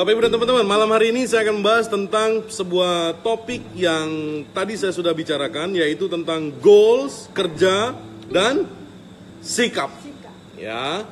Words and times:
Bapak 0.00 0.16
Ibu 0.16 0.24
dan 0.24 0.32
teman-teman, 0.32 0.64
malam 0.64 0.88
hari 0.96 1.12
ini 1.12 1.28
saya 1.28 1.44
akan 1.44 1.60
membahas 1.60 1.84
tentang 1.84 2.48
sebuah 2.48 3.20
topik 3.20 3.60
yang 3.76 4.08
tadi 4.48 4.72
saya 4.72 4.96
sudah 4.96 5.12
bicarakan 5.12 5.76
yaitu 5.76 6.08
tentang 6.08 6.56
goals, 6.56 7.28
kerja 7.36 7.92
dan 8.32 8.64
sikap. 9.44 9.92
Ya. 10.56 11.04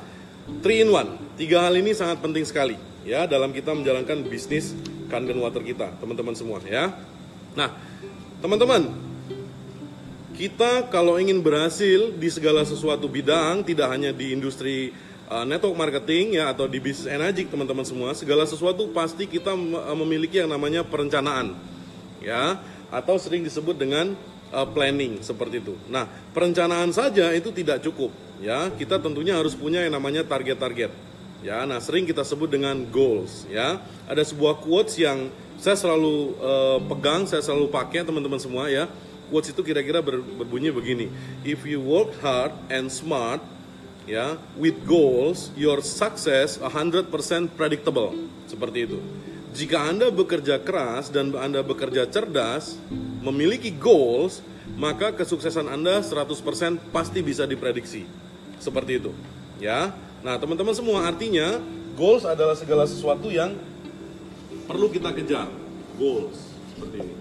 Three 0.65 0.81
in 0.81 0.89
one. 0.89 1.21
Tiga 1.37 1.69
hal 1.69 1.77
ini 1.77 1.93
sangat 1.93 2.17
penting 2.17 2.41
sekali 2.49 2.81
ya 3.05 3.29
dalam 3.29 3.53
kita 3.53 3.77
menjalankan 3.77 4.25
bisnis 4.25 4.73
Kangen 5.05 5.37
Water 5.37 5.61
kita, 5.61 5.93
teman-teman 6.01 6.33
semua 6.33 6.57
ya. 6.65 6.89
Nah, 7.53 7.69
teman-teman, 8.41 8.89
kita 10.33 10.89
kalau 10.89 11.21
ingin 11.21 11.45
berhasil 11.45 12.09
di 12.17 12.29
segala 12.33 12.65
sesuatu 12.65 13.05
bidang, 13.05 13.61
tidak 13.61 13.85
hanya 13.93 14.09
di 14.09 14.33
industri 14.33 14.97
uh, 15.29 15.45
network 15.45 15.77
marketing 15.77 16.41
ya 16.41 16.51
atau 16.51 16.65
di 16.65 16.81
bisnis 16.81 17.07
energi 17.07 17.45
teman-teman 17.45 17.85
semua, 17.85 18.11
segala 18.17 18.43
sesuatu 18.49 18.89
pasti 18.91 19.29
kita 19.29 19.53
uh, 19.53 19.97
memiliki 20.03 20.41
yang 20.41 20.49
namanya 20.49 20.81
perencanaan. 20.83 21.55
Ya, 22.19 22.59
atau 22.91 23.15
sering 23.15 23.47
disebut 23.47 23.79
dengan 23.79 24.11
uh, 24.51 24.67
planning 24.67 25.23
seperti 25.23 25.63
itu. 25.63 25.77
Nah, 25.87 26.09
perencanaan 26.35 26.91
saja 26.91 27.31
itu 27.31 27.53
tidak 27.53 27.79
cukup 27.85 28.11
ya. 28.43 28.67
Kita 28.73 28.99
tentunya 28.99 29.37
harus 29.37 29.55
punya 29.55 29.85
yang 29.85 29.95
namanya 29.95 30.25
target-target. 30.25 30.91
Ya, 31.39 31.63
nah 31.63 31.79
sering 31.79 32.03
kita 32.03 32.27
sebut 32.27 32.51
dengan 32.51 32.75
goals 32.91 33.47
ya. 33.47 33.79
Ada 34.11 34.27
sebuah 34.27 34.59
quotes 34.59 34.99
yang 34.99 35.31
saya 35.55 35.79
selalu 35.79 36.35
uh, 36.35 36.79
pegang, 36.83 37.23
saya 37.23 37.39
selalu 37.39 37.71
pakai 37.71 38.03
teman-teman 38.03 38.41
semua 38.43 38.67
ya. 38.67 38.91
Quotes 39.31 39.55
itu 39.55 39.63
kira-kira 39.63 40.03
ber, 40.03 40.19
berbunyi 40.19 40.67
begini. 40.67 41.07
If 41.47 41.63
you 41.63 41.79
work 41.79 42.11
hard 42.19 42.51
and 42.67 42.91
smart 42.91 43.39
ya, 44.09 44.41
with 44.57 44.81
goals, 44.89 45.53
your 45.53 45.85
success 45.85 46.57
100% 46.57 47.13
predictable. 47.53 48.17
Seperti 48.49 48.89
itu. 48.89 48.99
Jika 49.53 49.85
Anda 49.85 50.09
bekerja 50.09 50.57
keras 50.61 51.13
dan 51.13 51.29
Anda 51.37 51.61
bekerja 51.61 52.09
cerdas, 52.09 52.81
memiliki 53.21 53.69
goals, 53.69 54.41
maka 54.73 55.13
kesuksesan 55.13 55.69
Anda 55.69 56.01
100% 56.01 56.33
pasti 56.89 57.21
bisa 57.21 57.45
diprediksi. 57.45 58.09
Seperti 58.57 58.97
itu. 58.97 59.13
Ya. 59.61 59.93
Nah, 60.25 60.35
teman-teman 60.41 60.73
semua 60.73 61.05
artinya 61.05 61.61
goals 61.93 62.25
adalah 62.25 62.57
segala 62.57 62.89
sesuatu 62.89 63.29
yang 63.29 63.53
perlu 64.65 64.89
kita 64.89 65.13
kejar. 65.13 65.49
Goals 65.97 66.37
seperti 66.73 66.97
ini. 67.05 67.15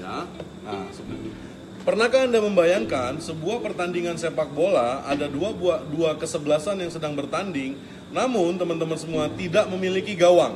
Ya. 0.00 0.24
Nah, 0.64 0.88
seperti 0.92 1.24
ini. 1.28 1.41
Pernahkah 1.82 2.30
Anda 2.30 2.38
membayangkan 2.38 3.18
sebuah 3.18 3.58
pertandingan 3.58 4.14
sepak 4.14 4.54
bola 4.54 5.02
ada 5.02 5.26
dua 5.26 5.50
buah, 5.50 5.82
dua 5.82 6.14
kesebelasan 6.14 6.78
yang 6.78 6.94
sedang 6.94 7.18
bertanding, 7.18 7.74
namun 8.14 8.54
teman-teman 8.54 8.94
semua 8.94 9.26
tidak 9.34 9.66
memiliki 9.66 10.14
gawang? 10.14 10.54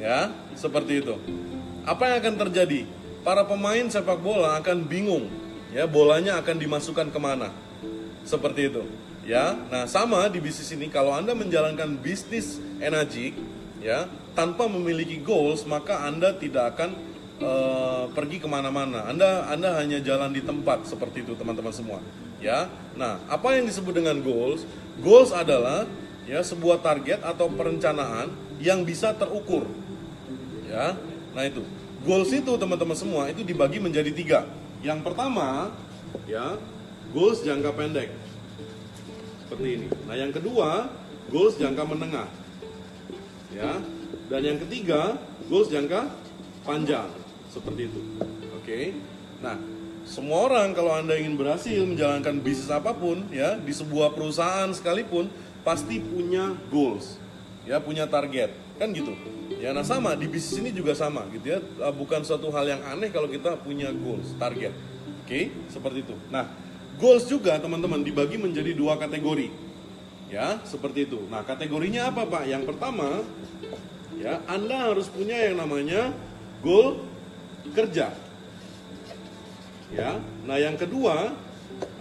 Ya, 0.00 0.32
seperti 0.56 1.04
itu. 1.04 1.20
Apa 1.84 2.08
yang 2.08 2.24
akan 2.24 2.34
terjadi? 2.48 2.88
Para 3.20 3.44
pemain 3.44 3.84
sepak 3.86 4.16
bola 4.16 4.56
akan 4.58 4.88
bingung, 4.88 5.28
ya 5.76 5.84
bolanya 5.84 6.40
akan 6.40 6.56
dimasukkan 6.56 7.12
ke 7.12 7.18
mana? 7.20 7.52
Seperti 8.24 8.72
itu 8.72 8.82
ya 9.22 9.54
nah 9.70 9.86
sama 9.86 10.26
di 10.26 10.42
bisnis 10.42 10.74
ini 10.74 10.90
kalau 10.90 11.14
anda 11.14 11.30
menjalankan 11.30 11.94
bisnis 12.02 12.58
energi 12.82 13.34
ya 13.78 14.10
tanpa 14.34 14.66
memiliki 14.66 15.22
goals 15.22 15.62
maka 15.62 16.02
anda 16.02 16.34
tidak 16.34 16.74
akan 16.74 16.94
uh, 17.42 18.06
pergi 18.14 18.38
ke 18.38 18.48
mana-mana. 18.48 19.10
Anda 19.10 19.50
anda 19.50 19.76
hanya 19.82 19.98
jalan 19.98 20.30
di 20.30 20.40
tempat 20.40 20.86
seperti 20.86 21.26
itu 21.26 21.34
teman-teman 21.34 21.74
semua. 21.74 21.98
Ya. 22.38 22.70
Nah 22.94 23.18
apa 23.26 23.58
yang 23.58 23.66
disebut 23.66 23.98
dengan 23.98 24.22
goals? 24.22 24.64
Goals 25.02 25.34
adalah 25.34 25.84
ya 26.24 26.40
sebuah 26.40 26.80
target 26.80 27.20
atau 27.26 27.50
perencanaan 27.50 28.30
yang 28.62 28.86
bisa 28.86 29.12
terukur. 29.18 29.66
Ya. 30.70 30.94
Nah 31.34 31.44
itu. 31.44 31.66
Goals 32.02 32.34
itu 32.34 32.50
teman-teman 32.58 32.98
semua 32.98 33.30
itu 33.30 33.46
dibagi 33.46 33.78
menjadi 33.78 34.10
tiga. 34.10 34.40
Yang 34.82 35.06
pertama 35.06 35.70
ya 36.26 36.58
goals 37.12 37.44
jangka 37.44 37.70
pendek. 37.76 38.10
Seperti 39.52 39.68
ini. 39.76 39.88
Nah, 40.08 40.16
yang 40.16 40.32
kedua, 40.32 40.88
goals 41.28 41.60
jangka 41.60 41.84
menengah. 41.84 42.24
Ya. 43.52 43.84
Dan 44.32 44.40
yang 44.40 44.58
ketiga, 44.64 45.20
goals 45.52 45.68
jangka 45.68 46.08
panjang. 46.64 47.04
Seperti 47.52 47.92
itu. 47.92 48.00
Oke. 48.56 48.96
Nah, 49.44 49.60
semua 50.08 50.48
orang 50.48 50.72
kalau 50.72 50.96
Anda 50.96 51.20
ingin 51.20 51.36
berhasil 51.36 51.84
menjalankan 51.84 52.40
bisnis 52.40 52.72
apa 52.72 52.96
pun 52.96 53.28
ya, 53.28 53.60
di 53.60 53.76
sebuah 53.76 54.16
perusahaan 54.16 54.72
sekalipun 54.72 55.28
pasti 55.60 56.00
punya 56.00 56.56
goals. 56.72 57.20
Ya, 57.68 57.76
punya 57.78 58.08
target. 58.08 58.56
Kan 58.80 58.96
gitu. 58.96 59.12
Ya, 59.60 59.70
nah 59.76 59.84
sama 59.84 60.16
di 60.16 60.26
bisnis 60.26 60.58
ini 60.58 60.72
juga 60.72 60.96
sama 60.96 61.28
gitu 61.30 61.52
ya. 61.52 61.60
Bukan 61.92 62.24
suatu 62.24 62.48
hal 62.50 62.66
yang 62.72 62.82
aneh 62.88 63.12
kalau 63.12 63.28
kita 63.28 63.60
punya 63.60 63.92
goals, 63.92 64.32
target. 64.40 64.72
Oke, 65.22 65.52
seperti 65.70 66.02
itu. 66.02 66.16
Nah, 66.32 66.50
Goals 67.02 67.24
juga 67.26 67.56
teman-teman 67.56 68.04
dibagi 68.04 68.36
menjadi 68.36 68.76
dua 68.76 69.00
kategori. 69.00 69.48
Ya, 70.30 70.60
seperti 70.64 71.08
itu. 71.08 71.20
Nah, 71.28 71.44
kategorinya 71.44 72.14
apa, 72.14 72.24
Pak? 72.24 72.44
Yang 72.48 72.72
pertama, 72.72 73.26
ya, 74.16 74.40
Anda 74.48 74.92
harus 74.92 75.10
punya 75.10 75.34
yang 75.34 75.60
namanya 75.60 76.14
goal 76.64 77.02
kerja. 77.70 78.10
Ya. 79.94 80.10
Nah, 80.48 80.56
yang 80.58 80.74
kedua, 80.74 81.30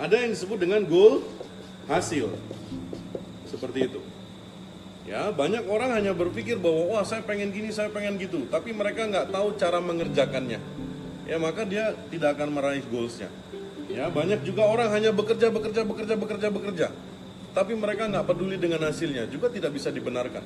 ada 0.02 0.16
yang 0.18 0.34
disebut 0.34 0.58
dengan 0.58 0.82
goal 0.88 1.22
hasil. 1.86 2.32
Seperti 3.46 3.92
itu. 3.92 4.02
Ya, 5.06 5.34
banyak 5.34 5.66
orang 5.68 5.98
hanya 5.98 6.14
berpikir 6.14 6.62
bahwa 6.62 6.96
wah 6.96 7.04
saya 7.04 7.26
pengen 7.26 7.50
gini, 7.52 7.74
saya 7.74 7.90
pengen 7.90 8.22
gitu, 8.22 8.46
tapi 8.48 8.72
mereka 8.72 9.10
nggak 9.10 9.34
tahu 9.34 9.58
cara 9.58 9.82
mengerjakannya. 9.82 10.62
Ya, 11.26 11.38
maka 11.42 11.66
dia 11.66 11.98
tidak 12.14 12.38
akan 12.38 12.54
meraih 12.54 12.86
goalsnya. 12.88 13.28
Ya, 13.92 14.08
banyak 14.08 14.46
juga 14.48 14.64
orang 14.70 14.94
hanya 14.94 15.12
bekerja, 15.12 15.52
bekerja, 15.52 15.84
bekerja, 15.84 16.16
bekerja, 16.16 16.48
bekerja. 16.48 16.88
Tapi 17.52 17.76
mereka 17.76 18.08
nggak 18.08 18.24
peduli 18.24 18.56
dengan 18.56 18.88
hasilnya, 18.88 19.28
juga 19.28 19.52
tidak 19.52 19.76
bisa 19.76 19.92
dibenarkan. 19.92 20.46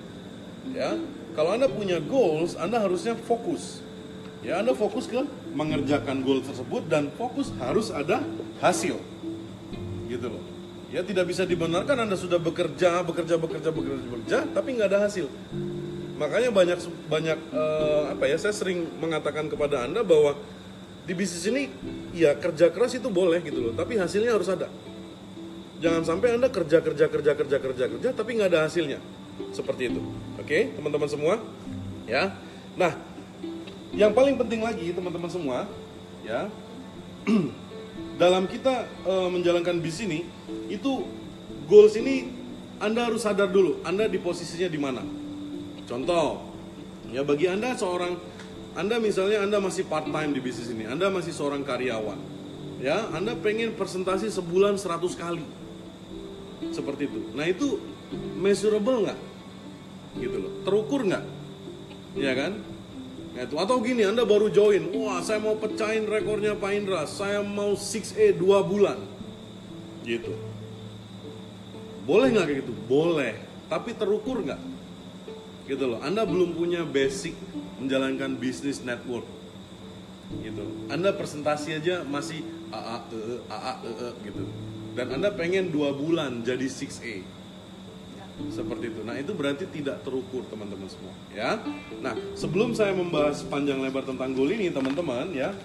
Ya, 0.73 0.97
kalau 1.37 1.53
Anda 1.53 1.69
punya 1.69 2.01
goals, 2.01 2.57
Anda 2.57 2.81
harusnya 2.81 3.13
fokus. 3.13 3.85
Ya, 4.45 4.61
Anda 4.61 4.78
fokus 4.78 5.09
ke 5.09 5.25
mengerjakan 5.57 6.22
goal 6.22 6.45
tersebut 6.45 6.85
dan 6.85 7.09
fokus 7.17 7.50
harus 7.57 7.89
ada 7.89 8.22
hasil. 8.61 9.01
Gitu 10.06 10.28
loh. 10.29 10.44
Ya, 10.94 11.01
tidak 11.01 11.33
bisa 11.33 11.50
dibenarkan 11.50 12.06
Anda 12.06 12.13
sudah 12.13 12.38
bekerja, 12.38 13.01
bekerja, 13.01 13.41
bekerja, 13.41 13.69
bekerja, 13.73 14.03
bekerja, 14.06 14.38
tapi 14.53 14.78
nggak 14.78 14.89
ada 14.94 15.09
hasil. 15.09 15.25
Makanya 16.22 16.53
banyak 16.53 16.79
banyak 17.09 17.39
uh, 17.51 18.13
apa 18.13 18.29
ya? 18.29 18.38
Saya 18.38 18.53
sering 18.53 18.85
mengatakan 19.01 19.50
kepada 19.50 19.81
Anda 19.83 20.06
bahwa 20.06 20.38
di 21.06 21.13
bisnis 21.13 21.45
ini 21.45 21.69
ya 22.17 22.33
kerja 22.33 22.73
keras 22.73 22.97
itu 22.97 23.07
boleh 23.13 23.38
gitu 23.45 23.62
loh 23.62 23.73
tapi 23.77 23.94
hasilnya 23.95 24.33
harus 24.33 24.50
ada 24.50 24.67
jangan 25.77 26.01
sampai 26.01 26.33
anda 26.33 26.50
kerja 26.50 26.81
kerja 26.81 27.06
kerja 27.06 27.31
kerja 27.38 27.57
kerja 27.62 27.85
kerja 27.94 28.09
tapi 28.09 28.29
nggak 28.41 28.50
ada 28.50 28.66
hasilnya 28.66 28.97
seperti 29.53 29.94
itu 29.94 30.01
oke 30.41 30.59
teman-teman 30.73 31.09
semua 31.09 31.38
ya 32.09 32.33
nah 32.73 32.97
yang 33.95 34.11
paling 34.11 34.35
penting 34.35 34.61
lagi 34.61 34.91
teman-teman 34.91 35.31
semua 35.31 35.57
ya 36.22 36.51
dalam 38.22 38.45
kita 38.45 38.85
e, 39.07 39.13
menjalankan 39.31 39.79
bisnis 39.79 40.07
ini 40.07 40.19
itu 40.67 41.07
goals 41.66 41.95
ini 41.95 42.29
anda 42.78 43.07
harus 43.07 43.23
sadar 43.23 43.50
dulu 43.50 43.81
anda 43.88 44.06
di 44.06 44.19
posisinya 44.19 44.67
di 44.67 44.79
mana 44.79 45.03
contoh 45.88 46.44
ya 47.09 47.23
bagi 47.23 47.47
anda 47.47 47.73
seorang 47.73 48.19
anda 48.75 49.00
misalnya 49.00 49.39
Anda 49.39 49.63
masih 49.63 49.88
part 49.88 50.03
time 50.03 50.35
di 50.35 50.44
bisnis 50.44 50.67
ini, 50.67 50.83
Anda 50.83 51.07
masih 51.07 51.31
seorang 51.31 51.63
karyawan. 51.63 52.19
Ya, 52.83 53.07
Anda 53.16 53.31
pengen 53.39 53.72
presentasi 53.72 54.27
sebulan 54.27 54.75
100 54.75 55.16
kali. 55.16 55.47
Seperti 56.75 57.07
itu. 57.07 57.19
Nah, 57.31 57.47
itu 57.47 57.80
measurable 58.36 59.07
nggak? 59.07 59.19
Gitu 60.19 60.38
loh. 60.44 60.51
Terukur 60.68 61.07
nggak? 61.07 61.24
Ya 62.19 62.36
kan? 62.36 62.59
Itu. 63.35 63.55
Atau 63.59 63.83
gini, 63.83 64.07
Anda 64.07 64.23
baru 64.23 64.47
join. 64.47 64.95
Wah, 64.95 65.19
saya 65.19 65.43
mau 65.43 65.59
pecahin 65.59 66.07
rekornya 66.07 66.55
Pak 66.55 66.71
Indra. 66.71 67.03
Saya 67.03 67.43
mau 67.43 67.75
6A 67.75 68.39
2 68.39 68.63
bulan. 68.63 68.99
Gitu. 70.07 70.31
Boleh 72.07 72.31
nggak 72.31 72.45
kayak 72.47 72.59
gitu? 72.63 72.73
Boleh. 72.87 73.33
Tapi 73.67 73.91
terukur 73.97 74.39
nggak? 74.39 74.61
Gitu 75.67 75.83
loh. 75.83 75.99
Anda 75.99 76.23
belum 76.23 76.55
punya 76.55 76.87
basic 76.87 77.35
menjalankan 77.81 78.39
bisnis 78.39 78.79
network 78.81 79.27
gitu 80.41 80.63
anda 80.89 81.13
presentasi 81.13 81.77
aja 81.77 82.01
masih 82.01 82.41
a 82.73 82.79
a 82.79 82.97
e 83.13 83.19
e 83.19 83.35
a 83.51 83.57
a 83.57 83.73
e 83.83 84.07
gitu 84.25 84.43
dan 84.97 85.07
anda 85.13 85.29
pengen 85.29 85.69
dua 85.69 85.93
bulan 85.93 86.41
jadi 86.41 86.65
6A 86.65 87.21
seperti 88.51 88.91
itu. 88.91 89.01
Nah 89.07 89.15
itu 89.15 89.31
berarti 89.31 89.65
tidak 89.71 90.03
terukur 90.03 90.43
teman-teman 90.51 90.87
semua 90.91 91.13
ya. 91.31 91.59
Nah 92.03 92.15
sebelum 92.35 92.75
saya 92.75 92.91
membahas 92.91 93.43
panjang 93.47 93.79
lebar 93.79 94.03
tentang 94.03 94.35
goal 94.35 94.51
ini 94.51 94.69
teman-teman 94.69 95.31
ya 95.31 95.55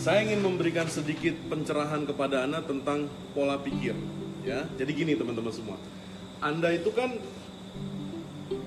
saya 0.00 0.24
ingin 0.24 0.40
memberikan 0.40 0.88
sedikit 0.88 1.36
pencerahan 1.50 2.06
kepada 2.08 2.46
anda 2.46 2.62
tentang 2.64 3.10
pola 3.34 3.58
pikir 3.58 3.92
ya. 4.46 4.64
Jadi 4.78 4.90
gini 4.94 5.12
teman-teman 5.18 5.52
semua. 5.52 5.76
Anda 6.38 6.70
itu 6.70 6.94
kan 6.94 7.18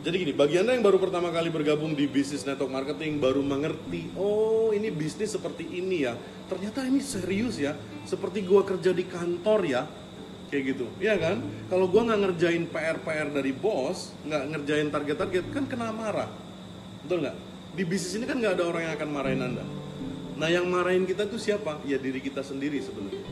Jadi 0.01 0.15
gini, 0.17 0.33
bagi 0.33 0.57
Anda 0.61 0.77
yang 0.77 0.85
baru 0.85 0.97
pertama 1.01 1.33
kali 1.33 1.49
bergabung 1.49 1.93
di 1.97 2.05
bisnis 2.05 2.45
network 2.45 2.69
marketing, 2.69 3.21
baru 3.21 3.41
mengerti, 3.41 4.13
oh 4.17 4.69
ini 4.73 4.89
bisnis 4.93 5.33
seperti 5.33 5.65
ini 5.65 6.05
ya. 6.05 6.17
Ternyata 6.49 6.85
ini 6.85 7.01
serius 7.01 7.57
ya, 7.57 7.77
seperti 8.05 8.45
gua 8.45 8.65
kerja 8.65 8.93
di 8.93 9.05
kantor 9.05 9.61
ya. 9.65 9.85
Kayak 10.51 10.75
gitu, 10.75 10.86
ya 11.00 11.15
kan? 11.15 11.39
Kalau 11.71 11.88
gua 11.88 12.12
nggak 12.12 12.19
ngerjain 12.27 12.68
PR-PR 12.68 13.31
dari 13.31 13.56
bos, 13.56 14.12
nggak 14.27 14.44
ngerjain 14.51 14.88
target-target, 14.92 15.45
kan 15.56 15.63
kena 15.63 15.95
marah. 15.95 16.27
Betul 17.07 17.24
nggak? 17.24 17.38
Di 17.71 17.83
bisnis 17.88 18.19
ini 18.19 18.27
kan 18.27 18.36
nggak 18.36 18.59
ada 18.59 18.63
orang 18.68 18.81
yang 18.83 18.94
akan 19.00 19.09
marahin 19.15 19.42
Anda. 19.48 19.63
Nah 20.36 20.50
yang 20.51 20.68
marahin 20.68 21.07
kita 21.07 21.24
tuh 21.31 21.39
siapa? 21.39 21.80
Ya 21.88 21.95
diri 21.95 22.19
kita 22.19 22.44
sendiri 22.44 22.83
sebenarnya. 22.83 23.24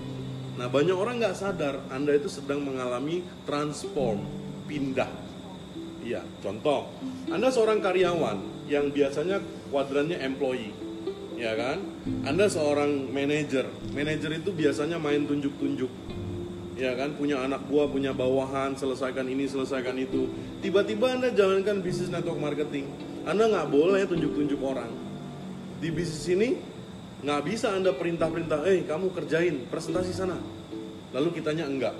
Nah 0.55 0.71
banyak 0.71 0.95
orang 0.95 1.19
nggak 1.19 1.35
sadar 1.35 1.83
Anda 1.91 2.15
itu 2.15 2.31
sedang 2.31 2.63
mengalami 2.63 3.19
transform, 3.43 4.23
pindah 4.63 5.29
Iya, 5.99 6.23
contoh, 6.39 6.87
Anda 7.27 7.51
seorang 7.51 7.83
karyawan 7.83 8.65
yang 8.71 8.89
biasanya 8.89 9.43
kuadrannya 9.67 10.17
employee, 10.23 10.71
ya 11.35 11.53
kan? 11.59 11.83
Anda 12.23 12.47
seorang 12.47 13.11
manajer, 13.11 13.67
manajer 13.91 14.39
itu 14.39 14.49
biasanya 14.55 14.95
main 14.95 15.27
tunjuk-tunjuk, 15.27 15.91
ya 16.79 16.95
kan? 16.95 17.13
Punya 17.19 17.43
anak 17.43 17.67
buah, 17.67 17.91
punya 17.91 18.15
bawahan, 18.15 18.73
selesaikan 18.79 19.27
ini, 19.27 19.45
selesaikan 19.45 19.99
itu. 19.99 20.31
Tiba-tiba 20.63 21.11
Anda 21.11 21.29
jalankan 21.35 21.83
bisnis 21.83 22.07
network 22.07 22.39
marketing, 22.39 22.87
Anda 23.27 23.51
nggak 23.51 23.67
boleh 23.67 24.07
tunjuk-tunjuk 24.07 24.63
orang. 24.63 24.89
Di 25.83 25.91
bisnis 25.91 26.25
ini 26.31 26.55
nggak 27.19 27.41
bisa 27.43 27.75
Anda 27.75 27.91
perintah-perintah, 27.91 28.63
eh 28.63 28.87
kamu 28.87 29.11
kerjain 29.11 29.67
presentasi 29.67 30.15
sana, 30.15 30.39
lalu 31.11 31.35
kitanya 31.35 31.67
enggak. 31.67 31.95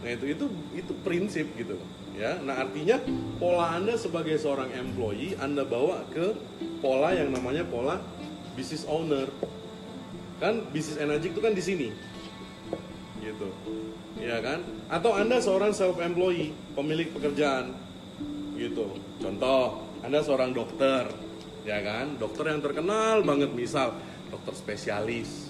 Nah 0.00 0.08
itu 0.08 0.32
itu 0.32 0.48
itu 0.72 0.92
prinsip 1.04 1.44
gitu 1.60 1.76
ya 2.20 2.36
nah 2.44 2.60
artinya 2.60 3.00
pola 3.40 3.72
anda 3.72 3.96
sebagai 3.96 4.36
seorang 4.36 4.68
employee 4.76 5.38
anda 5.40 5.64
bawa 5.64 6.04
ke 6.12 6.36
pola 6.84 7.16
yang 7.16 7.32
namanya 7.32 7.64
pola 7.64 7.96
business 8.52 8.84
owner 8.84 9.24
kan 10.36 10.60
bisnis 10.68 11.00
energi 11.00 11.32
itu 11.32 11.40
kan 11.40 11.56
di 11.56 11.64
sini 11.64 11.88
gitu 13.40 13.48
ya 14.20 14.36
kan 14.44 14.60
atau 14.92 15.16
anda 15.16 15.40
seorang 15.40 15.72
self 15.72 15.96
employee 15.96 16.52
pemilik 16.76 17.08
pekerjaan 17.08 17.72
gitu 18.60 19.00
contoh 19.16 19.88
anda 20.04 20.20
seorang 20.20 20.52
dokter 20.52 21.08
ya 21.64 21.80
kan 21.80 22.20
dokter 22.20 22.52
yang 22.52 22.60
terkenal 22.60 23.24
banget 23.24 23.48
misal 23.56 23.96
dokter 24.28 24.52
spesialis 24.52 25.48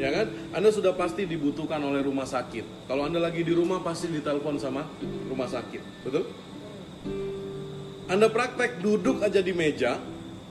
ya 0.00 0.08
kan? 0.08 0.26
Anda 0.56 0.72
sudah 0.72 0.96
pasti 0.96 1.28
dibutuhkan 1.28 1.80
oleh 1.84 2.00
rumah 2.00 2.24
sakit. 2.24 2.88
Kalau 2.88 3.04
Anda 3.04 3.20
lagi 3.20 3.44
di 3.44 3.52
rumah 3.52 3.84
pasti 3.84 4.08
ditelepon 4.08 4.56
sama 4.56 4.88
rumah 5.28 5.48
sakit, 5.48 5.82
betul? 6.06 6.24
Anda 8.08 8.28
praktek 8.28 8.80
duduk 8.80 9.20
aja 9.24 9.40
di 9.40 9.52
meja, 9.52 9.96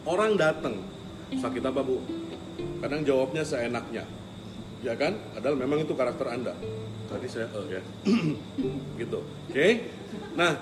orang 0.06 0.38
datang. 0.38 0.78
Sakit 1.38 1.64
apa 1.64 1.82
bu? 1.82 2.02
Kadang 2.82 3.06
jawabnya 3.06 3.46
seenaknya, 3.46 4.06
ya 4.82 4.94
kan? 4.98 5.18
Padahal 5.38 5.56
memang 5.58 5.82
itu 5.82 5.94
karakter 5.94 6.28
Anda. 6.30 6.54
Tadi 7.12 7.28
saya, 7.28 7.48
oh 7.54 7.66
ya, 7.68 7.82
gitu. 9.02 9.20
Oke. 9.22 9.52
Okay? 9.52 9.72
Nah, 10.36 10.58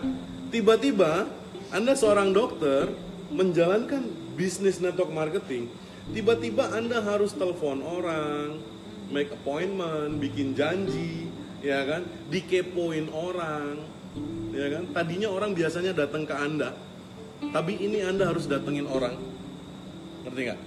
tiba-tiba 0.50 1.30
Anda 1.69 1.94
seorang 1.94 2.33
dokter 2.33 2.89
menjalankan 3.30 4.06
bisnis 4.33 4.81
network 4.81 5.13
marketing 5.13 5.69
tiba-tiba 6.13 6.74
Anda 6.74 7.01
harus 7.06 7.38
telepon 7.38 7.86
orang, 7.86 8.57
make 9.13 9.30
appointment, 9.30 10.18
bikin 10.18 10.57
janji, 10.57 11.30
ya 11.62 11.86
kan? 11.86 12.06
Dikepoin 12.33 13.10
orang, 13.13 13.86
ya 14.54 14.68
kan? 14.74 14.83
Tadinya 14.94 15.30
orang 15.30 15.54
biasanya 15.54 15.94
datang 15.94 16.25
ke 16.25 16.33
Anda, 16.33 16.74
tapi 17.54 17.77
ini 17.77 18.01
Anda 18.01 18.30
harus 18.30 18.50
datengin 18.50 18.89
orang. 18.89 19.16
Ngerti 20.25 20.42
nggak? 20.50 20.60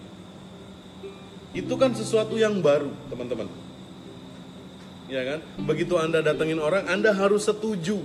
Itu 1.53 1.77
kan 1.77 1.93
sesuatu 1.93 2.37
yang 2.41 2.61
baru, 2.65 2.89
teman-teman. 3.13 3.49
Ya 5.13 5.23
kan? 5.29 5.39
Begitu 5.69 6.01
Anda 6.01 6.25
datengin 6.25 6.61
orang, 6.61 6.89
Anda 6.89 7.13
harus 7.13 7.45
setuju. 7.45 8.01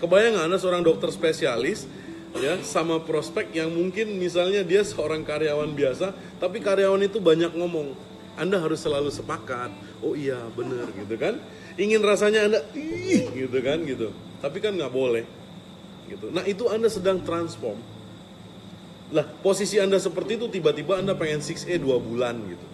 Kebayang 0.00 0.40
Anda 0.40 0.56
seorang 0.56 0.80
dokter 0.80 1.12
spesialis, 1.12 1.84
ya 2.40 2.56
sama 2.64 3.02
prospek 3.04 3.52
yang 3.52 3.68
mungkin 3.68 4.16
misalnya 4.16 4.64
dia 4.64 4.80
seorang 4.80 5.20
karyawan 5.20 5.76
biasa 5.76 6.16
tapi 6.40 6.64
karyawan 6.64 7.04
itu 7.04 7.20
banyak 7.20 7.52
ngomong 7.52 7.92
anda 8.40 8.56
harus 8.56 8.80
selalu 8.80 9.12
sepakat 9.12 9.68
oh 10.00 10.16
iya 10.16 10.40
bener 10.56 10.88
gitu 10.96 11.14
kan 11.20 11.36
ingin 11.76 12.00
rasanya 12.00 12.48
anda 12.48 12.60
ih 12.72 13.28
gitu 13.36 13.58
kan 13.60 13.84
gitu 13.84 14.08
tapi 14.40 14.64
kan 14.64 14.72
nggak 14.72 14.92
boleh 14.92 15.28
gitu 16.08 16.32
nah 16.32 16.40
itu 16.48 16.64
anda 16.72 16.88
sedang 16.88 17.20
transform 17.20 17.76
lah 19.12 19.28
posisi 19.44 19.76
anda 19.76 20.00
seperti 20.00 20.40
itu 20.40 20.46
tiba-tiba 20.48 20.98
anda 20.98 21.12
pengen 21.12 21.44
6E 21.44 21.76
dua 21.78 22.00
bulan 22.00 22.40
gitu 22.48 22.66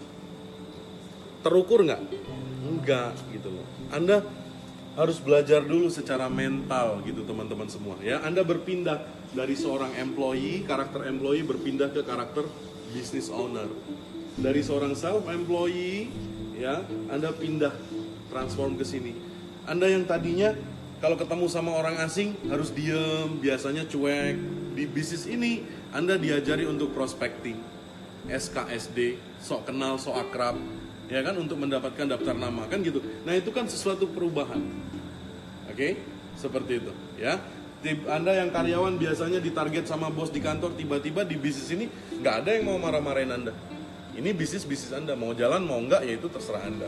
terukur 1.43 1.82
nggak 1.82 2.00
enggak 2.67 3.14
gitu 3.35 3.50
loh 3.50 3.67
anda 3.90 4.23
harus 4.99 5.23
belajar 5.23 5.62
dulu 5.62 5.87
secara 5.94 6.26
mental 6.26 6.99
gitu 7.06 7.23
teman-teman 7.23 7.70
semua 7.70 7.94
ya. 8.02 8.19
Anda 8.26 8.43
berpindah 8.43 8.99
dari 9.31 9.55
seorang 9.55 9.94
employee, 9.94 10.67
karakter 10.67 11.06
employee 11.06 11.46
berpindah 11.46 11.94
ke 11.94 12.02
karakter 12.02 12.50
business 12.90 13.31
owner. 13.31 13.70
Dari 14.35 14.58
seorang 14.58 14.99
self 14.99 15.31
employee 15.31 16.11
ya, 16.58 16.82
Anda 17.14 17.31
pindah 17.31 17.70
transform 18.35 18.75
ke 18.75 18.82
sini. 18.82 19.14
Anda 19.70 19.87
yang 19.87 20.02
tadinya 20.02 20.50
kalau 20.99 21.14
ketemu 21.14 21.46
sama 21.46 21.79
orang 21.79 22.02
asing 22.02 22.35
harus 22.50 22.75
diem, 22.75 23.38
biasanya 23.38 23.87
cuek. 23.87 24.35
Di 24.78 24.86
bisnis 24.86 25.26
ini 25.26 25.66
Anda 25.90 26.14
diajari 26.14 26.62
untuk 26.62 26.94
prospecting, 26.94 27.58
SKSD, 28.30 29.19
sok 29.42 29.66
kenal, 29.66 29.98
sok 29.98 30.14
akrab, 30.14 30.54
ya 31.10 31.19
kan 31.26 31.34
untuk 31.34 31.58
mendapatkan 31.58 32.06
daftar 32.06 32.38
nama 32.38 32.62
kan 32.70 32.78
gitu. 32.86 33.02
Nah 33.26 33.34
itu 33.34 33.50
kan 33.50 33.66
sesuatu 33.66 34.06
perubahan, 34.06 34.62
oke? 35.66 35.75
Okay? 35.75 35.98
Seperti 36.38 36.78
itu, 36.78 36.94
ya. 37.19 37.42
Anda 38.06 38.38
yang 38.38 38.54
karyawan 38.54 39.02
biasanya 39.02 39.42
ditarget 39.42 39.90
sama 39.90 40.14
bos 40.14 40.30
di 40.30 40.38
kantor, 40.38 40.78
tiba-tiba 40.78 41.26
di 41.26 41.34
bisnis 41.34 41.75
ini 41.75 41.90
nggak 42.22 42.46
ada 42.46 42.50
yang 42.54 42.70
mau 42.70 42.78
marah-marahin 42.78 43.34
Anda. 43.34 43.52
Ini 44.14 44.30
bisnis 44.30 44.62
bisnis 44.62 44.94
Anda 44.94 45.19
mau 45.19 45.34
jalan 45.34 45.66
mau 45.66 45.82
nggak 45.82 46.06
ya 46.06 46.22
itu 46.22 46.30
terserah 46.30 46.62
Anda, 46.62 46.86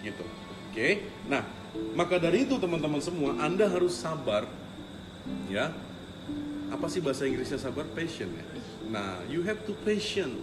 gitu. 0.00 0.24
Oke? 0.24 0.72
Okay? 0.72 0.92
Nah, 1.28 1.44
maka 1.92 2.16
dari 2.16 2.48
itu 2.48 2.56
teman-teman 2.56 3.04
semua 3.04 3.36
Anda 3.44 3.68
harus 3.68 3.92
sabar, 3.92 4.48
ya. 5.52 5.68
Apa 6.70 6.86
sih 6.90 6.98
bahasa 6.98 7.26
Inggrisnya 7.26 7.58
sabar? 7.58 7.86
Patient 7.94 8.30
ya. 8.30 8.46
Nah, 8.90 9.22
you 9.26 9.42
have 9.42 9.62
to 9.66 9.74
patient, 9.82 10.34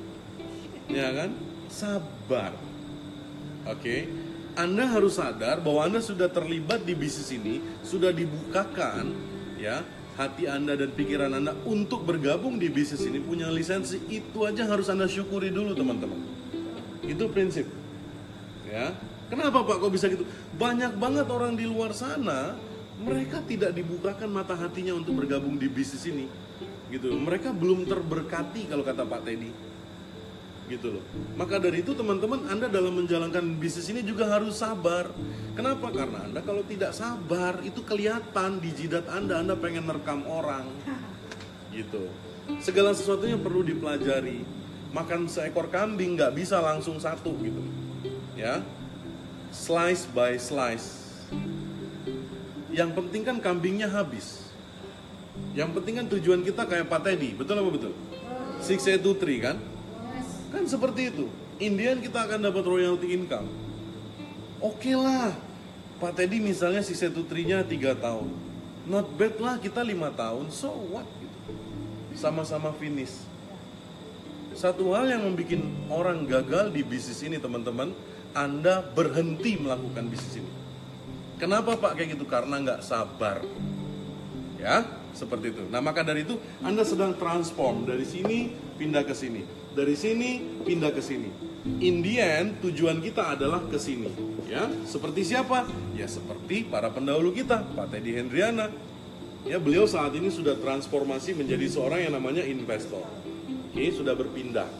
ya 0.91 1.11
kan? 1.15 1.31
Sabar 1.71 2.51
Oke. 3.63 3.79
Okay? 3.79 3.99
Anda 4.53 4.85
harus 4.85 5.17
sadar 5.17 5.65
bahwa 5.65 5.89
Anda 5.89 5.97
sudah 5.97 6.29
terlibat 6.29 6.85
di 6.85 6.93
bisnis 6.93 7.33
ini, 7.33 7.57
sudah 7.81 8.13
dibukakan 8.13 9.09
ya 9.57 9.81
hati 10.13 10.45
Anda 10.45 10.77
dan 10.77 10.93
pikiran 10.93 11.33
Anda 11.33 11.57
untuk 11.65 12.05
bergabung 12.05 12.61
di 12.61 12.69
bisnis 12.69 13.01
ini 13.09 13.17
punya 13.17 13.49
lisensi 13.49 13.97
itu 14.13 14.45
aja 14.45 14.69
harus 14.69 14.93
Anda 14.93 15.09
syukuri 15.09 15.49
dulu 15.49 15.73
teman-teman. 15.73 16.21
Itu 17.01 17.33
prinsip. 17.33 17.65
Ya. 18.69 18.93
Kenapa 19.33 19.65
Pak 19.65 19.81
kok 19.81 19.89
bisa 19.89 20.05
gitu? 20.05 20.21
Banyak 20.61 21.01
banget 21.01 21.25
orang 21.33 21.57
di 21.57 21.65
luar 21.65 21.89
sana 21.97 22.53
mereka 23.01 23.41
tidak 23.41 23.73
dibukakan 23.73 24.29
mata 24.29 24.53
hatinya 24.53 24.93
untuk 24.93 25.17
bergabung 25.23 25.57
di 25.57 25.65
bisnis 25.65 26.05
ini. 26.05 26.29
Gitu. 26.93 27.09
Mereka 27.09 27.49
belum 27.49 27.89
terberkati 27.89 28.69
kalau 28.69 28.85
kata 28.85 29.01
Pak 29.01 29.21
Teddy 29.25 29.73
gitu 30.71 30.99
loh. 30.99 31.03
Maka 31.35 31.59
dari 31.59 31.83
itu 31.83 31.91
teman-teman 31.91 32.47
Anda 32.47 32.71
dalam 32.71 32.95
menjalankan 32.95 33.59
bisnis 33.59 33.91
ini 33.91 34.01
juga 34.05 34.31
harus 34.31 34.57
sabar. 34.57 35.11
Kenapa? 35.53 35.91
Karena 35.91 36.25
Anda 36.25 36.39
kalau 36.39 36.63
tidak 36.63 36.95
sabar 36.95 37.59
itu 37.61 37.83
kelihatan 37.83 38.63
di 38.63 38.71
jidat 38.71 39.05
Anda 39.11 39.43
Anda 39.43 39.59
pengen 39.59 39.83
merekam 39.83 40.23
orang. 40.25 40.65
Gitu. 41.73 42.07
Segala 42.63 42.95
sesuatunya 42.95 43.35
perlu 43.35 43.63
dipelajari. 43.63 44.43
Makan 44.93 45.25
seekor 45.25 45.73
kambing 45.73 46.15
nggak 46.15 46.37
bisa 46.37 46.61
langsung 46.61 47.01
satu 47.01 47.33
gitu. 47.41 47.61
Ya. 48.37 48.61
Slice 49.53 50.05
by 50.09 50.37
slice. 50.37 51.03
Yang 52.73 52.97
penting 52.97 53.21
kan 53.21 53.37
kambingnya 53.37 53.85
habis. 53.85 54.49
Yang 55.53 55.77
penting 55.77 55.93
kan 56.01 56.05
tujuan 56.09 56.41
kita 56.41 56.65
kayak 56.65 56.89
Pak 56.89 57.05
Teddy, 57.05 57.37
betul 57.37 57.61
apa 57.61 57.69
betul? 57.69 57.93
Six, 58.57 58.89
eight, 58.89 59.05
two, 59.05 59.13
three 59.13 59.37
kan? 59.37 59.61
Kan 60.49 60.65
seperti 60.65 61.13
itu. 61.13 61.29
Indian 61.61 62.01
kita 62.01 62.25
akan 62.25 62.49
dapat 62.49 62.65
royalty 62.65 63.13
income. 63.13 63.45
Oke 64.57 64.89
okay 64.89 64.95
lah. 64.97 65.37
Pak 66.01 66.17
Teddy 66.17 66.41
misalnya 66.41 66.81
si 66.81 66.97
setutrinya 66.97 67.61
3 67.61 67.93
tahun. 67.93 68.27
Not 68.89 69.07
bad 69.15 69.37
lah 69.37 69.55
kita 69.61 69.85
lima 69.85 70.09
tahun. 70.09 70.49
So 70.49 70.73
what? 70.89 71.05
Sama-sama 72.17 72.73
finish. 72.75 73.13
Satu 74.53 74.93
hal 74.93 75.09
yang 75.09 75.25
membuat 75.25 75.61
orang 75.89 76.25
gagal 76.29 76.73
di 76.73 76.81
bisnis 76.85 77.21
ini 77.25 77.41
teman-teman, 77.41 77.89
Anda 78.37 78.85
berhenti 78.85 79.57
melakukan 79.57 80.09
bisnis 80.09 80.41
ini. 80.41 80.62
Kenapa 81.43 81.75
Pak 81.75 81.99
kayak 81.99 82.15
gitu? 82.15 82.23
Karena 82.23 82.55
nggak 82.55 82.79
sabar. 82.87 83.43
Ya, 84.55 84.87
seperti 85.11 85.51
itu. 85.51 85.67
Nah, 85.67 85.83
maka 85.83 85.99
dari 85.99 86.23
itu 86.23 86.39
Anda 86.63 86.87
sedang 86.87 87.19
transform 87.19 87.83
dari 87.83 88.07
sini 88.07 88.47
pindah 88.79 89.03
ke 89.03 89.11
sini, 89.11 89.43
dari 89.75 89.91
sini 89.99 90.39
pindah 90.63 90.95
ke 90.95 91.03
sini. 91.03 91.27
In 91.83 91.99
the 91.99 92.15
end, 92.15 92.63
tujuan 92.63 93.03
kita 93.03 93.35
adalah 93.35 93.59
ke 93.67 93.75
sini, 93.75 94.07
ya. 94.47 94.71
Seperti 94.87 95.27
siapa? 95.27 95.67
Ya 95.99 96.07
seperti 96.07 96.63
para 96.63 96.87
pendahulu 96.87 97.35
kita, 97.35 97.59
Pak 97.75 97.91
Teddy 97.91 98.23
Hendriana. 98.23 98.71
Ya, 99.43 99.59
beliau 99.59 99.83
saat 99.83 100.15
ini 100.15 100.31
sudah 100.31 100.55
transformasi 100.55 101.35
menjadi 101.35 101.67
seorang 101.67 102.07
yang 102.07 102.15
namanya 102.15 102.47
investor. 102.47 103.03
Oke, 103.67 103.91
sudah 103.91 104.15
berpindah 104.15 104.71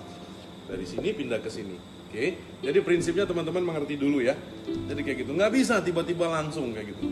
dari 0.72 0.88
sini 0.88 1.12
pindah 1.12 1.44
ke 1.44 1.52
sini. 1.52 1.76
Oke, 2.14 2.38
jadi 2.62 2.78
prinsipnya 2.86 3.26
teman-teman 3.26 3.74
mengerti 3.74 3.98
dulu 3.98 4.22
ya. 4.22 4.38
Jadi 4.70 5.02
kayak 5.02 5.26
gitu, 5.26 5.34
nggak 5.34 5.50
bisa 5.50 5.82
tiba-tiba 5.82 6.30
langsung 6.30 6.70
kayak 6.70 6.94
gitu. 6.94 7.10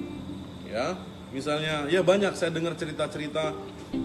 Ya, 0.70 0.94
misalnya 1.34 1.90
ya 1.90 2.06
banyak 2.06 2.38
saya 2.38 2.54
dengar 2.54 2.78
cerita-cerita 2.78 3.50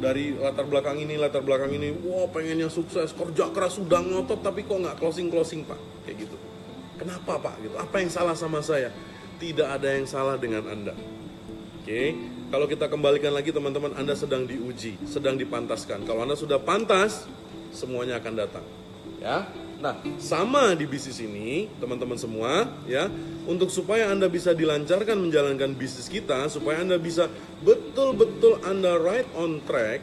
dari 0.01 0.33
latar 0.41 0.65
belakang 0.65 0.97
ini, 0.97 1.21
latar 1.21 1.45
belakang 1.45 1.69
ini, 1.77 1.93
wah 2.01 2.25
pengennya 2.33 2.73
sukses, 2.73 3.13
kerja 3.13 3.53
keras 3.53 3.77
sudah 3.77 4.01
ngotot 4.01 4.41
tapi 4.41 4.65
kok 4.65 4.73
nggak 4.73 4.97
closing 4.97 5.29
closing 5.29 5.69
pak, 5.69 5.77
kayak 6.09 6.25
gitu. 6.25 6.37
Kenapa 6.97 7.45
pak? 7.45 7.61
Gitu. 7.61 7.77
Apa 7.77 8.01
yang 8.01 8.09
salah 8.09 8.33
sama 8.33 8.65
saya? 8.65 8.89
Tidak 9.37 9.69
ada 9.69 9.93
yang 9.93 10.09
salah 10.09 10.41
dengan 10.41 10.65
anda. 10.65 10.97
Oke, 11.85 12.17
kalau 12.49 12.65
kita 12.65 12.89
kembalikan 12.89 13.37
lagi 13.37 13.53
teman-teman, 13.53 13.93
anda 14.01 14.17
sedang 14.17 14.49
diuji, 14.49 14.97
sedang 15.05 15.37
dipantaskan. 15.37 16.09
Kalau 16.09 16.25
anda 16.25 16.41
sudah 16.41 16.57
pantas, 16.57 17.29
semuanya 17.69 18.17
akan 18.17 18.33
datang. 18.33 18.65
Ya, 19.21 19.45
Nah, 19.77 19.93
sama 20.17 20.73
di 20.73 20.89
bisnis 20.89 21.21
ini, 21.21 21.69
teman-teman 21.77 22.17
semua, 22.17 22.65
ya, 22.89 23.13
untuk 23.45 23.69
supaya 23.69 24.09
Anda 24.09 24.25
bisa 24.27 24.57
dilancarkan 24.57 25.21
menjalankan 25.21 25.77
bisnis 25.77 26.09
kita, 26.09 26.49
supaya 26.49 26.81
Anda 26.81 26.97
bisa 26.97 27.29
betul-betul 27.61 28.65
Anda 28.65 28.97
right 28.97 29.29
on 29.37 29.61
track, 29.69 30.01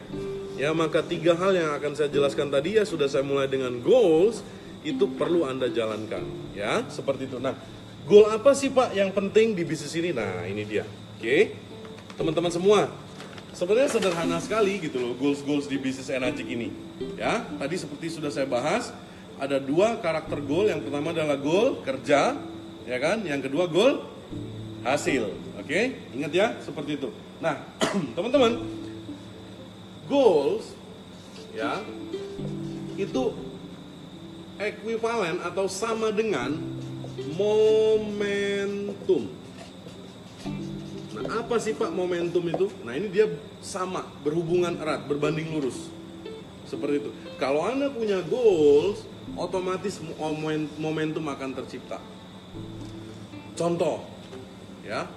ya, 0.54 0.70
maka 0.70 1.02
tiga 1.02 1.34
hal 1.34 1.58
yang 1.58 1.74
akan 1.74 1.98
saya 1.98 2.06
jelaskan 2.06 2.54
tadi 2.54 2.78
ya 2.78 2.86
sudah 2.86 3.10
saya 3.10 3.26
mulai 3.26 3.50
dengan 3.50 3.82
goals, 3.82 4.46
itu 4.86 5.10
perlu 5.10 5.42
Anda 5.42 5.66
jalankan, 5.66 6.54
ya, 6.54 6.86
seperti 6.86 7.26
itu. 7.26 7.42
Nah, 7.42 7.58
goal 8.06 8.30
apa 8.30 8.54
sih 8.54 8.70
Pak 8.70 8.94
yang 8.94 9.10
penting 9.10 9.58
di 9.58 9.66
bisnis 9.66 9.90
ini? 9.98 10.14
Nah, 10.14 10.46
ini 10.46 10.62
dia. 10.62 10.86
Oke. 11.18 11.50
Teman-teman 12.14 12.52
semua, 12.54 12.86
sebenarnya 13.50 13.90
sederhana 13.90 14.38
sekali 14.38 14.78
gitu 14.78 15.02
loh 15.02 15.12
goals-goals 15.18 15.66
di 15.66 15.82
bisnis 15.82 16.06
Enagic 16.14 16.46
ini. 16.46 16.70
Ya, 17.18 17.42
tadi 17.58 17.74
seperti 17.74 18.06
sudah 18.06 18.30
saya 18.30 18.46
bahas, 18.46 18.94
ada 19.38 19.58
dua 19.58 19.98
karakter 19.98 20.38
goal. 20.44 20.70
Yang 20.70 20.90
pertama 20.90 21.10
adalah 21.10 21.38
goal 21.38 21.82
kerja, 21.82 22.36
ya 22.84 22.98
kan? 23.00 23.22
Yang 23.26 23.50
kedua 23.50 23.66
goal 23.66 24.04
hasil. 24.84 25.32
Oke, 25.58 25.96
ingat 26.12 26.32
ya 26.32 26.46
seperti 26.60 27.00
itu. 27.00 27.08
Nah, 27.40 27.56
teman-teman, 28.16 28.60
goals 30.06 30.76
ya 31.54 31.80
itu 32.94 33.32
ekuivalen 34.60 35.42
atau 35.42 35.66
sama 35.66 36.14
dengan 36.14 36.54
momentum. 37.34 39.30
Nah, 41.14 41.24
apa 41.40 41.56
sih 41.62 41.72
Pak 41.78 41.94
momentum 41.94 42.42
itu? 42.50 42.66
Nah, 42.82 42.98
ini 42.98 43.06
dia 43.08 43.30
sama, 43.62 44.02
berhubungan 44.26 44.74
erat, 44.78 45.06
berbanding 45.06 45.46
lurus. 45.54 45.88
Seperti 46.66 47.06
itu. 47.06 47.10
Kalau 47.38 47.62
Anda 47.62 47.86
punya 47.88 48.18
goals, 48.26 49.06
otomatis 49.32 49.98
momentum 50.76 51.24
akan 51.24 51.50
tercipta. 51.56 51.98
Contoh, 53.54 54.04
ya, 54.84 55.08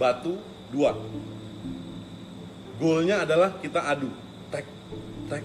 batu 0.00 0.40
dua. 0.74 0.96
Goalnya 2.80 3.22
adalah 3.22 3.54
kita 3.62 3.86
adu, 3.86 4.10
tek, 4.50 4.66
tek, 5.30 5.44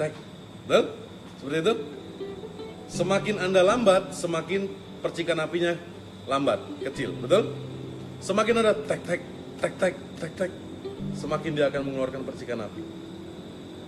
tek, 0.00 0.12
betul? 0.64 0.84
Seperti 1.36 1.58
itu. 1.60 1.74
Semakin 2.92 3.36
anda 3.40 3.60
lambat, 3.64 4.12
semakin 4.12 4.68
percikan 5.00 5.40
apinya 5.40 5.76
lambat, 6.28 6.60
kecil, 6.80 7.12
betul? 7.18 7.52
Semakin 8.22 8.54
ada 8.62 8.72
tek, 8.72 9.00
tek, 9.04 9.20
tek, 9.58 9.72
tek, 9.80 9.94
tek, 10.20 10.32
tek, 10.38 10.52
semakin 11.16 11.50
dia 11.56 11.66
akan 11.68 11.82
mengeluarkan 11.88 12.22
percikan 12.22 12.62
api. 12.62 12.82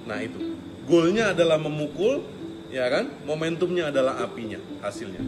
Nah 0.05 0.19
itu, 0.21 0.57
goalnya 0.85 1.33
adalah 1.33 1.57
memukul, 1.57 2.27
ya 2.75 2.91
kan? 2.91 3.07
Momentumnya 3.23 3.95
adalah 3.95 4.19
apinya, 4.27 4.59
hasilnya. 4.83 5.23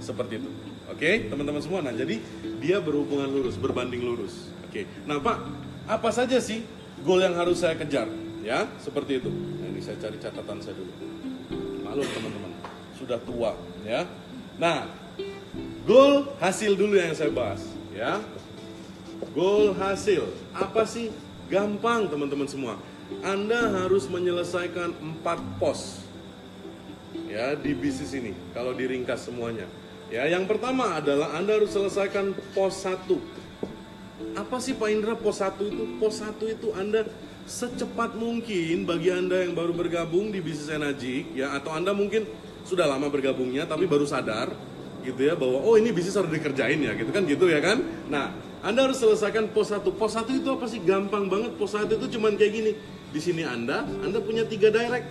Seperti 0.00 0.40
itu. 0.40 0.48
Oke, 0.88 1.28
teman-teman 1.28 1.60
semua. 1.60 1.84
Nah, 1.84 1.92
jadi 1.92 2.16
dia 2.56 2.80
berhubungan 2.80 3.28
lurus, 3.28 3.60
berbanding 3.60 4.00
lurus. 4.00 4.48
Oke. 4.64 4.88
Nah, 5.04 5.20
Pak, 5.20 5.36
apa 5.84 6.08
saja 6.08 6.40
sih 6.40 6.64
goal 7.04 7.20
yang 7.20 7.36
harus 7.36 7.60
saya 7.60 7.76
kejar? 7.76 8.08
Ya, 8.40 8.64
seperti 8.80 9.20
itu. 9.20 9.28
Nah, 9.28 9.68
ini 9.68 9.84
saya 9.84 10.00
cari 10.00 10.16
catatan 10.16 10.56
saya 10.64 10.72
dulu. 10.72 10.92
Maklum 11.84 12.08
teman-teman, 12.16 12.50
sudah 12.96 13.18
tua, 13.20 13.52
ya. 13.84 14.08
Nah, 14.56 14.88
goal 15.84 16.32
hasil 16.40 16.78
dulu 16.78 16.96
yang 16.96 17.12
saya 17.12 17.28
bahas, 17.28 17.66
ya. 17.92 18.24
Goal 19.36 19.76
hasil. 19.76 20.24
Apa 20.56 20.88
sih? 20.88 21.12
Gampang, 21.52 22.08
teman-teman 22.08 22.48
semua. 22.48 22.80
Anda 23.22 23.70
harus 23.84 24.10
menyelesaikan 24.10 24.98
empat 24.98 25.38
pos 25.62 26.05
ya 27.26 27.54
di 27.58 27.74
bisnis 27.74 28.14
ini 28.14 28.32
kalau 28.54 28.72
diringkas 28.72 29.26
semuanya. 29.26 29.66
Ya, 30.06 30.22
yang 30.30 30.46
pertama 30.46 31.02
adalah 31.02 31.34
Anda 31.34 31.58
harus 31.58 31.74
selesaikan 31.74 32.30
pos 32.54 32.86
1. 32.86 33.10
Apa 34.38 34.62
sih 34.62 34.78
Pak 34.78 34.88
Indra 34.88 35.18
pos 35.18 35.42
1 35.42 35.66
itu? 35.66 35.84
Pos 35.98 36.22
1 36.22 36.46
itu 36.46 36.70
Anda 36.78 37.02
secepat 37.46 38.14
mungkin 38.14 38.86
bagi 38.86 39.10
Anda 39.10 39.42
yang 39.42 39.58
baru 39.58 39.74
bergabung 39.74 40.30
di 40.30 40.38
bisnis 40.42 40.70
energi 40.70 41.26
ya 41.34 41.54
atau 41.58 41.74
Anda 41.74 41.90
mungkin 41.90 42.26
sudah 42.66 42.86
lama 42.86 43.06
bergabungnya 43.06 43.70
tapi 43.70 43.86
baru 43.86 44.02
sadar 44.02 44.50
gitu 45.06 45.22
ya 45.22 45.38
bahwa 45.38 45.62
oh 45.62 45.78
ini 45.78 45.94
bisnis 45.94 46.18
harus 46.18 46.30
dikerjain 46.34 46.82
ya 46.82 46.94
gitu 46.94 47.10
kan 47.10 47.26
gitu 47.26 47.50
ya 47.50 47.58
kan. 47.58 47.82
Nah, 48.06 48.30
Anda 48.62 48.86
harus 48.86 49.02
selesaikan 49.02 49.50
pos 49.50 49.74
1. 49.74 49.82
Pos 49.90 50.14
1 50.14 50.38
itu 50.38 50.48
apa 50.54 50.70
sih? 50.70 50.78
Gampang 50.86 51.26
banget. 51.26 51.58
Pos 51.58 51.74
1 51.74 51.90
itu 51.90 52.06
cuman 52.14 52.38
kayak 52.38 52.52
gini. 52.54 52.72
Di 53.10 53.18
sini 53.18 53.42
Anda, 53.42 53.82
Anda 54.06 54.22
punya 54.22 54.46
tiga 54.46 54.70
direct 54.70 55.06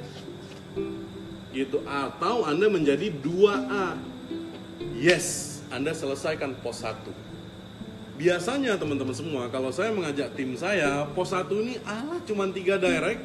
gitu 1.56 1.80
atau 1.88 2.44
Anda 2.44 2.68
menjadi 2.68 3.08
2A. 3.24 3.96
Yes, 5.00 5.60
Anda 5.72 5.96
selesaikan 5.96 6.60
pos 6.60 6.84
1. 6.84 7.00
Biasanya 8.20 8.76
teman-teman 8.76 9.16
semua 9.16 9.48
kalau 9.48 9.72
saya 9.72 9.96
mengajak 9.96 10.36
tim 10.36 10.52
saya, 10.60 11.08
pos 11.16 11.32
1 11.32 11.48
ini 11.64 11.80
ala 11.88 12.20
cuma 12.28 12.44
3 12.52 12.76
direct 12.76 13.24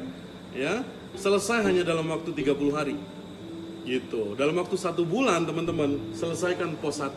ya, 0.55 0.87
selesai 1.19 1.67
hanya 1.67 1.83
dalam 1.83 2.07
waktu 2.07 2.31
30 2.31 2.71
hari. 2.71 2.95
Gitu. 3.83 4.39
Dalam 4.39 4.55
waktu 4.55 4.77
satu 4.79 5.03
bulan 5.03 5.43
teman-teman 5.43 6.15
selesaikan 6.15 6.79
pos 6.79 7.03
1. 7.03 7.11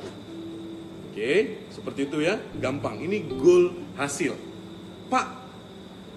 Oke, 1.15 1.63
seperti 1.71 2.11
itu 2.11 2.19
ya, 2.27 2.43
gampang. 2.59 2.99
Ini 2.99 3.23
goal 3.39 3.71
hasil. 3.95 4.35
Pak, 5.07 5.27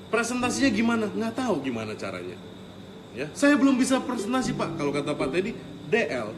presentasinya 0.10 0.74
gimana? 0.74 1.06
Nggak 1.06 1.38
tahu 1.38 1.62
gimana 1.62 1.94
caranya 1.94 2.47
Ya, 3.16 3.28
saya 3.32 3.56
belum 3.56 3.80
bisa 3.80 4.02
presentasi 4.04 4.58
pak. 4.58 4.76
Kalau 4.76 4.92
kata 4.92 5.16
Pak 5.16 5.30
Teddy, 5.32 5.56
DL, 5.90 6.34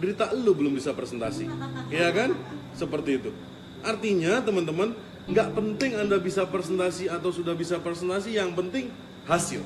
berita 0.00 0.32
lu 0.32 0.56
belum 0.56 0.74
bisa 0.74 0.90
presentasi, 0.96 1.46
ya 1.92 2.08
kan? 2.10 2.34
Seperti 2.74 3.20
itu. 3.20 3.30
Artinya 3.84 4.42
teman-teman, 4.42 4.96
nggak 5.28 5.48
penting 5.54 5.94
anda 6.00 6.18
bisa 6.18 6.48
presentasi 6.48 7.06
atau 7.06 7.30
sudah 7.30 7.54
bisa 7.54 7.78
presentasi, 7.78 8.34
yang 8.34 8.56
penting 8.56 8.90
hasil. 9.28 9.62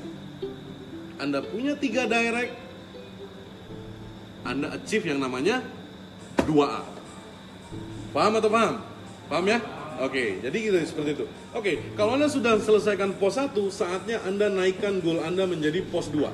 Anda 1.19 1.43
punya 1.43 1.75
tiga 1.75 2.05
direct, 2.05 2.53
Anda 4.45 4.75
achieve 4.75 5.09
yang 5.09 5.19
namanya 5.19 5.65
2A. 6.45 6.81
Paham 8.13 8.33
atau 8.37 8.49
paham? 8.49 8.75
Paham 9.29 9.45
ya? 9.45 9.59
Oke, 9.99 10.39
jadi 10.39 10.55
gitu 10.55 10.77
seperti 10.87 11.19
itu. 11.19 11.25
Oke, 11.51 11.83
kalau 11.99 12.15
Anda 12.15 12.31
sudah 12.31 12.55
selesaikan 12.63 13.19
pos 13.19 13.35
1, 13.35 13.51
saatnya 13.67 14.23
Anda 14.23 14.47
naikkan 14.47 15.03
goal 15.03 15.19
Anda 15.19 15.43
menjadi 15.43 15.83
pos 15.91 16.07
2. 16.07 16.31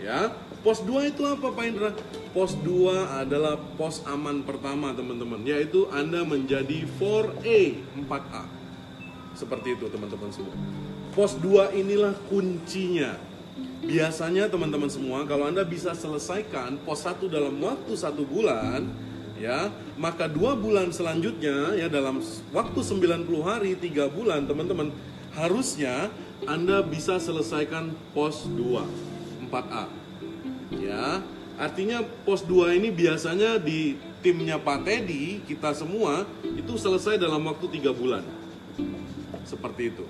Ya, 0.00 0.32
pos 0.64 0.80
2 0.80 1.12
itu 1.12 1.28
apa 1.28 1.52
Pak 1.52 1.64
Indra? 1.68 1.92
Pos 2.32 2.56
2 2.64 3.20
adalah 3.20 3.60
pos 3.76 4.00
aman 4.08 4.40
pertama 4.48 4.96
teman-teman, 4.96 5.44
yaitu 5.44 5.84
Anda 5.92 6.24
menjadi 6.24 6.88
4A, 6.96 7.84
4A. 8.08 8.44
Seperti 9.36 9.76
itu 9.76 9.84
teman-teman 9.92 10.32
semua. 10.32 10.56
Pos 11.12 11.36
2 11.36 11.68
inilah 11.76 12.16
kuncinya. 12.32 13.20
Biasanya 13.84 14.48
teman-teman 14.48 14.88
semua, 14.88 15.28
kalau 15.28 15.44
Anda 15.52 15.68
bisa 15.68 15.92
selesaikan 15.92 16.80
pos 16.88 17.04
1 17.04 17.28
dalam 17.28 17.60
waktu 17.60 17.92
satu 17.92 18.24
bulan, 18.24 18.88
ya 19.34 19.70
maka 19.98 20.30
dua 20.30 20.54
bulan 20.54 20.94
selanjutnya 20.94 21.74
ya 21.74 21.90
dalam 21.90 22.22
waktu 22.54 22.80
90 22.80 23.26
hari 23.42 23.74
tiga 23.74 24.06
bulan 24.06 24.46
teman-teman 24.46 24.94
harusnya 25.34 26.10
anda 26.46 26.82
bisa 26.86 27.18
selesaikan 27.18 27.90
pos 28.14 28.46
2 28.46 29.50
4A 29.50 29.84
ya 30.78 31.18
artinya 31.58 32.02
pos 32.22 32.46
2 32.46 32.78
ini 32.78 32.94
biasanya 32.94 33.58
di 33.58 33.98
timnya 34.22 34.56
Pak 34.62 34.86
Teddy 34.86 35.42
kita 35.44 35.74
semua 35.74 36.22
itu 36.54 36.78
selesai 36.78 37.18
dalam 37.18 37.42
waktu 37.42 37.66
tiga 37.74 37.90
bulan 37.90 38.22
seperti 39.44 39.90
itu 39.90 40.06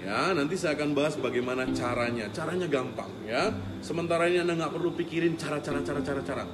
Ya, 0.00 0.32
nanti 0.32 0.56
saya 0.56 0.80
akan 0.80 0.96
bahas 0.96 1.14
bagaimana 1.20 1.68
caranya. 1.76 2.24
Caranya 2.32 2.64
gampang 2.64 3.12
ya. 3.28 3.52
Sementara 3.84 4.32
ini 4.32 4.40
Anda 4.40 4.56
nggak 4.56 4.72
perlu 4.72 4.96
pikirin 4.96 5.36
cara-cara 5.36 5.84
cara-cara 5.84 6.20
cara. 6.24 6.44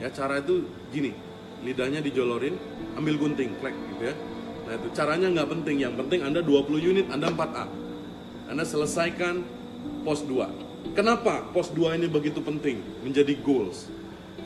Ya, 0.00 0.08
cara 0.08 0.40
itu 0.40 0.64
gini. 0.94 1.10
Lidahnya 1.66 1.98
dijolorin, 1.98 2.54
ambil 2.94 3.18
gunting, 3.18 3.58
klek 3.58 3.74
gitu 3.74 4.14
ya. 4.14 4.14
Nah, 4.64 4.72
itu 4.78 4.88
caranya 4.94 5.26
nggak 5.34 5.48
penting. 5.50 5.76
Yang 5.82 5.94
penting 6.06 6.20
Anda 6.22 6.40
20 6.40 6.78
unit, 6.78 7.06
Anda 7.10 7.34
4A. 7.34 7.66
Anda 8.54 8.62
selesaikan 8.62 9.42
pos 10.06 10.22
2. 10.22 10.94
Kenapa 10.94 11.42
pos 11.50 11.74
2 11.74 11.98
ini 11.98 12.06
begitu 12.06 12.38
penting 12.38 12.78
menjadi 13.02 13.34
goals? 13.42 13.90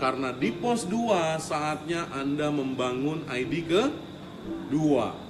Karena 0.00 0.32
di 0.32 0.54
pos 0.54 0.88
2 0.88 1.36
saatnya 1.36 2.08
Anda 2.14 2.48
membangun 2.48 3.26
ID 3.28 3.54
ke 3.68 3.82
2 4.70 5.28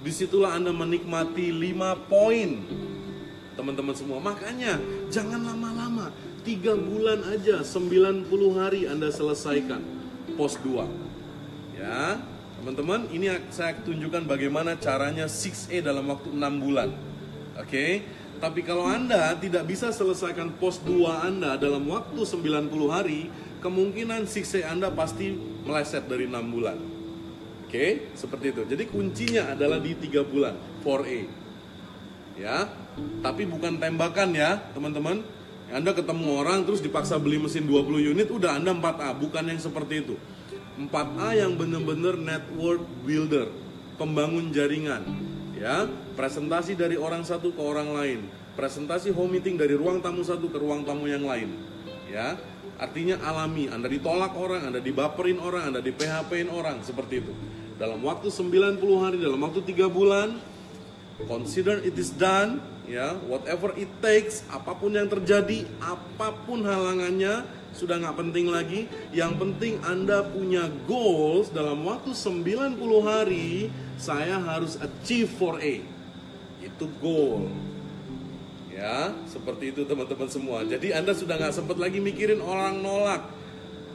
di 0.00 0.12
situlah 0.12 0.56
Anda 0.56 0.72
menikmati 0.72 1.52
5 1.52 2.08
poin 2.08 2.50
teman-teman 3.52 3.92
semua 3.92 4.16
makanya 4.16 4.80
jangan 5.12 5.44
lama-lama 5.44 6.08
3 6.40 6.56
bulan 6.72 7.20
aja 7.28 7.60
90 7.60 8.24
hari 8.56 8.88
Anda 8.88 9.12
selesaikan 9.12 9.84
pos 10.40 10.56
2 10.64 11.76
ya 11.76 12.16
teman-teman 12.56 13.04
ini 13.12 13.28
saya 13.52 13.76
tunjukkan 13.84 14.24
bagaimana 14.24 14.80
caranya 14.80 15.28
6A 15.28 15.84
dalam 15.84 16.08
waktu 16.08 16.32
6 16.32 16.40
bulan 16.64 16.88
oke 17.60 17.68
okay? 17.68 18.00
tapi 18.40 18.64
kalau 18.64 18.88
Anda 18.88 19.36
tidak 19.36 19.68
bisa 19.68 19.92
selesaikan 19.92 20.56
pos 20.56 20.80
2 20.80 21.28
Anda 21.28 21.60
dalam 21.60 21.84
waktu 21.92 22.24
90 22.24 22.72
hari 22.88 23.28
kemungkinan 23.60 24.24
6A 24.24 24.72
Anda 24.72 24.88
pasti 24.88 25.36
meleset 25.68 26.08
dari 26.08 26.24
6 26.24 26.40
bulan 26.48 27.00
Oke, 27.70 28.10
seperti 28.18 28.50
itu. 28.50 28.66
Jadi 28.66 28.82
kuncinya 28.90 29.54
adalah 29.54 29.78
di 29.78 29.94
tiga 29.94 30.26
bulan 30.26 30.58
4A. 30.82 31.22
Ya, 32.34 32.66
tapi 33.22 33.46
bukan 33.46 33.78
tembakan 33.78 34.34
ya, 34.34 34.58
teman-teman. 34.74 35.22
Anda 35.70 35.94
ketemu 35.94 36.42
orang 36.42 36.66
terus 36.66 36.82
dipaksa 36.82 37.14
beli 37.22 37.38
mesin 37.38 37.64
20 37.64 38.10
unit, 38.10 38.26
udah 38.26 38.58
Anda 38.58 38.74
4A, 38.74 39.14
bukan 39.14 39.46
yang 39.46 39.62
seperti 39.62 40.02
itu. 40.02 40.18
4A 40.76 41.38
yang 41.38 41.54
benar-benar 41.54 42.18
network 42.18 42.82
builder, 43.06 43.46
pembangun 43.94 44.50
jaringan, 44.50 45.06
ya, 45.54 45.86
presentasi 46.18 46.74
dari 46.74 46.98
orang 46.98 47.22
satu 47.22 47.54
ke 47.54 47.62
orang 47.62 47.94
lain, 47.94 48.20
presentasi 48.58 49.14
home 49.14 49.38
meeting 49.38 49.54
dari 49.54 49.78
ruang 49.78 50.02
tamu 50.02 50.26
satu 50.26 50.50
ke 50.50 50.58
ruang 50.58 50.82
tamu 50.82 51.06
yang 51.06 51.22
lain, 51.22 51.54
ya. 52.10 52.34
Artinya 52.80 53.20
alami, 53.20 53.68
Anda 53.68 53.92
ditolak 53.92 54.32
orang, 54.34 54.72
Anda 54.72 54.80
dibaperin 54.80 55.36
orang, 55.36 55.68
Anda 55.68 55.84
di 55.84 55.92
PHP-in 55.92 56.48
orang, 56.48 56.80
seperti 56.80 57.20
itu 57.20 57.32
dalam 57.80 58.00
waktu 58.04 58.28
90 58.28 58.80
hari, 59.00 59.16
dalam 59.20 59.40
waktu 59.40 59.64
3 59.64 59.88
bulan, 59.88 60.36
consider 61.28 61.80
it 61.84 61.96
is 61.96 62.12
done, 62.12 62.60
ya, 62.90 63.14
whatever 63.30 63.70
it 63.78 63.88
takes, 64.02 64.42
apa 64.50 64.74
pun 64.74 64.90
yang 64.90 65.06
terjadi, 65.06 65.62
apa 65.78 66.34
pun 66.42 66.66
halangannya, 66.66 67.46
sudah 67.70 68.02
nggak 68.02 68.18
penting 68.18 68.50
lagi. 68.50 68.90
Yang 69.14 69.32
penting 69.38 69.72
Anda 69.86 70.26
punya 70.26 70.66
goals 70.90 71.54
dalam 71.54 71.86
waktu 71.86 72.10
90 72.10 72.74
hari, 73.06 73.70
saya 73.94 74.42
harus 74.42 74.74
achieve 74.82 75.30
for 75.30 75.62
A. 75.62 75.74
Itu 76.58 76.90
goal. 76.98 77.46
Ya, 78.74 79.14
seperti 79.30 79.70
itu 79.70 79.86
teman-teman 79.86 80.26
semua. 80.26 80.66
Jadi 80.66 80.90
Anda 80.90 81.14
sudah 81.14 81.38
nggak 81.38 81.54
sempat 81.54 81.78
lagi 81.78 82.02
mikirin 82.02 82.42
orang 82.42 82.82
nolak 82.82 83.22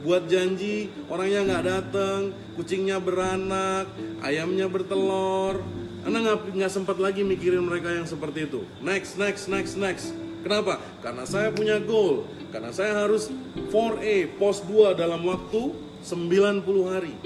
buat 0.06 0.28
janji 0.28 0.92
orangnya 1.08 1.40
nggak 1.42 1.64
datang 1.64 2.20
kucingnya 2.54 3.00
beranak 3.00 3.88
ayamnya 4.20 4.68
bertelur 4.68 5.64
anda 6.06 6.38
nggak 6.38 6.70
sempat 6.70 7.02
lagi 7.02 7.26
mikirin 7.26 7.66
mereka 7.66 7.90
yang 7.90 8.06
seperti 8.06 8.46
itu. 8.46 8.62
Next 8.78 9.18
next 9.18 9.50
next 9.50 9.74
next. 9.74 10.14
Kenapa? 10.46 10.78
Karena 11.02 11.26
saya 11.26 11.50
punya 11.50 11.82
goal. 11.82 12.22
Karena 12.54 12.70
saya 12.70 12.94
harus 12.94 13.26
4A 13.74 14.38
pos 14.38 14.62
2 14.62 14.94
dalam 14.94 15.26
waktu 15.26 15.74
90 16.06 16.86
hari. 16.86 17.18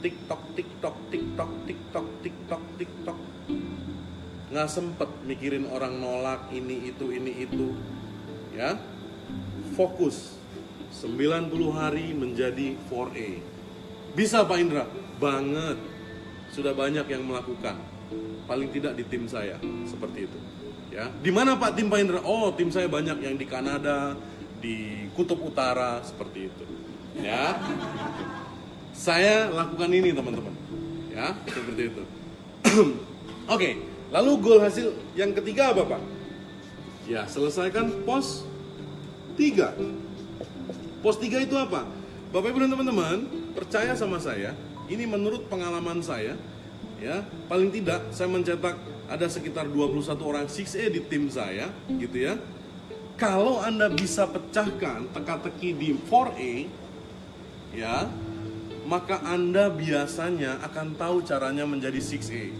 Tiktok 0.00 0.56
tiktok 0.56 0.96
tiktok 1.12 1.50
tiktok 1.68 2.06
tiktok 2.24 2.62
tiktok. 2.80 3.18
Nggak 4.48 4.68
sempet 4.72 5.12
mikirin 5.28 5.68
orang 5.68 6.00
nolak 6.00 6.48
ini 6.48 6.88
itu 6.88 7.12
ini 7.12 7.44
itu. 7.44 7.76
Ya? 8.56 8.80
Fokus. 9.76 10.40
90 10.96 11.52
hari 11.76 12.16
menjadi 12.16 12.72
4A. 12.88 13.30
Bisa 14.16 14.48
Pak 14.48 14.56
Indra? 14.56 14.88
Banget. 15.20 15.76
Sudah 16.52 16.72
banyak 16.72 17.04
yang 17.08 17.28
melakukan. 17.28 17.91
Paling 18.46 18.68
tidak 18.74 18.98
di 18.98 19.04
tim 19.06 19.24
saya 19.30 19.56
seperti 19.86 20.26
itu. 20.28 20.38
Ya, 20.92 21.08
di 21.08 21.32
mana 21.32 21.56
Pak 21.56 21.72
tim 21.72 21.88
Pak 21.88 21.98
Indra? 22.04 22.20
Oh, 22.20 22.52
tim 22.52 22.68
saya 22.68 22.84
banyak 22.84 23.24
yang 23.24 23.40
di 23.40 23.46
Kanada, 23.48 24.12
di 24.60 25.08
Kutub 25.16 25.40
Utara 25.40 26.04
seperti 26.04 26.52
itu. 26.52 26.64
Ya. 27.16 27.56
Saya 28.92 29.48
lakukan 29.48 29.88
ini 29.88 30.12
teman-teman. 30.12 30.52
Ya, 31.08 31.32
seperti 31.48 31.82
itu. 31.88 32.02
Oke, 33.54 33.80
lalu 34.12 34.30
goal 34.40 34.60
hasil 34.60 34.92
yang 35.16 35.32
ketiga 35.32 35.72
apa 35.72 35.96
Pak? 35.96 36.02
Ya, 37.08 37.26
selesaikan 37.26 38.04
pos 38.04 38.46
3 39.34 39.74
Pos 41.02 41.18
3 41.18 41.42
itu 41.42 41.58
apa? 41.58 41.82
Bapak 42.30 42.48
Ibu 42.54 42.62
dan 42.62 42.70
teman-teman, 42.70 43.26
percaya 43.58 43.92
sama 43.98 44.22
saya, 44.22 44.54
ini 44.86 45.02
menurut 45.02 45.50
pengalaman 45.50 45.98
saya, 46.00 46.38
ya, 47.02 47.26
paling 47.50 47.74
tidak 47.74 48.14
saya 48.14 48.30
mencetak 48.30 48.78
ada 49.10 49.26
sekitar 49.26 49.66
21 49.66 50.14
orang 50.22 50.46
6A 50.46 50.88
di 50.88 51.00
tim 51.02 51.26
saya, 51.26 51.68
gitu 51.98 52.22
ya. 52.22 52.38
Kalau 53.18 53.60
Anda 53.60 53.90
bisa 53.90 54.24
pecahkan 54.30 55.10
teka-teki 55.10 55.70
di 55.74 55.88
4A, 55.94 56.54
ya, 57.74 58.06
maka 58.86 59.20
Anda 59.26 59.68
biasanya 59.68 60.62
akan 60.62 60.94
tahu 60.94 61.26
caranya 61.26 61.66
menjadi 61.66 61.98
6A. 61.98 62.54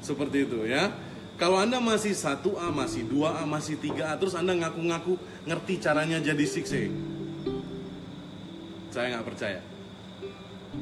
Seperti 0.00 0.48
itu 0.48 0.64
ya. 0.64 0.90
Kalau 1.38 1.60
Anda 1.60 1.78
masih 1.78 2.16
1A, 2.16 2.72
masih 2.74 3.06
2A, 3.06 3.46
masih 3.46 3.78
3A, 3.78 4.18
terus 4.18 4.34
Anda 4.34 4.58
ngaku-ngaku 4.58 5.14
ngerti 5.46 5.78
caranya 5.78 6.18
jadi 6.18 6.42
6A 6.42 6.90
saya 8.98 9.14
nggak 9.14 9.26
percaya. 9.30 9.60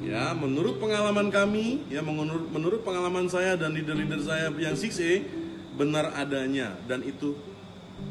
Ya, 0.04 0.37
menurut 0.37 0.76
pengalaman 0.82 1.32
kami, 1.32 1.87
ya 1.88 2.04
menurut 2.04 2.46
menurut 2.52 2.80
pengalaman 2.85 3.30
saya 3.30 3.56
dan 3.56 3.72
leader-leader 3.72 4.20
saya 4.22 4.52
yang 4.54 4.76
6A 4.76 5.24
benar 5.76 6.12
adanya 6.16 6.76
dan 6.88 7.04
itu 7.04 7.37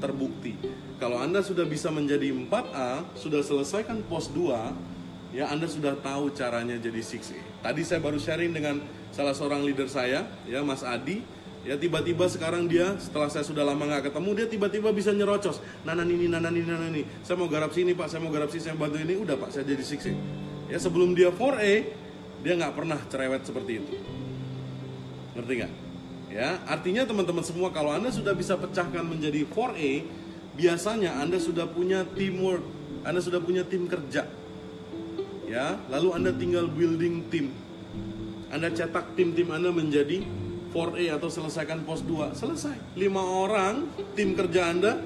terbukti. 0.02 0.58
Kalau 0.98 1.20
Anda 1.20 1.44
sudah 1.44 1.68
bisa 1.68 1.92
menjadi 1.92 2.32
4A, 2.32 3.04
sudah 3.20 3.44
selesaikan 3.44 4.02
pos 4.08 4.32
2, 4.32 5.36
ya 5.36 5.52
Anda 5.52 5.68
sudah 5.68 6.00
tahu 6.00 6.32
caranya 6.34 6.80
jadi 6.80 7.02
6A. 7.04 7.42
Tadi 7.62 7.82
saya 7.84 8.00
baru 8.00 8.18
sharing 8.18 8.56
dengan 8.56 8.80
salah 9.12 9.36
seorang 9.36 9.64
leader 9.64 9.92
saya, 9.92 10.24
ya 10.48 10.64
Mas 10.64 10.82
Adi, 10.82 11.20
ya 11.66 11.76
tiba-tiba 11.76 12.30
sekarang 12.30 12.70
dia 12.70 12.96
setelah 13.02 13.28
saya 13.28 13.44
sudah 13.44 13.66
lama 13.66 13.84
nggak 13.90 14.14
ketemu 14.14 14.30
dia 14.38 14.48
tiba-tiba 14.48 14.90
bisa 14.94 15.12
nyerocos. 15.12 15.60
Nanan 15.84 16.08
ini 16.08 16.30
nanan 16.30 16.54
ini 16.54 16.68
nanan 16.70 16.94
ini. 16.94 17.04
Saya 17.26 17.36
mau 17.42 17.50
garap 17.50 17.74
sini 17.74 17.98
pak. 17.98 18.08
Saya 18.08 18.22
mau 18.22 18.32
garap 18.32 18.54
sini 18.54 18.64
saya 18.70 18.78
bantu 18.78 19.02
ini. 19.02 19.18
Udah 19.18 19.36
pak 19.36 19.50
saya 19.50 19.66
jadi 19.66 19.84
six 19.84 20.14
ya 20.70 20.78
sebelum 20.82 21.14
dia 21.14 21.30
4A 21.30 21.74
dia 22.46 22.54
nggak 22.54 22.74
pernah 22.78 23.00
cerewet 23.10 23.42
seperti 23.42 23.82
itu. 23.82 23.94
Ngerti 25.34 25.54
nggak? 25.62 25.74
Ya 26.30 26.60
artinya 26.68 27.08
teman-teman 27.08 27.42
semua 27.42 27.72
kalau 27.72 27.96
anda 27.96 28.12
sudah 28.12 28.36
bisa 28.38 28.60
pecahkan 28.60 29.06
menjadi 29.08 29.48
4A 29.50 30.06
biasanya 30.56 31.18
anda 31.18 31.42
sudah 31.42 31.66
punya 31.66 32.04
teamwork 32.16 32.64
anda 33.06 33.22
sudah 33.22 33.42
punya 33.42 33.66
tim 33.66 33.86
kerja. 33.90 34.30
Ya 35.46 35.78
lalu 35.90 36.10
anda 36.14 36.32
tinggal 36.34 36.70
building 36.70 37.30
tim. 37.30 37.54
Anda 38.54 38.70
cetak 38.70 39.18
tim-tim 39.18 39.50
anda 39.50 39.74
menjadi 39.74 40.22
4A 40.76 41.18
atau 41.18 41.30
selesaikan 41.32 41.88
pos 41.88 42.04
2 42.04 42.36
selesai. 42.36 43.00
Lima 43.00 43.24
orang 43.24 43.90
tim 44.14 44.36
kerja 44.36 44.70
anda 44.70 45.02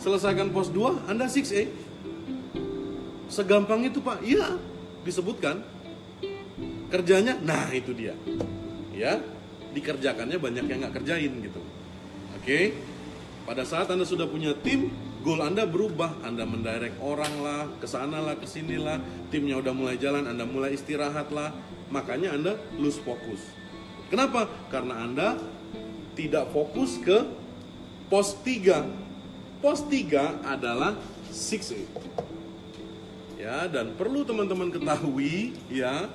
selesaikan 0.00 0.54
pos 0.54 0.70
2 0.70 1.10
anda 1.10 1.28
6A 1.28 1.68
segampang 3.32 3.88
itu 3.88 3.98
pak. 4.04 4.20
Iya 4.22 4.71
disebutkan 5.02 5.62
kerjanya 6.90 7.38
nah 7.42 7.70
itu 7.70 7.94
dia. 7.94 8.14
Ya 8.92 9.18
dikerjakannya 9.72 10.36
banyak 10.36 10.64
yang 10.68 10.78
nggak 10.84 10.94
kerjain 11.02 11.32
gitu. 11.42 11.60
Oke? 12.36 12.76
Pada 13.42 13.66
saat 13.66 13.90
anda 13.90 14.06
sudah 14.06 14.28
punya 14.28 14.54
tim 14.62 14.92
goal 15.24 15.42
anda 15.42 15.66
berubah. 15.66 16.22
Anda 16.22 16.46
mendirect 16.46 17.00
orang 17.02 17.34
lah 17.42 17.62
ke 17.80 17.86
sana 17.88 18.22
lah 18.22 18.38
ke 18.38 18.46
sini 18.46 18.78
lah. 18.78 19.00
Timnya 19.32 19.58
udah 19.58 19.74
mulai 19.74 19.96
jalan 19.98 20.28
anda 20.28 20.46
mulai 20.46 20.76
istirahat 20.76 21.32
lah. 21.34 21.50
Makanya 21.90 22.36
anda 22.36 22.56
lose 22.78 23.02
fokus. 23.02 23.62
Kenapa? 24.12 24.44
Karena 24.68 25.08
Anda 25.08 25.40
tidak 26.12 26.52
fokus 26.52 27.00
ke 27.00 27.24
pos 28.12 28.36
3. 28.44 28.84
Pos 29.64 29.88
3 29.88 30.44
adalah 30.44 31.00
6A. 31.32 31.80
Ya, 33.42 33.66
dan 33.66 33.98
perlu 33.98 34.22
teman-teman 34.22 34.70
ketahui 34.70 35.58
ya, 35.66 36.06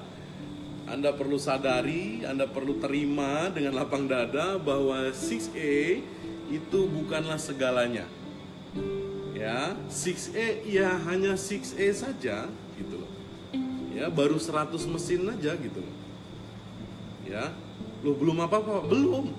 Anda 0.88 1.12
perlu 1.12 1.36
sadari, 1.36 2.24
Anda 2.24 2.48
perlu 2.48 2.80
terima 2.80 3.52
dengan 3.52 3.76
lapang 3.76 4.08
dada 4.08 4.56
bahwa 4.56 5.12
6A 5.12 6.00
itu 6.48 6.80
bukanlah 6.88 7.36
segalanya. 7.36 8.08
Ya, 9.36 9.76
6A 9.92 10.64
ya 10.72 10.96
hanya 11.12 11.36
6A 11.36 11.92
saja 11.92 12.48
gitu 12.80 12.96
loh. 12.96 13.12
Ya, 13.92 14.08
baru 14.08 14.40
100 14.40 14.80
mesin 14.88 15.28
aja 15.28 15.52
gitu 15.60 15.84
loh. 15.84 15.96
Ya. 17.28 17.52
Loh 18.08 18.16
belum 18.16 18.40
apa-apa, 18.48 18.88
belum. 18.88 19.36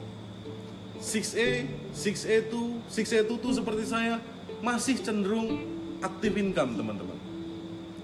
6A, 1.00 1.64
6A2, 1.96 2.52
6A2 2.84 3.32
tuh 3.40 3.52
seperti 3.56 3.88
saya 3.88 4.20
masih 4.60 5.00
cenderung 5.00 5.64
aktif 6.04 6.36
income 6.36 6.76
teman-teman. 6.76 7.07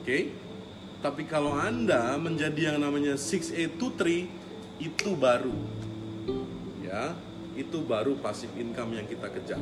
Oke. 0.04 0.36
Tapi 1.00 1.24
kalau 1.24 1.56
Anda 1.56 2.20
menjadi 2.20 2.76
yang 2.76 2.84
namanya 2.84 3.16
6A23 3.16 4.28
itu 4.76 5.10
baru. 5.16 5.56
Ya, 6.84 7.16
itu 7.56 7.80
baru 7.80 8.12
pasif 8.20 8.52
income 8.52 9.00
yang 9.00 9.08
kita 9.08 9.32
kejar. 9.32 9.60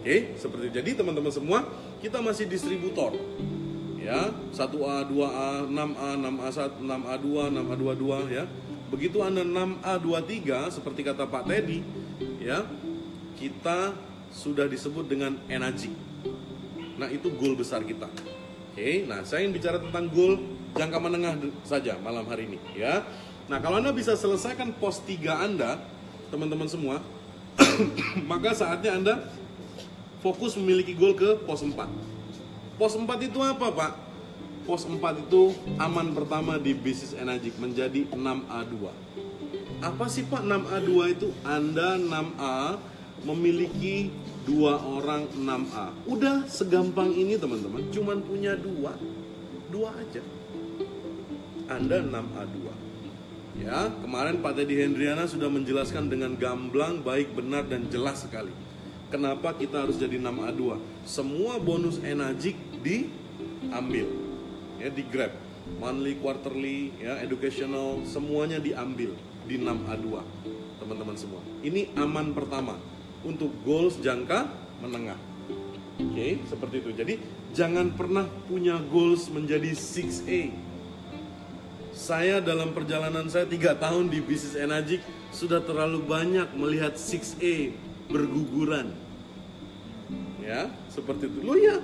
Oke, 0.00 0.40
seperti 0.40 0.72
itu. 0.72 0.80
jadi 0.80 0.90
teman-teman 1.04 1.28
semua, 1.28 1.68
kita 2.00 2.24
masih 2.24 2.48
distributor. 2.48 3.12
Ya, 4.00 4.32
1A, 4.56 5.04
2A, 5.04 5.68
6A, 5.68 6.10
6A1, 6.16 6.70
6A2, 6.80 7.28
6A22 7.52 8.04
ya. 8.32 8.48
Begitu 8.88 9.20
Anda 9.20 9.44
6A23 9.44 10.80
seperti 10.80 11.04
kata 11.04 11.28
Pak 11.28 11.44
Teddy, 11.44 11.84
ya, 12.40 12.64
kita 13.36 13.92
sudah 14.32 14.64
disebut 14.64 15.12
dengan 15.12 15.36
energi. 15.52 15.92
Nah, 16.96 17.12
itu 17.12 17.28
goal 17.36 17.52
besar 17.52 17.84
kita. 17.84 18.08
Oke, 18.74 19.06
nah 19.06 19.22
saya 19.22 19.46
ingin 19.46 19.54
bicara 19.54 19.78
tentang 19.78 20.10
goal 20.10 20.34
jangka 20.74 20.98
menengah 20.98 21.38
saja 21.62 21.94
malam 22.02 22.26
hari 22.26 22.50
ini, 22.50 22.58
ya. 22.74 23.06
Nah, 23.46 23.62
kalau 23.62 23.78
Anda 23.78 23.94
bisa 23.94 24.18
selesaikan 24.18 24.74
pos 24.82 24.98
3 25.06 25.46
Anda, 25.46 25.78
teman-teman 26.34 26.66
semua, 26.66 26.98
maka 28.26 28.50
saatnya 28.50 28.98
Anda 28.98 29.14
fokus 30.26 30.58
memiliki 30.58 30.90
goal 30.90 31.14
ke 31.14 31.38
pos 31.46 31.62
4. 31.62 31.70
Pos 32.74 32.98
4 32.98 33.06
itu 33.22 33.38
apa, 33.46 33.70
Pak? 33.70 33.92
Pos 34.66 34.90
4 34.90 35.22
itu 35.22 35.54
aman 35.78 36.10
pertama 36.10 36.58
di 36.58 36.74
bisnis 36.74 37.14
energi 37.14 37.54
menjadi 37.54 38.10
6A2. 38.10 38.90
Apa 39.86 40.10
sih 40.10 40.26
Pak 40.26 40.42
6A2 40.42 40.90
itu? 41.14 41.30
Anda 41.46 41.94
6A 41.94 42.82
memiliki 43.22 44.10
dua 44.44 44.80
orang 44.80 45.28
6A. 45.32 45.86
Udah 46.08 46.44
segampang 46.46 47.10
ini 47.12 47.40
teman-teman, 47.40 47.84
cuman 47.90 48.18
punya 48.22 48.52
dua. 48.54 48.96
Dua 49.72 49.90
aja. 49.96 50.22
Anda 51.68 52.04
6A2. 52.04 52.56
Ya, 53.54 53.86
kemarin 54.02 54.42
Pak 54.42 54.58
Teddy 54.58 54.82
Hendriana 54.82 55.24
sudah 55.30 55.46
menjelaskan 55.46 56.10
dengan 56.10 56.34
gamblang, 56.34 57.00
baik, 57.00 57.38
benar, 57.38 57.62
dan 57.70 57.86
jelas 57.86 58.26
sekali 58.26 58.50
Kenapa 59.14 59.54
kita 59.54 59.86
harus 59.86 59.94
jadi 59.94 60.18
6A2? 60.18 60.74
Semua 61.06 61.62
bonus 61.62 62.02
energi 62.02 62.58
diambil. 62.82 64.10
Ya, 64.82 64.90
di 64.90 65.06
grab. 65.06 65.30
Monthly, 65.78 66.18
quarterly, 66.18 66.90
ya, 66.98 67.22
educational, 67.22 68.02
semuanya 68.02 68.58
diambil 68.58 69.14
di 69.46 69.54
6A2. 69.62 70.08
Teman-teman 70.82 71.14
semua. 71.14 71.38
Ini 71.62 71.94
aman 71.94 72.34
pertama 72.34 72.74
untuk 73.24 73.50
goals 73.64 73.98
jangka 73.98 74.46
menengah. 74.84 75.18
Oke, 75.98 76.12
okay, 76.12 76.32
seperti 76.46 76.84
itu. 76.84 76.90
Jadi 76.92 77.14
jangan 77.56 77.90
pernah 77.96 78.28
punya 78.46 78.78
goals 78.92 79.26
menjadi 79.32 79.72
6A. 79.72 80.52
Saya 81.94 82.42
dalam 82.42 82.74
perjalanan 82.74 83.30
saya 83.30 83.46
tiga 83.46 83.78
tahun 83.78 84.10
di 84.10 84.18
bisnis 84.18 84.58
energi 84.58 84.98
sudah 85.30 85.62
terlalu 85.62 86.02
banyak 86.02 86.50
melihat 86.58 86.98
6A 86.98 87.74
berguguran 88.10 88.94
ya 90.44 90.68
seperti 90.92 91.32
itu 91.32 91.38
lo 91.40 91.56
ya 91.56 91.80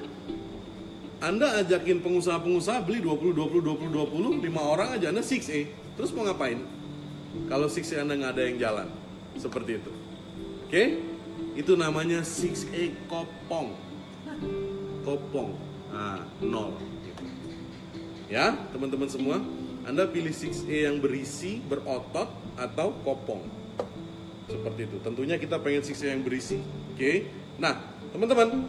anda 1.21 1.61
ajakin 1.61 2.01
pengusaha-pengusaha 2.01 2.85
beli 2.85 3.01
20 3.01 3.33
20 3.33 3.89
20 3.89 4.41
20 4.41 4.45
5 4.45 4.57
orang 4.57 4.89
aja 4.97 5.13
Anda 5.13 5.25
6A 5.25 5.69
terus 5.97 6.13
mau 6.13 6.29
ngapain 6.29 6.61
kalau 7.49 7.69
6A 7.69 8.05
Anda 8.05 8.15
nggak 8.21 8.33
ada 8.37 8.43
yang 8.45 8.57
jalan 8.61 8.89
seperti 9.41 9.81
itu 9.81 9.93
oke 9.93 10.69
okay? 10.69 11.01
Itu 11.55 11.73
namanya 11.75 12.23
6A 12.23 12.95
kopong. 13.07 13.75
Kopong. 15.07 15.51
Nah, 15.91 16.23
nol. 16.45 16.77
Ya 18.31 18.55
teman-teman 18.71 19.11
semua 19.11 19.43
anda 19.83 20.07
pilih 20.07 20.31
6A 20.31 20.93
yang 20.93 20.97
berisi 21.03 21.59
berotot 21.65 22.31
atau 22.55 22.95
kopong. 23.03 23.43
Seperti 24.47 24.87
itu. 24.87 24.97
Tentunya 25.03 25.39
kita 25.39 25.59
pengen 25.59 25.83
6A 25.83 26.19
yang 26.19 26.23
berisi. 26.23 26.59
Oke? 26.95 26.99
Okay? 26.99 27.17
nah 27.61 27.91
Teman-teman, 28.11 28.67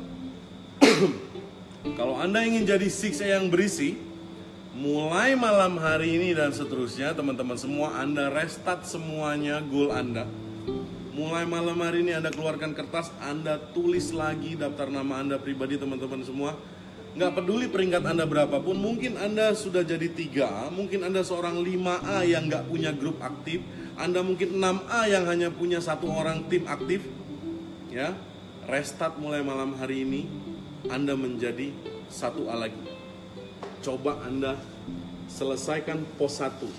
kalau 1.97 2.13
Anda 2.21 2.45
ingin 2.45 2.69
jadi 2.69 2.85
six 2.93 3.25
yang 3.25 3.49
berisi, 3.49 3.97
mulai 4.77 5.33
malam 5.33 5.81
hari 5.81 6.13
ini 6.13 6.37
dan 6.37 6.53
seterusnya, 6.53 7.17
teman-teman 7.17 7.57
semua, 7.57 7.97
Anda 7.97 8.29
restart 8.29 8.85
semuanya 8.85 9.57
goal 9.65 9.89
Anda. 9.89 10.29
Mulai 11.11 11.43
malam 11.43 11.75
hari 11.83 12.07
ini 12.07 12.15
Anda 12.15 12.31
keluarkan 12.31 12.71
kertas, 12.71 13.11
Anda 13.19 13.59
tulis 13.75 14.15
lagi 14.15 14.55
daftar 14.55 14.87
nama 14.87 15.19
Anda 15.19 15.35
pribadi, 15.35 15.75
teman-teman 15.75 16.23
semua. 16.23 16.55
Nggak 17.19 17.35
peduli 17.35 17.67
peringkat 17.67 18.07
Anda 18.07 18.23
berapapun, 18.23 18.79
mungkin 18.79 19.19
Anda 19.19 19.51
sudah 19.51 19.83
jadi 19.83 20.07
tiga, 20.07 20.71
mungkin 20.71 21.03
Anda 21.03 21.19
seorang 21.19 21.59
5A 21.59 22.23
yang 22.23 22.47
nggak 22.47 22.63
punya 22.71 22.95
grup 22.95 23.19
aktif, 23.19 23.59
Anda 23.99 24.23
mungkin 24.23 24.55
6A 24.55 25.11
yang 25.11 25.27
hanya 25.27 25.51
punya 25.51 25.83
satu 25.83 26.07
orang 26.07 26.47
tim 26.47 26.63
aktif, 26.63 27.03
ya 27.91 28.15
restart 28.71 29.19
mulai 29.19 29.43
malam 29.43 29.75
hari 29.75 30.07
ini 30.07 30.31
Anda 30.87 31.19
menjadi 31.19 31.75
satu 32.07 32.47
A 32.47 32.55
lagi. 32.55 32.87
Coba 33.83 34.15
Anda 34.23 34.55
selesaikan 35.27 36.07
pos 36.15 36.39
satu. 36.39 36.71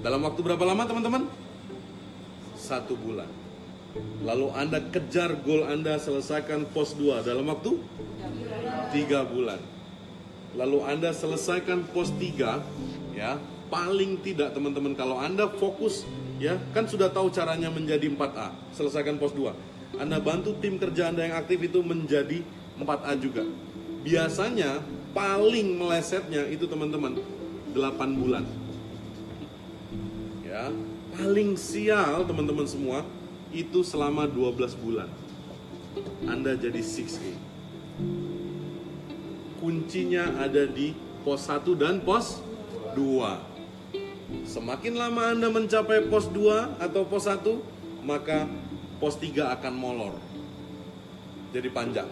Dalam 0.00 0.24
waktu 0.24 0.40
berapa 0.40 0.64
lama 0.64 0.88
teman-teman? 0.88 1.47
Satu 2.58 2.98
bulan. 2.98 3.30
Lalu 4.26 4.50
Anda 4.52 4.82
kejar 4.82 5.38
goal 5.46 5.64
Anda 5.64 5.96
selesaikan 5.96 6.66
pos 6.74 6.98
2 6.98 7.22
dalam 7.22 7.46
waktu? 7.46 7.78
Tiga 8.90 9.22
bulan. 9.22 9.62
Lalu 10.58 10.78
Anda 10.84 11.14
selesaikan 11.14 11.86
pos 11.94 12.10
3 12.18 12.58
ya, 13.14 13.38
paling 13.70 14.18
tidak 14.26 14.52
teman-teman 14.58 14.98
kalau 14.98 15.22
Anda 15.22 15.46
fokus 15.46 16.02
ya, 16.42 16.58
kan 16.74 16.90
sudah 16.90 17.08
tahu 17.14 17.30
caranya 17.30 17.70
menjadi 17.70 18.10
4A, 18.10 18.74
selesaikan 18.74 19.16
pos 19.22 19.32
2 19.32 19.78
anda 19.96 20.20
bantu 20.20 20.52
tim 20.60 20.76
kerja 20.76 21.08
Anda 21.08 21.24
yang 21.24 21.40
aktif 21.40 21.64
itu 21.64 21.80
menjadi 21.80 22.44
4A 22.76 23.16
juga. 23.16 23.48
Biasanya 24.04 24.84
paling 25.16 25.80
melesetnya 25.80 26.44
itu 26.52 26.68
teman-teman 26.68 27.16
8 27.72 28.20
bulan. 28.20 28.44
Ya, 30.44 30.68
paling 31.18 31.58
sial 31.58 32.22
teman-teman 32.22 32.62
semua 32.62 33.02
itu 33.50 33.82
selama 33.82 34.30
12 34.30 34.78
bulan. 34.78 35.10
Anda 36.30 36.54
jadi 36.54 36.78
6A. 36.78 37.34
Kuncinya 39.58 40.38
ada 40.38 40.62
di 40.70 40.94
pos 41.26 41.50
1 41.50 41.74
dan 41.74 41.98
pos 42.06 42.38
2. 42.94 44.46
Semakin 44.46 44.94
lama 44.94 45.34
Anda 45.34 45.50
mencapai 45.50 46.06
pos 46.06 46.30
2 46.30 46.78
atau 46.78 47.02
pos 47.02 47.26
1, 47.26 47.42
maka 48.06 48.46
pos 49.02 49.18
3 49.18 49.58
akan 49.58 49.74
molor. 49.74 50.14
Jadi 51.50 51.68
panjang. 51.74 52.06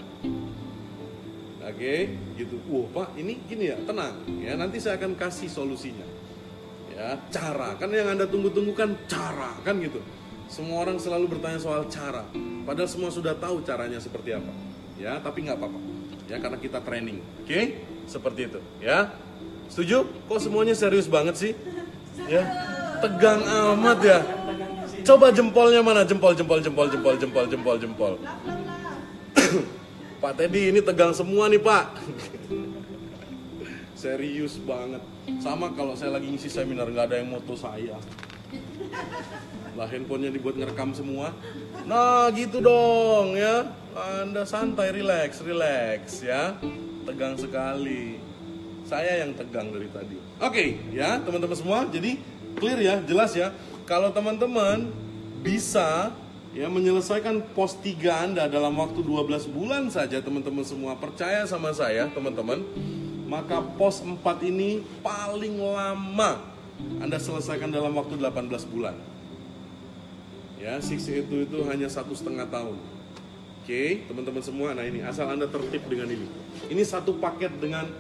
Oke, 1.63 1.83
okay, 1.83 2.01
gitu. 2.35 2.59
Wah, 2.71 2.87
Pak, 2.91 3.19
ini 3.19 3.39
gini 3.47 3.71
ya, 3.71 3.79
tenang. 3.87 4.19
Ya, 4.43 4.55
nanti 4.55 4.83
saya 4.83 4.99
akan 4.99 5.15
kasih 5.19 5.51
solusinya. 5.51 6.26
Ya, 6.97 7.21
cara. 7.29 7.77
Kan 7.77 7.93
yang 7.93 8.09
Anda 8.17 8.25
tunggu-tunggu 8.25 8.73
kan 8.73 8.97
cara, 9.05 9.53
kan 9.61 9.77
gitu. 9.85 10.01
Semua 10.49 10.89
orang 10.89 10.97
selalu 10.97 11.37
bertanya 11.37 11.61
soal 11.61 11.85
cara. 11.93 12.25
Padahal 12.65 12.89
semua 12.89 13.13
sudah 13.13 13.37
tahu 13.37 13.61
caranya 13.61 14.01
seperti 14.01 14.33
apa. 14.33 14.49
Ya, 14.97 15.21
tapi 15.21 15.45
nggak 15.45 15.61
apa-apa. 15.61 15.79
Ya, 16.27 16.41
karena 16.41 16.57
kita 16.57 16.81
training. 16.81 17.21
Oke? 17.45 17.53
Okay? 17.53 17.65
Seperti 18.09 18.49
itu, 18.49 18.61
ya. 18.81 19.13
Setuju? 19.69 20.09
Kok 20.25 20.41
semuanya 20.41 20.73
serius 20.73 21.05
banget 21.05 21.37
sih? 21.37 21.53
Ya. 22.25 22.49
Tegang 23.05 23.45
amat 23.45 23.99
ya. 24.01 24.19
Coba 25.05 25.29
jempolnya 25.29 25.85
mana? 25.85 26.01
Jempol, 26.03 26.33
jempol, 26.33 26.65
jempol, 26.65 26.89
jempol, 26.89 27.15
jempol, 27.21 27.45
jempol, 27.45 27.77
jempol. 27.77 28.15
Pak 30.23 30.33
Teddy 30.33 30.73
ini 30.73 30.81
tegang 30.81 31.13
semua 31.13 31.53
nih 31.53 31.61
Pak. 31.61 32.01
Serius 34.01 34.57
banget. 34.65 35.03
Sama 35.43 35.75
kalau 35.75 35.99
saya 35.99 36.15
lagi 36.15 36.31
ngisi 36.31 36.51
seminar 36.51 36.87
nggak 36.87 37.07
ada 37.11 37.17
yang 37.19 37.31
moto 37.31 37.59
saya. 37.59 37.99
Lah 39.75 39.89
handphonenya 39.91 40.33
dibuat 40.33 40.57
ngerekam 40.57 40.95
semua. 40.95 41.35
Nah 41.85 42.31
gitu 42.33 42.63
dong 42.63 43.35
ya. 43.37 43.71
Anda 43.97 44.45
santai, 44.45 44.93
relax, 44.93 45.43
relax 45.43 46.23
ya. 46.23 46.57
Tegang 47.05 47.35
sekali. 47.37 48.23
Saya 48.87 49.27
yang 49.27 49.35
tegang 49.35 49.75
dari 49.75 49.91
tadi. 49.91 50.17
Oke 50.39 50.53
okay, 50.53 50.69
ya 50.95 51.19
teman-teman 51.19 51.57
semua. 51.59 51.79
Jadi 51.91 52.23
clear 52.57 52.79
ya, 52.81 52.97
jelas 53.03 53.35
ya 53.35 53.51
kalau 53.87 54.11
teman-teman 54.11 54.91
bisa 55.41 56.11
ya 56.51 56.67
menyelesaikan 56.67 57.55
pos 57.55 57.79
3 57.79 58.01
Anda 58.11 58.45
dalam 58.51 58.75
waktu 58.75 59.05
12 59.05 59.47
bulan 59.55 59.93
saja 59.93 60.19
teman-teman 60.19 60.67
semua 60.67 60.99
percaya 60.99 61.47
sama 61.47 61.71
saya 61.71 62.11
teman-teman 62.11 62.67
maka 63.27 63.63
pos 63.77 64.03
4 64.03 64.23
ini 64.47 64.83
paling 65.03 65.59
lama 65.59 66.41
Anda 67.03 67.19
selesaikan 67.19 67.75
dalam 67.75 67.93
waktu 67.99 68.17
18 68.17 68.73
bulan 68.73 68.97
ya 70.57 70.79
6 70.79 70.95
itu 70.95 71.35
itu 71.45 71.59
hanya 71.67 71.91
satu 71.91 72.15
setengah 72.15 72.49
tahun 72.49 72.79
oke 73.63 73.85
teman-teman 74.09 74.43
semua 74.43 74.73
nah 74.73 74.87
ini 74.87 75.03
asal 75.03 75.27
Anda 75.29 75.51
tertib 75.51 75.85
dengan 75.91 76.09
ini 76.09 76.27
ini 76.71 76.83
satu 76.87 77.19
paket 77.19 77.53
dengan 77.59 77.91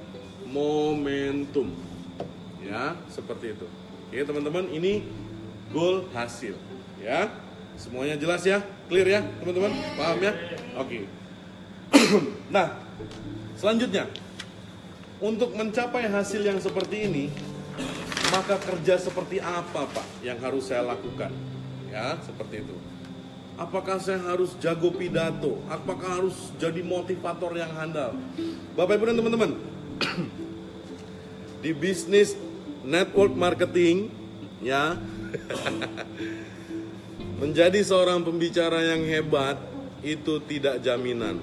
momentum 0.47 1.75
ya 2.63 2.97
seperti 3.11 3.59
itu 3.59 3.67
oke 4.09 4.19
teman-teman 4.23 4.71
ini 4.71 5.05
goal 5.75 6.07
hasil 6.15 6.55
ya 7.03 7.29
Semuanya 7.77 8.17
jelas 8.17 8.41
ya? 8.41 8.65
Clear 8.89 9.05
ya, 9.05 9.21
teman-teman? 9.45 9.69
Paham 10.01 10.19
ya? 10.25 10.33
Oke. 10.81 11.05
nah, 12.55 12.81
selanjutnya 13.53 14.09
untuk 15.23 15.57
mencapai 15.57 16.09
hasil 16.09 16.45
yang 16.45 16.61
seperti 16.61 17.09
ini, 17.09 17.25
maka 18.29 18.61
kerja 18.61 19.01
seperti 19.01 19.41
apa, 19.41 19.89
Pak, 19.89 20.07
yang 20.21 20.37
harus 20.41 20.69
saya 20.69 20.85
lakukan? 20.85 21.33
Ya, 21.89 22.21
seperti 22.21 22.67
itu. 22.67 22.77
Apakah 23.57 23.97
saya 23.97 24.21
harus 24.21 24.53
jago 24.61 24.93
pidato? 24.93 25.65
Apakah 25.73 26.21
harus 26.21 26.53
jadi 26.61 26.85
motivator 26.85 27.57
yang 27.57 27.73
handal? 27.73 28.13
Bapak 28.77 29.01
Ibu 29.01 29.05
dan 29.09 29.17
teman-teman, 29.17 29.51
di 31.65 31.73
bisnis 31.73 32.37
network 32.85 33.33
marketing, 33.33 34.13
ya, 34.61 35.01
Menjadi 37.37 37.85
seorang 37.85 38.25
pembicara 38.25 38.81
yang 38.81 39.05
hebat 39.05 39.61
itu 40.01 40.41
tidak 40.49 40.81
jaminan. 40.81 41.37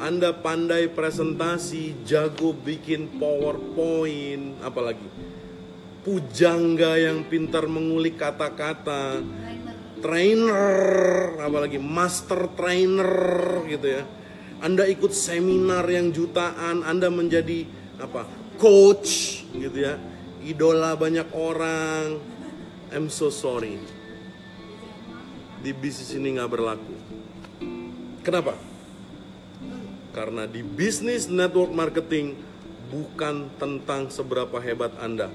Anda 0.00 0.32
pandai 0.32 0.88
presentasi, 0.88 2.02
jago 2.08 2.56
bikin 2.56 3.20
PowerPoint, 3.20 4.56
apalagi 4.64 5.04
pujangga 6.00 6.96
yang 6.96 7.28
pintar 7.28 7.68
mengulik 7.68 8.16
kata-kata, 8.16 9.20
trainer, 10.00 11.36
apalagi 11.44 11.76
master 11.76 12.48
trainer 12.56 13.12
gitu 13.68 14.00
ya. 14.00 14.02
Anda 14.64 14.88
ikut 14.88 15.12
seminar 15.12 15.84
yang 15.92 16.08
jutaan, 16.16 16.80
Anda 16.80 17.12
menjadi 17.12 17.68
apa? 18.00 18.24
coach 18.60 19.44
gitu 19.56 19.84
ya. 19.84 19.96
Idola 20.44 20.96
banyak 20.96 21.32
orang. 21.32 22.20
I'm 22.92 23.08
so 23.08 23.32
sorry 23.32 23.80
di 25.60 25.76
bisnis 25.76 26.16
ini 26.16 26.36
nggak 26.36 26.50
berlaku. 26.50 26.96
Kenapa? 28.24 28.69
Karena 30.10 30.46
di 30.46 30.62
bisnis 30.62 31.30
network 31.30 31.70
marketing 31.70 32.34
bukan 32.90 33.46
tentang 33.58 34.10
seberapa 34.10 34.58
hebat 34.58 34.90
Anda. 34.98 35.30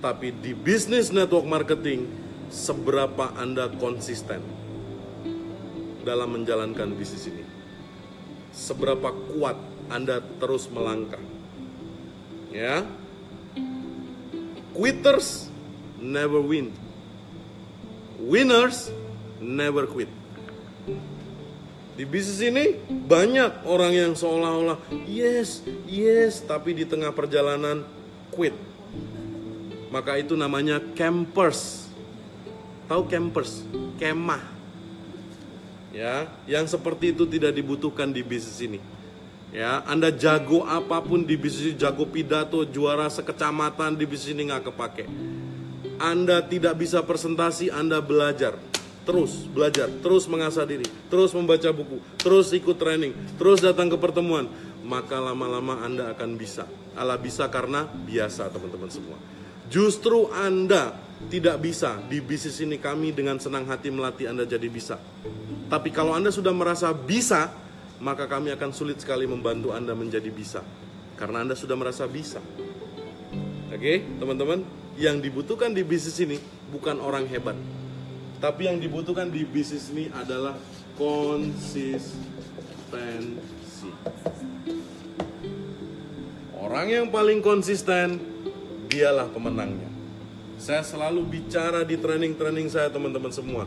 Tapi 0.00 0.34
di 0.34 0.56
bisnis 0.56 1.12
network 1.12 1.46
marketing 1.46 2.08
seberapa 2.48 3.36
Anda 3.38 3.70
konsisten 3.76 4.40
dalam 6.02 6.34
menjalankan 6.34 6.96
bisnis 6.96 7.28
ini. 7.28 7.44
Seberapa 8.52 9.12
kuat 9.32 9.56
Anda 9.92 10.24
terus 10.40 10.66
melangkah. 10.72 11.22
Ya. 12.50 12.84
Quitters 14.72 15.52
never 16.00 16.40
win 16.40 16.72
winners 18.22 18.90
never 19.42 19.86
quit. 19.86 20.08
Di 21.92 22.08
bisnis 22.08 22.40
ini 22.40 22.80
banyak 22.88 23.68
orang 23.68 23.92
yang 23.92 24.12
seolah-olah 24.16 24.80
yes, 25.04 25.60
yes, 25.84 26.40
tapi 26.40 26.72
di 26.72 26.88
tengah 26.88 27.12
perjalanan 27.12 27.84
quit. 28.32 28.56
Maka 29.92 30.16
itu 30.16 30.32
namanya 30.32 30.80
campers. 30.96 31.88
Tahu 32.88 33.04
campers? 33.12 33.60
Kemah. 34.00 34.40
Ya, 35.92 36.24
yang 36.48 36.64
seperti 36.64 37.12
itu 37.12 37.28
tidak 37.28 37.52
dibutuhkan 37.52 38.08
di 38.08 38.24
bisnis 38.24 38.56
ini. 38.64 38.80
Ya, 39.52 39.84
Anda 39.84 40.08
jago 40.08 40.64
apa 40.64 41.04
pun 41.04 41.28
di 41.28 41.36
bisnis, 41.36 41.76
jago 41.76 42.08
pidato, 42.08 42.64
juara 42.64 43.04
sekecamatan 43.12 44.00
di 44.00 44.08
bisnis 44.08 44.32
ini 44.32 44.48
nggak 44.48 44.72
kepake 44.72 45.04
anda 46.02 46.42
tidak 46.42 46.82
bisa 46.82 46.98
presentasi, 47.06 47.70
Anda 47.70 48.02
belajar. 48.02 48.58
Terus 49.02 49.50
belajar, 49.50 49.90
terus 49.98 50.30
mengasah 50.30 50.62
diri, 50.62 50.86
terus 51.10 51.34
membaca 51.34 51.66
buku, 51.74 51.98
terus 52.22 52.54
ikut 52.54 52.78
training, 52.78 53.10
terus 53.34 53.58
datang 53.58 53.90
ke 53.90 53.98
pertemuan. 53.98 54.46
Maka 54.82 55.18
lama-lama 55.18 55.82
Anda 55.82 56.10
akan 56.14 56.38
bisa. 56.38 56.66
Allah 56.94 57.18
bisa 57.18 57.46
karena 57.50 57.86
biasa 57.86 58.50
teman-teman 58.50 58.90
semua. 58.90 59.18
Justru 59.70 60.30
Anda 60.30 60.94
tidak 61.30 61.62
bisa 61.62 62.02
di 62.10 62.18
bisnis 62.18 62.58
ini 62.62 62.78
kami 62.82 63.14
dengan 63.14 63.38
senang 63.38 63.66
hati 63.66 63.90
melatih 63.94 64.30
Anda 64.30 64.42
jadi 64.42 64.66
bisa. 64.66 64.98
Tapi 65.70 65.94
kalau 65.94 66.14
Anda 66.18 66.34
sudah 66.34 66.50
merasa 66.50 66.90
bisa, 66.90 67.50
maka 68.02 68.26
kami 68.26 68.50
akan 68.54 68.70
sulit 68.74 68.98
sekali 68.98 69.26
membantu 69.26 69.70
Anda 69.70 69.94
menjadi 69.94 70.30
bisa. 70.30 70.66
Karena 71.14 71.46
Anda 71.46 71.54
sudah 71.54 71.78
merasa 71.78 72.06
bisa. 72.10 72.42
Oke, 73.70 74.02
teman-teman? 74.18 74.82
yang 75.00 75.24
dibutuhkan 75.24 75.72
di 75.72 75.80
bisnis 75.86 76.18
ini 76.20 76.36
bukan 76.68 77.00
orang 77.00 77.24
hebat. 77.28 77.56
Tapi 78.42 78.66
yang 78.66 78.82
dibutuhkan 78.82 79.30
di 79.30 79.46
bisnis 79.46 79.86
ini 79.94 80.10
adalah 80.10 80.58
konsistensi. 80.98 82.10
Orang 86.58 86.90
yang 86.90 87.06
paling 87.14 87.38
konsisten, 87.38 88.18
dialah 88.90 89.30
pemenangnya. 89.30 89.86
Saya 90.58 90.82
selalu 90.82 91.22
bicara 91.22 91.86
di 91.86 91.94
training-training 91.94 92.66
saya 92.66 92.90
teman-teman 92.90 93.30
semua, 93.30 93.62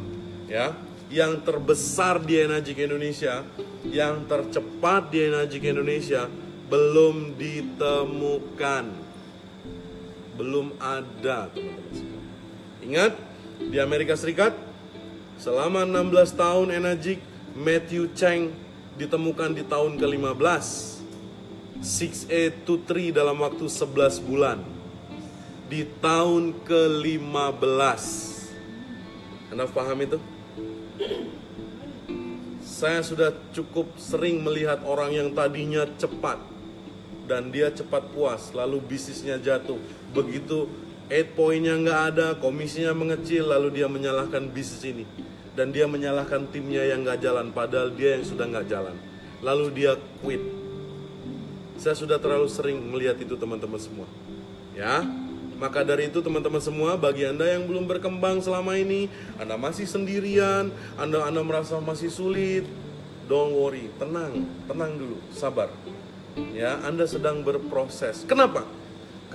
ya. 0.52 0.76
Yang 1.08 1.48
terbesar 1.48 2.20
di 2.20 2.36
Energik 2.36 2.76
Indonesia, 2.84 3.48
yang 3.88 4.28
tercepat 4.28 5.08
di 5.08 5.24
Energik 5.24 5.64
Indonesia 5.72 6.28
belum 6.68 7.38
ditemukan 7.40 9.08
belum 10.36 10.76
ada 10.82 11.48
teman-teman 11.54 12.20
Ingat 12.84 13.14
di 13.70 13.78
Amerika 13.80 14.18
Serikat 14.18 14.65
selama 15.36 15.84
16 15.84 16.36
tahun 16.36 16.68
Energik 16.72 17.20
Matthew 17.56 18.12
Cheng 18.16 18.52
ditemukan 18.96 19.56
di 19.56 19.64
tahun 19.68 20.00
ke-15 20.00 20.96
6A23 21.86 23.12
dalam 23.12 23.36
waktu 23.44 23.68
11 23.68 24.24
bulan. 24.24 24.64
Di 25.66 25.84
tahun 26.00 26.62
ke-15 26.64 28.04
Anda 29.52 29.66
paham 29.68 30.00
itu? 30.02 30.18
Saya 32.62 33.02
sudah 33.02 33.32
cukup 33.56 33.98
sering 33.98 34.44
melihat 34.44 34.84
orang 34.84 35.16
yang 35.16 35.30
tadinya 35.32 35.88
cepat 35.96 36.38
dan 37.26 37.50
dia 37.50 37.74
cepat 37.74 38.14
puas 38.14 38.54
lalu 38.54 38.82
bisnisnya 38.84 39.42
jatuh. 39.42 39.80
Begitu 40.14 40.70
eight 41.10 41.38
pointnya 41.38 41.78
nggak 41.78 42.02
ada 42.14 42.28
komisinya 42.42 42.94
mengecil 42.98 43.50
lalu 43.50 43.82
dia 43.82 43.88
menyalahkan 43.90 44.50
bisnis 44.50 44.82
ini 44.86 45.06
dan 45.56 45.72
dia 45.72 45.88
menyalahkan 45.88 46.52
timnya 46.52 46.84
yang 46.84 47.08
nggak 47.08 47.24
jalan 47.24 47.50
padahal 47.56 47.90
dia 47.96 48.20
yang 48.20 48.26
sudah 48.28 48.46
nggak 48.46 48.68
jalan. 48.68 48.96
Lalu 49.40 49.66
dia 49.72 49.96
quit. 50.20 50.44
Saya 51.80 51.96
sudah 51.96 52.20
terlalu 52.20 52.48
sering 52.52 52.80
melihat 52.80 53.20
itu 53.20 53.36
teman-teman 53.40 53.80
semua. 53.80 54.08
Ya? 54.76 55.04
Maka 55.56 55.88
dari 55.88 56.12
itu 56.12 56.20
teman-teman 56.20 56.60
semua 56.60 57.00
bagi 57.00 57.24
anda 57.24 57.48
yang 57.48 57.64
belum 57.64 57.88
berkembang 57.88 58.44
selama 58.44 58.76
ini 58.76 59.08
anda 59.40 59.56
masih 59.56 59.88
sendirian 59.88 60.68
anda 61.00 61.24
anda 61.24 61.40
merasa 61.48 61.80
masih 61.80 62.12
sulit 62.12 62.68
don't 63.32 63.56
worry. 63.56 63.88
Tenang 63.96 64.44
tenang 64.68 64.92
dulu 65.00 65.18
sabar. 65.32 65.72
Ya 66.52 66.84
Anda 66.84 67.08
sedang 67.08 67.48
berproses. 67.48 68.28
Kenapa? 68.28 68.68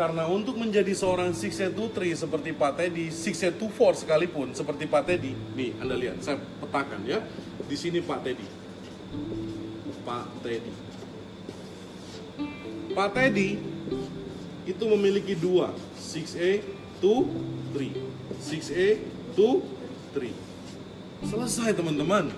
Karena 0.01 0.25
untuk 0.25 0.57
menjadi 0.57 0.97
seorang 0.97 1.37
623 1.37 2.25
seperti 2.25 2.57
Pak 2.57 2.73
Teddy, 2.73 3.13
624 3.13 4.01
sekalipun 4.01 4.49
seperti 4.57 4.89
Pak 4.89 5.05
Teddy, 5.05 5.37
nih 5.53 5.77
Anda 5.77 5.93
lihat, 5.93 6.25
saya 6.25 6.41
petakan 6.41 7.05
ya. 7.05 7.21
Di 7.69 7.77
sini 7.77 8.01
Pak 8.01 8.25
Teddy. 8.25 8.49
Pak 10.01 10.25
Teddy. 10.41 10.73
Pak 12.97 13.09
Teddy 13.13 13.61
itu 14.65 14.85
memiliki 14.89 15.37
dua, 15.37 15.77
6A, 16.01 16.65
2, 17.05 17.77
3. 17.77 17.93
6A, 18.41 18.89
2, 19.37 20.17
3. 20.17 21.29
Selesai 21.29 21.77
teman-teman. 21.77 22.33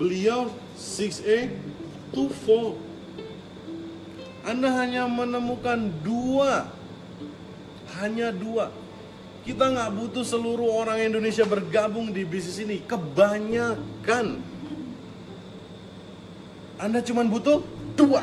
Beliau 0.00 0.48
6A, 0.80 1.52
2, 2.16 2.24
4. 2.80 2.85
Anda 4.46 4.70
hanya 4.78 5.10
menemukan 5.10 5.90
dua, 6.06 6.70
hanya 7.98 8.30
dua. 8.30 8.70
Kita 9.42 9.74
nggak 9.74 9.90
butuh 9.90 10.22
seluruh 10.22 10.70
orang 10.70 11.02
Indonesia 11.02 11.42
bergabung 11.42 12.14
di 12.14 12.22
bisnis 12.22 12.62
ini. 12.62 12.78
Kebanyakan. 12.86 14.38
Anda 16.78 17.02
cuma 17.02 17.26
butuh 17.26 17.58
dua. 17.98 18.22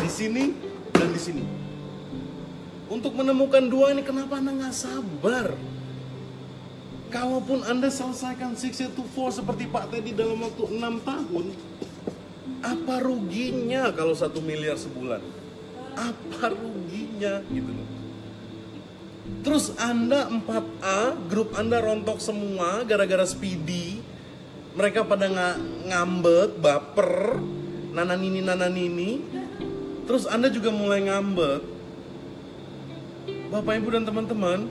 Di 0.00 0.08
sini 0.08 0.56
dan 0.96 1.12
di 1.12 1.20
sini. 1.20 1.44
Untuk 2.88 3.12
menemukan 3.16 3.64
dua 3.68 3.92
ini 3.92 4.00
kenapa 4.00 4.40
Anda 4.40 4.56
nggak 4.56 4.76
sabar? 4.76 5.52
Kalaupun 7.12 7.60
Anda 7.64 7.92
selesaikan 7.92 8.58
6 8.58 8.90
to 8.90 9.04
4 9.06 9.38
seperti 9.38 9.70
Pak 9.70 9.86
Teddy 9.86 10.18
dalam 10.18 10.34
waktu 10.42 10.66
6 10.66 10.82
tahun, 11.06 11.44
apa 12.64 13.00
ruginya 13.00 13.92
kalau 13.92 14.16
satu 14.16 14.40
miliar 14.40 14.76
sebulan? 14.80 15.20
Apa 15.94 16.52
ruginya 16.52 17.44
gitu 17.48 17.70
loh. 17.70 17.88
Terus 19.44 19.72
Anda 19.80 20.28
4A, 20.28 21.16
grup 21.28 21.56
Anda 21.56 21.80
rontok 21.80 22.20
semua 22.20 22.84
gara-gara 22.84 23.24
speedy. 23.24 24.00
Mereka 24.74 25.06
pada 25.06 25.30
ng 25.30 25.38
ngambek, 25.88 26.60
baper, 26.60 27.40
nananini 27.94 28.40
nananini. 28.44 29.10
Terus 30.04 30.28
Anda 30.28 30.52
juga 30.52 30.68
mulai 30.68 31.08
ngambek. 31.08 31.60
Bapak 33.48 33.72
Ibu 33.78 33.88
dan 33.94 34.04
teman-teman, 34.04 34.66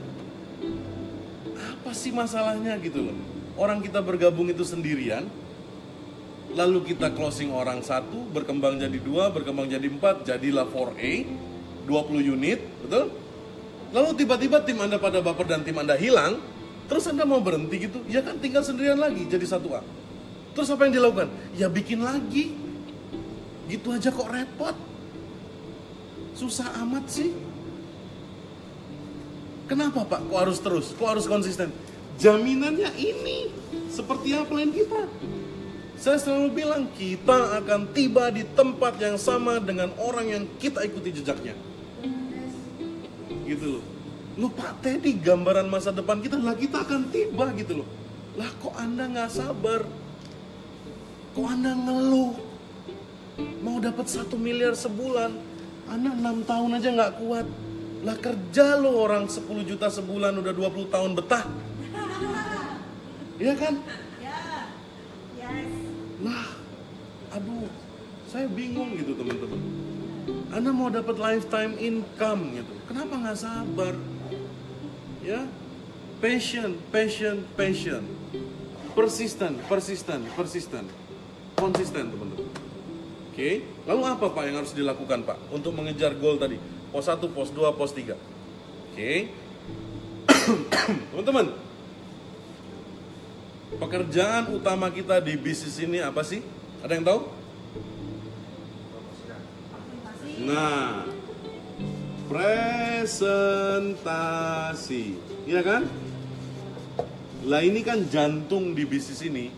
apa 1.56 1.90
sih 1.96 2.12
masalahnya 2.12 2.76
gitu 2.84 3.00
loh? 3.00 3.16
Orang 3.56 3.80
kita 3.80 4.04
bergabung 4.04 4.50
itu 4.52 4.60
sendirian, 4.60 5.24
lalu 6.54 6.94
kita 6.94 7.10
closing 7.12 7.50
orang 7.50 7.82
satu, 7.82 8.24
berkembang 8.30 8.78
jadi 8.78 8.98
dua, 9.02 9.28
berkembang 9.34 9.66
jadi 9.66 9.86
empat, 9.90 10.24
jadilah 10.24 10.64
4A, 10.70 11.12
20 11.86 12.32
unit, 12.34 12.62
betul? 12.86 13.10
Lalu 13.94 14.10
tiba-tiba 14.18 14.58
tim 14.62 14.78
Anda 14.80 14.98
pada 14.98 15.22
baper 15.22 15.46
dan 15.46 15.62
tim 15.62 15.76
Anda 15.78 15.94
hilang, 15.98 16.38
terus 16.86 17.06
Anda 17.10 17.22
mau 17.22 17.38
berhenti 17.42 17.90
gitu, 17.90 18.02
ya 18.06 18.22
kan 18.22 18.38
tinggal 18.38 18.62
sendirian 18.62 18.98
lagi 18.98 19.26
jadi 19.26 19.44
satu 19.46 19.68
A. 19.74 19.82
Terus 20.54 20.70
apa 20.70 20.86
yang 20.86 20.94
dilakukan? 20.94 21.28
Ya 21.58 21.66
bikin 21.66 22.06
lagi. 22.06 22.54
Gitu 23.66 23.90
aja 23.90 24.14
kok 24.14 24.30
repot. 24.30 24.76
Susah 26.38 26.70
amat 26.86 27.10
sih. 27.10 27.34
Kenapa 29.66 30.06
Pak? 30.06 30.30
Kok 30.30 30.38
harus 30.38 30.58
terus? 30.62 30.86
Kok 30.94 31.08
harus 31.10 31.26
konsisten? 31.26 31.74
Jaminannya 32.22 32.94
ini 32.94 33.50
seperti 33.90 34.38
apa 34.38 34.46
plan 34.46 34.70
kita. 34.70 35.02
Saya 36.04 36.20
selalu 36.20 36.48
bilang 36.52 36.84
kita 36.92 37.64
akan 37.64 37.88
tiba 37.96 38.28
di 38.28 38.44
tempat 38.44 39.00
yang 39.00 39.16
sama 39.16 39.56
dengan 39.56 39.88
orang 39.96 40.36
yang 40.36 40.44
kita 40.60 40.84
ikuti 40.84 41.16
jejaknya. 41.16 41.56
Gitu 43.48 43.80
loh. 43.80 43.84
Lu 44.36 44.52
Pak 44.52 44.84
Teddy 44.84 45.16
gambaran 45.16 45.64
masa 45.64 45.96
depan 45.96 46.20
kita 46.20 46.36
lah 46.36 46.52
kita 46.60 46.84
akan 46.84 47.08
tiba 47.08 47.48
gitu 47.56 47.80
loh. 47.80 47.88
Lah 48.36 48.52
kok 48.60 48.76
Anda 48.76 49.08
nggak 49.16 49.32
sabar? 49.32 49.88
Kok 51.32 51.46
Anda 51.48 51.72
ngeluh? 51.72 52.36
Mau 53.64 53.80
dapat 53.80 54.04
satu 54.04 54.36
miliar 54.36 54.76
sebulan, 54.76 55.32
Anda 55.88 56.12
enam 56.20 56.44
tahun 56.44 56.84
aja 56.84 56.88
nggak 57.00 57.12
kuat. 57.16 57.48
Lah 58.04 58.16
kerja 58.20 58.76
lo 58.76 59.00
orang 59.00 59.24
10 59.24 59.40
juta 59.64 59.88
sebulan 59.88 60.36
udah 60.36 60.52
20 60.52 60.84
tahun 60.92 61.16
betah. 61.16 61.48
Iya 63.40 63.56
kan? 63.56 63.80
Lah, 66.24 66.56
aduh, 67.34 67.66
saya 68.30 68.46
bingung 68.46 68.94
gitu 68.94 69.18
teman-teman. 69.18 69.58
Anda 70.54 70.70
mau 70.70 70.86
dapat 70.86 71.18
lifetime 71.18 71.74
income 71.82 72.62
gitu, 72.62 72.74
kenapa 72.86 73.14
nggak 73.18 73.38
sabar? 73.38 73.94
Ya, 75.18 75.50
passion, 76.22 76.78
passion, 76.94 77.42
passion, 77.58 78.06
persisten, 78.94 79.58
persisten, 79.66 80.20
persisten, 80.38 80.84
konsisten 81.58 82.04
teman-teman. 82.14 82.50
Oke, 83.34 83.66
lalu 83.82 84.02
apa 84.06 84.30
Pak 84.30 84.42
yang 84.46 84.62
harus 84.62 84.70
dilakukan 84.70 85.26
Pak 85.26 85.50
untuk 85.50 85.74
mengejar 85.74 86.14
goal 86.14 86.38
tadi? 86.38 86.54
Pos 86.94 87.10
1, 87.10 87.18
pos 87.34 87.50
2, 87.50 87.66
pos 87.74 87.90
3. 87.90 88.14
Oke. 88.94 89.12
Teman-teman, 91.10 91.50
pekerjaan 93.74 94.54
utama 94.54 94.86
kita 94.94 95.18
di 95.18 95.34
bisnis 95.34 95.82
ini 95.82 95.98
apa 95.98 96.22
sih? 96.22 96.46
Ada 96.84 97.00
yang 97.00 97.08
tahu? 97.08 97.24
Nah, 100.44 101.08
presentasi, 102.28 103.16
iya 105.48 105.64
kan? 105.64 105.88
Lah 107.48 107.64
ini 107.64 107.80
kan 107.80 108.04
jantung 108.12 108.76
di 108.76 108.84
bisnis 108.84 109.24
ini. 109.24 109.48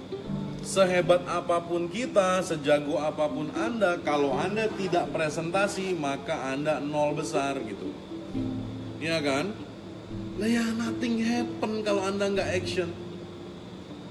Sehebat 0.63 1.27
apa 1.27 1.67
pun 1.67 1.91
kita, 1.91 2.47
sejago 2.47 3.03
apa 3.03 3.27
pun 3.27 3.51
Anda, 3.59 3.99
kalau 4.07 4.31
Anda 4.39 4.71
tidak 4.79 5.11
presentasi, 5.11 5.99
maka 5.99 6.55
Anda 6.55 6.79
nol 6.79 7.19
besar 7.19 7.59
gitu. 7.67 7.91
Iya 9.03 9.19
kan? 9.19 9.51
Lah 10.39 10.47
ya 10.47 10.63
nothing 10.79 11.27
happen 11.27 11.83
kalau 11.83 12.07
Anda 12.07 12.31
nggak 12.31 12.55
action. 12.55 12.95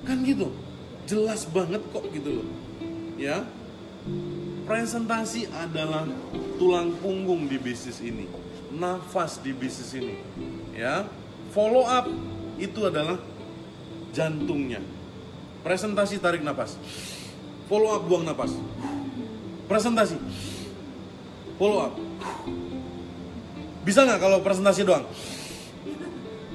Kan 0.04 0.28
gitu. 0.28 0.52
Jelas 1.08 1.48
banget 1.48 1.80
kok 1.96 2.12
gitu 2.12 2.44
loh. 2.44 2.65
Ya. 3.16 3.48
Presentasi 4.66 5.50
adalah 5.50 6.06
tulang 6.58 6.94
punggung 7.00 7.50
di 7.50 7.58
bisnis 7.58 8.02
ini. 8.02 8.26
Nafas 8.76 9.40
di 9.40 9.56
bisnis 9.56 9.92
ini. 9.96 10.16
Ya. 10.76 11.08
Follow 11.56 11.88
up 11.88 12.10
itu 12.60 12.80
adalah 12.84 13.20
jantungnya. 14.12 14.84
Presentasi 15.64 16.22
tarik 16.22 16.46
nafas. 16.46 16.78
Follow 17.66 17.98
up 17.98 18.04
buang 18.06 18.28
nafas. 18.28 18.54
Presentasi. 19.66 20.18
Follow 21.58 21.90
up. 21.90 21.94
Bisa 23.86 24.02
nggak 24.02 24.20
kalau 24.22 24.42
presentasi 24.42 24.82
doang? 24.82 25.06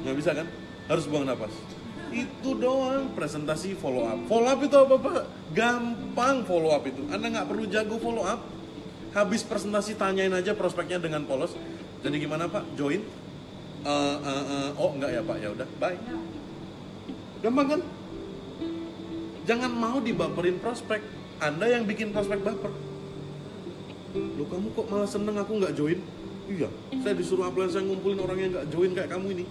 Nggak 0.02 0.16
bisa 0.18 0.30
kan? 0.34 0.46
Harus 0.90 1.06
buang 1.06 1.26
nafas. 1.26 1.69
Itu 2.10 2.58
doang 2.58 3.14
presentasi 3.14 3.78
follow 3.78 4.06
up. 4.06 4.18
Follow 4.26 4.50
up 4.50 4.60
itu 4.60 4.76
apa 4.76 4.94
pak? 4.98 5.22
Gampang 5.54 6.42
follow 6.42 6.74
up 6.74 6.82
itu. 6.82 7.06
Anda 7.06 7.30
nggak 7.30 7.46
perlu 7.46 7.64
jago 7.70 7.96
follow 8.02 8.26
up. 8.26 8.42
Habis 9.14 9.42
presentasi 9.46 9.98
tanyain 9.98 10.30
aja 10.34 10.54
prospeknya 10.54 10.98
dengan 10.98 11.26
polos. 11.26 11.54
Jadi 12.02 12.16
gimana 12.18 12.50
pak? 12.50 12.66
Join? 12.74 13.02
Uh, 13.80 14.18
uh, 14.20 14.44
uh, 14.44 14.68
oh 14.76 14.90
enggak 14.92 15.10
ya 15.16 15.22
pak 15.24 15.36
ya 15.40 15.48
udah 15.54 15.68
bye. 15.80 15.96
Gampang 17.40 17.66
kan? 17.78 17.80
Jangan 19.48 19.72
mau 19.72 19.98
dibaperin 20.02 20.60
prospek. 20.60 21.00
Anda 21.40 21.72
yang 21.72 21.88
bikin 21.88 22.12
prospek 22.12 22.44
baper. 22.44 22.70
Loh 24.14 24.46
kamu 24.50 24.74
kok 24.74 24.86
malah 24.90 25.08
seneng 25.08 25.38
aku 25.38 25.62
nggak 25.62 25.74
join? 25.78 25.98
Iya, 26.50 26.66
saya 27.06 27.14
disuruh 27.14 27.46
upline 27.46 27.70
saya 27.70 27.86
ngumpulin 27.86 28.18
orang 28.18 28.38
yang 28.42 28.50
nggak 28.50 28.68
join 28.74 28.90
kayak 28.90 29.10
kamu 29.14 29.26
ini. 29.38 29.44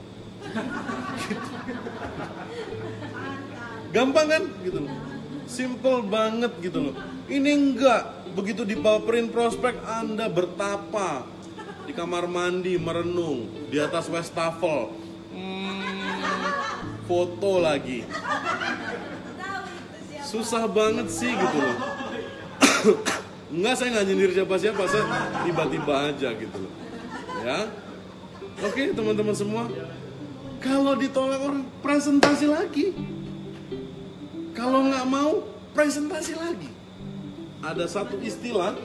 Gampang 3.90 4.28
kan 4.30 4.44
gitu 4.62 4.80
loh. 4.86 4.94
Simple 5.50 6.06
banget 6.06 6.54
gitu 6.62 6.80
loh. 6.90 6.94
Ini 7.26 7.52
enggak 7.58 8.30
begitu 8.38 8.62
dibaperin 8.62 9.34
prospek 9.34 9.82
Anda 9.86 10.30
bertapa 10.30 11.26
di 11.90 11.94
kamar 11.98 12.30
mandi 12.30 12.78
merenung 12.78 13.50
di 13.74 13.82
atas 13.82 14.06
wastafel. 14.14 14.94
Hmm, 15.34 15.82
foto 17.10 17.58
lagi. 17.58 18.06
Susah 20.22 20.70
banget 20.70 21.10
sih 21.10 21.34
gitu 21.34 21.58
loh. 21.58 21.78
Enggak 23.50 23.82
saya 23.82 23.90
nggak 23.98 24.06
nyindir 24.06 24.32
siapa-siapa, 24.38 24.86
saya 24.86 25.04
tiba-tiba 25.42 26.14
aja 26.14 26.30
gitu 26.38 26.58
loh. 26.62 26.74
Ya. 27.42 27.66
Oke, 28.62 28.94
teman-teman 28.94 29.34
semua. 29.34 29.66
Kalau 30.60 30.94
ditolak 31.00 31.40
orang 31.40 31.64
presentasi 31.80 32.48
lagi. 32.52 32.92
Kalau 34.52 34.92
nggak 34.92 35.06
mau 35.08 35.44
presentasi 35.72 36.36
lagi. 36.36 36.70
Ada 37.64 37.88
satu 37.88 38.20
istilah 38.20 38.76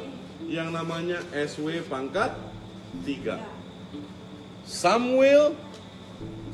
yang 0.46 0.70
namanya 0.70 1.18
SW 1.34 1.82
pangkat 1.90 2.30
3. 3.02 3.42
Samuel, 4.64 5.52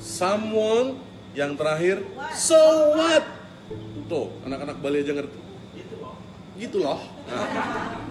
someone, 0.01 0.97
yang 1.31 1.55
terakhir 1.55 2.03
so 2.35 2.59
what? 2.99 3.23
Tuh, 4.11 4.35
anak-anak 4.43 4.83
Bali 4.83 5.07
aja 5.07 5.14
ngerti. 5.14 5.39
Gitu 6.59 6.83
loh. 6.83 6.99
Nah. 7.31 8.11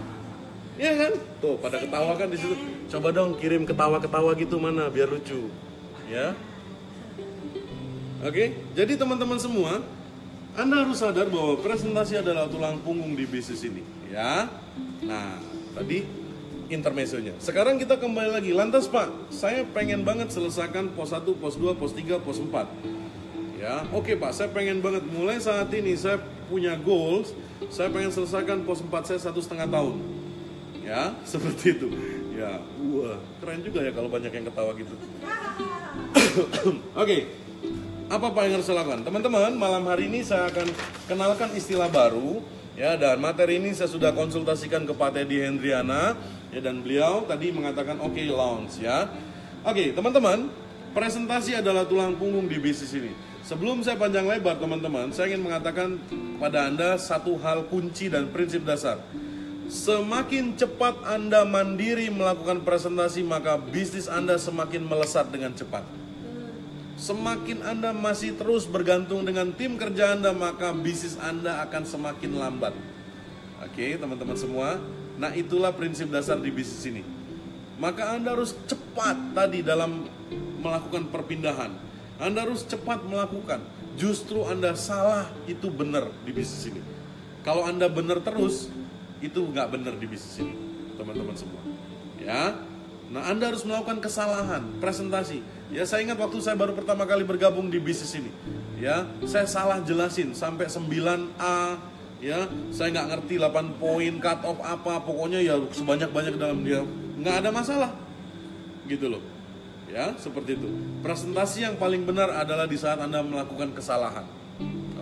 Iya 0.80 0.92
kan? 0.96 1.12
Tuh, 1.44 1.54
pada 1.60 1.76
ketawa 1.76 2.16
kan 2.16 2.28
di 2.32 2.38
situ. 2.40 2.56
Coba 2.88 3.12
dong 3.12 3.36
kirim 3.36 3.68
ketawa-ketawa 3.68 4.32
gitu 4.40 4.56
mana 4.56 4.88
biar 4.88 5.12
lucu. 5.12 5.52
Ya. 6.08 6.32
Oke, 8.20 8.52
jadi 8.76 9.00
teman-teman 9.00 9.40
semua, 9.40 9.80
Anda 10.52 10.84
harus 10.84 11.00
sadar 11.00 11.32
bahwa 11.32 11.56
presentasi 11.64 12.20
adalah 12.20 12.52
tulang 12.52 12.76
punggung 12.84 13.16
di 13.16 13.24
bisnis 13.24 13.64
ini, 13.64 13.80
ya. 14.12 14.44
Nah, 15.00 15.40
tadi 15.72 16.04
intermezzonya. 16.68 17.32
Sekarang 17.40 17.80
kita 17.80 17.96
kembali 17.96 18.30
lagi. 18.36 18.50
Lantas 18.52 18.86
Pak, 18.92 19.32
saya 19.32 19.64
pengen 19.72 20.04
banget 20.04 20.36
selesaikan 20.36 20.92
pos 20.92 21.16
1, 21.16 21.32
pos 21.32 21.56
2, 21.56 21.72
pos 21.80 21.92
3, 21.96 22.20
pos 22.20 22.38
4. 22.38 22.68
Ya, 23.56 23.84
oke 23.92 24.12
Pak, 24.16 24.32
saya 24.36 24.48
pengen 24.52 24.84
banget 24.84 25.04
mulai 25.08 25.36
saat 25.36 25.68
ini 25.72 25.92
saya 25.96 26.20
punya 26.48 26.76
goals, 26.76 27.32
saya 27.68 27.88
pengen 27.88 28.12
selesaikan 28.12 28.68
pos 28.68 28.84
4 28.84 29.04
saya 29.04 29.20
satu 29.20 29.40
setengah 29.40 29.68
tahun. 29.68 29.96
Ya, 30.84 31.12
seperti 31.30 31.76
itu. 31.76 31.88
Ya, 32.36 32.60
wah, 32.96 33.16
keren 33.40 33.60
juga 33.64 33.84
ya 33.84 33.92
kalau 33.92 34.08
banyak 34.08 34.32
yang 34.32 34.44
ketawa 34.44 34.72
gitu. 34.76 34.92
oke, 37.00 37.16
apa 38.10 38.26
Pak 38.34 38.42
yang 38.44 38.58
harus 38.58 38.66
saya? 38.66 39.00
Teman-teman, 39.06 39.54
malam 39.54 39.86
hari 39.86 40.10
ini 40.10 40.26
saya 40.26 40.50
akan 40.50 40.66
kenalkan 41.06 41.54
istilah 41.54 41.86
baru 41.86 42.42
Ya, 42.80 42.96
dan 42.96 43.20
materi 43.20 43.60
ini 43.60 43.76
saya 43.76 43.92
sudah 43.92 44.08
konsultasikan 44.16 44.88
ke 44.88 44.96
Pak 44.96 45.12
Teddy 45.12 45.44
Hendriana 45.44 46.16
ya 46.48 46.64
dan 46.64 46.80
beliau 46.80 47.28
tadi 47.28 47.52
mengatakan 47.52 48.00
oke 48.00 48.16
okay, 48.16 48.32
launch 48.32 48.80
ya. 48.80 49.04
Oke, 49.60 49.84
okay, 49.84 49.88
teman-teman, 49.92 50.48
presentasi 50.96 51.60
adalah 51.60 51.84
tulang 51.84 52.16
punggung 52.16 52.48
di 52.48 52.56
bisnis 52.56 52.96
ini. 52.96 53.12
Sebelum 53.44 53.84
saya 53.84 54.00
panjang 54.00 54.24
lebar 54.24 54.56
teman-teman, 54.56 55.12
saya 55.12 55.28
ingin 55.28 55.44
mengatakan 55.44 56.00
pada 56.40 56.72
Anda 56.72 56.96
satu 56.96 57.36
hal 57.44 57.68
kunci 57.68 58.08
dan 58.08 58.32
prinsip 58.32 58.64
dasar. 58.64 58.96
Semakin 59.68 60.56
cepat 60.56 61.04
Anda 61.04 61.44
mandiri 61.44 62.08
melakukan 62.08 62.64
presentasi, 62.64 63.20
maka 63.28 63.60
bisnis 63.60 64.08
Anda 64.08 64.40
semakin 64.40 64.88
melesat 64.88 65.28
dengan 65.28 65.52
cepat. 65.52 65.99
Semakin 67.00 67.64
Anda 67.64 67.96
masih 67.96 68.36
terus 68.36 68.68
bergantung 68.68 69.24
dengan 69.24 69.48
tim 69.56 69.80
kerja 69.80 70.12
Anda, 70.12 70.36
maka 70.36 70.76
bisnis 70.76 71.16
Anda 71.16 71.64
akan 71.64 71.88
semakin 71.88 72.36
lambat. 72.36 72.76
Oke, 73.64 73.96
teman-teman 73.96 74.36
semua. 74.36 74.76
Nah, 75.16 75.32
itulah 75.32 75.72
prinsip 75.72 76.12
dasar 76.12 76.36
di 76.36 76.52
bisnis 76.52 76.84
ini. 76.84 77.00
Maka 77.80 78.12
Anda 78.12 78.36
harus 78.36 78.52
cepat 78.68 79.32
tadi 79.32 79.64
dalam 79.64 80.12
melakukan 80.60 81.08
perpindahan. 81.08 81.72
Anda 82.20 82.44
harus 82.44 82.68
cepat 82.68 83.00
melakukan. 83.08 83.64
Justru 83.96 84.44
Anda 84.44 84.76
salah 84.76 85.32
itu 85.48 85.72
benar 85.72 86.12
di 86.28 86.36
bisnis 86.36 86.68
ini. 86.68 86.84
Kalau 87.40 87.64
Anda 87.64 87.88
benar 87.88 88.20
terus, 88.20 88.68
itu 89.24 89.40
nggak 89.40 89.72
benar 89.72 89.96
di 89.96 90.04
bisnis 90.04 90.44
ini, 90.44 90.52
teman-teman 91.00 91.32
semua. 91.32 91.64
Ya, 92.20 92.60
Nah, 93.10 93.26
Anda 93.26 93.50
harus 93.50 93.66
melakukan 93.66 93.98
kesalahan 93.98 94.78
presentasi. 94.78 95.42
Ya, 95.70 95.86
saya 95.86 96.02
ingat 96.02 96.18
waktu 96.18 96.42
saya 96.42 96.58
baru 96.58 96.74
pertama 96.74 97.06
kali 97.06 97.22
bergabung 97.22 97.70
di 97.70 97.78
bisnis 97.78 98.10
ini. 98.18 98.30
Ya, 98.82 99.06
saya 99.22 99.46
salah 99.46 99.78
jelasin 99.86 100.34
sampai 100.34 100.66
9A, 100.66 101.78
ya. 102.18 102.50
Saya 102.74 102.90
nggak 102.90 103.08
ngerti 103.14 103.38
8 103.38 103.78
poin 103.78 104.14
cut 104.18 104.40
off 104.42 104.58
apa, 104.66 104.98
pokoknya 105.06 105.38
ya 105.38 105.62
sebanyak-banyak 105.70 106.34
dalam 106.34 106.66
dia. 106.66 106.82
Nggak 107.22 107.46
ada 107.46 107.50
masalah. 107.54 107.90
Gitu 108.90 109.06
loh. 109.06 109.22
Ya, 109.86 110.14
seperti 110.18 110.58
itu. 110.58 110.68
Presentasi 111.06 111.66
yang 111.66 111.78
paling 111.78 112.02
benar 112.02 112.34
adalah 112.34 112.66
di 112.66 112.74
saat 112.74 112.98
Anda 112.98 113.22
melakukan 113.22 113.70
kesalahan. 113.70 114.26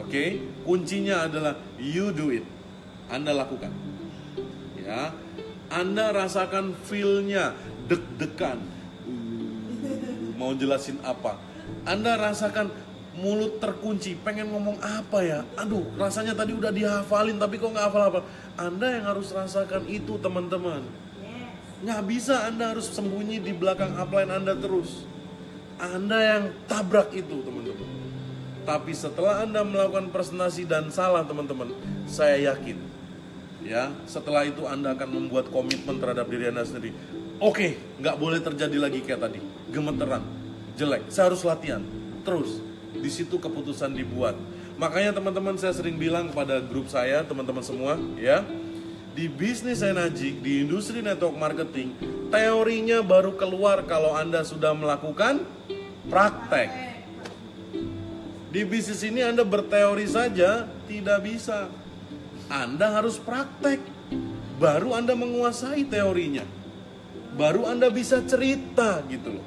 Oke, 0.01 0.09
okay? 0.09 0.29
kuncinya 0.64 1.29
adalah 1.29 1.57
you 1.81 2.12
do 2.12 2.29
it. 2.33 2.45
Anda 3.09 3.33
lakukan. 3.33 3.73
Ya, 4.81 5.12
anda 5.69 6.16
rasakan 6.16 6.73
feel-nya 6.89 7.53
deg-degan 7.93 8.78
mau 10.39 10.55
jelasin 10.55 11.03
apa? 11.03 11.36
Anda 11.82 12.14
rasakan 12.16 12.70
mulut 13.18 13.59
terkunci 13.59 14.14
pengen 14.22 14.55
ngomong 14.55 14.78
apa 14.78 15.18
ya? 15.26 15.41
Aduh 15.59 15.82
rasanya 15.99 16.39
tadi 16.39 16.55
udah 16.55 16.70
dihafalin 16.70 17.36
tapi 17.36 17.59
kok 17.59 17.74
nggak 17.74 17.86
hafal 17.91 18.03
apa 18.14 18.20
Anda 18.55 18.86
yang 18.95 19.05
harus 19.11 19.34
rasakan 19.34 19.91
itu 19.91 20.14
teman-teman. 20.22 20.86
Nggak 21.82 22.03
bisa 22.07 22.47
Anda 22.47 22.72
harus 22.72 22.86
sembunyi 22.95 23.43
di 23.43 23.51
belakang 23.51 23.99
upline 23.99 24.30
Anda 24.30 24.55
terus. 24.55 25.05
Anda 25.82 26.18
yang 26.22 26.45
tabrak 26.70 27.11
itu 27.12 27.43
teman-teman. 27.43 27.91
Tapi 28.62 28.95
setelah 28.95 29.43
Anda 29.43 29.66
melakukan 29.66 30.14
presentasi 30.14 30.70
dan 30.70 30.95
salah 30.95 31.26
teman-teman 31.26 31.74
saya 32.07 32.55
yakin 32.55 32.99
ya 33.62 33.91
setelah 34.07 34.47
itu 34.47 34.64
Anda 34.64 34.95
akan 34.95 35.09
membuat 35.09 35.51
komitmen 35.51 35.99
terhadap 35.99 36.30
diri 36.30 36.51
Anda 36.51 36.62
sendiri 36.62 36.95
Oke, 37.39 37.78
okay, 37.78 38.03
nggak 38.03 38.18
boleh 38.18 38.43
terjadi 38.43 38.82
lagi 38.82 38.99
kayak 38.99 39.30
tadi. 39.30 39.39
Gemeteran, 39.70 40.26
jelek. 40.74 41.07
Saya 41.07 41.30
harus 41.30 41.47
latihan. 41.47 41.86
Terus, 42.26 42.59
di 42.91 43.07
situ 43.07 43.39
keputusan 43.39 43.95
dibuat. 43.95 44.34
Makanya 44.74 45.14
teman-teman 45.14 45.55
saya 45.55 45.70
sering 45.70 46.03
bilang 46.03 46.34
kepada 46.34 46.59
grup 46.59 46.91
saya, 46.91 47.22
teman-teman 47.22 47.62
semua, 47.62 47.95
ya, 48.18 48.43
di 49.14 49.30
bisnis 49.30 49.86
energi, 49.86 50.34
di 50.34 50.66
industri 50.66 50.99
network 50.99 51.39
marketing, 51.39 51.95
teorinya 52.26 53.07
baru 53.07 53.30
keluar 53.39 53.86
kalau 53.86 54.18
Anda 54.18 54.43
sudah 54.43 54.74
melakukan 54.74 55.47
praktek. 56.11 56.74
Di 58.51 58.66
bisnis 58.66 58.99
ini 59.07 59.22
Anda 59.22 59.47
berteori 59.47 60.11
saja 60.11 60.66
tidak 60.91 61.22
bisa. 61.22 61.70
Anda 62.51 62.99
harus 62.99 63.14
praktek. 63.14 63.78
Baru 64.59 64.91
Anda 64.91 65.14
menguasai 65.14 65.86
teorinya 65.86 66.58
baru 67.39 67.70
Anda 67.70 67.86
bisa 67.89 68.18
cerita 68.26 69.07
gitu 69.07 69.39
loh. 69.39 69.47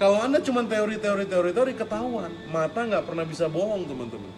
Kalau 0.00 0.18
Anda 0.18 0.40
cuma 0.40 0.64
teori-teori 0.64 1.28
teori-teori 1.28 1.72
ketahuan, 1.76 2.32
mata 2.48 2.82
nggak 2.82 3.04
pernah 3.04 3.28
bisa 3.28 3.46
bohong 3.46 3.84
teman-teman. 3.86 4.32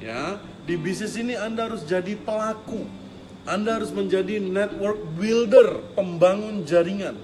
Ya, 0.00 0.40
di 0.64 0.74
bisnis 0.80 1.14
ini 1.20 1.36
Anda 1.36 1.68
harus 1.68 1.84
jadi 1.84 2.16
pelaku. 2.16 2.88
Anda 3.44 3.76
harus 3.76 3.92
menjadi 3.92 4.40
network 4.40 4.98
builder, 5.20 5.84
pembangun 5.92 6.64
jaringan. 6.64 7.20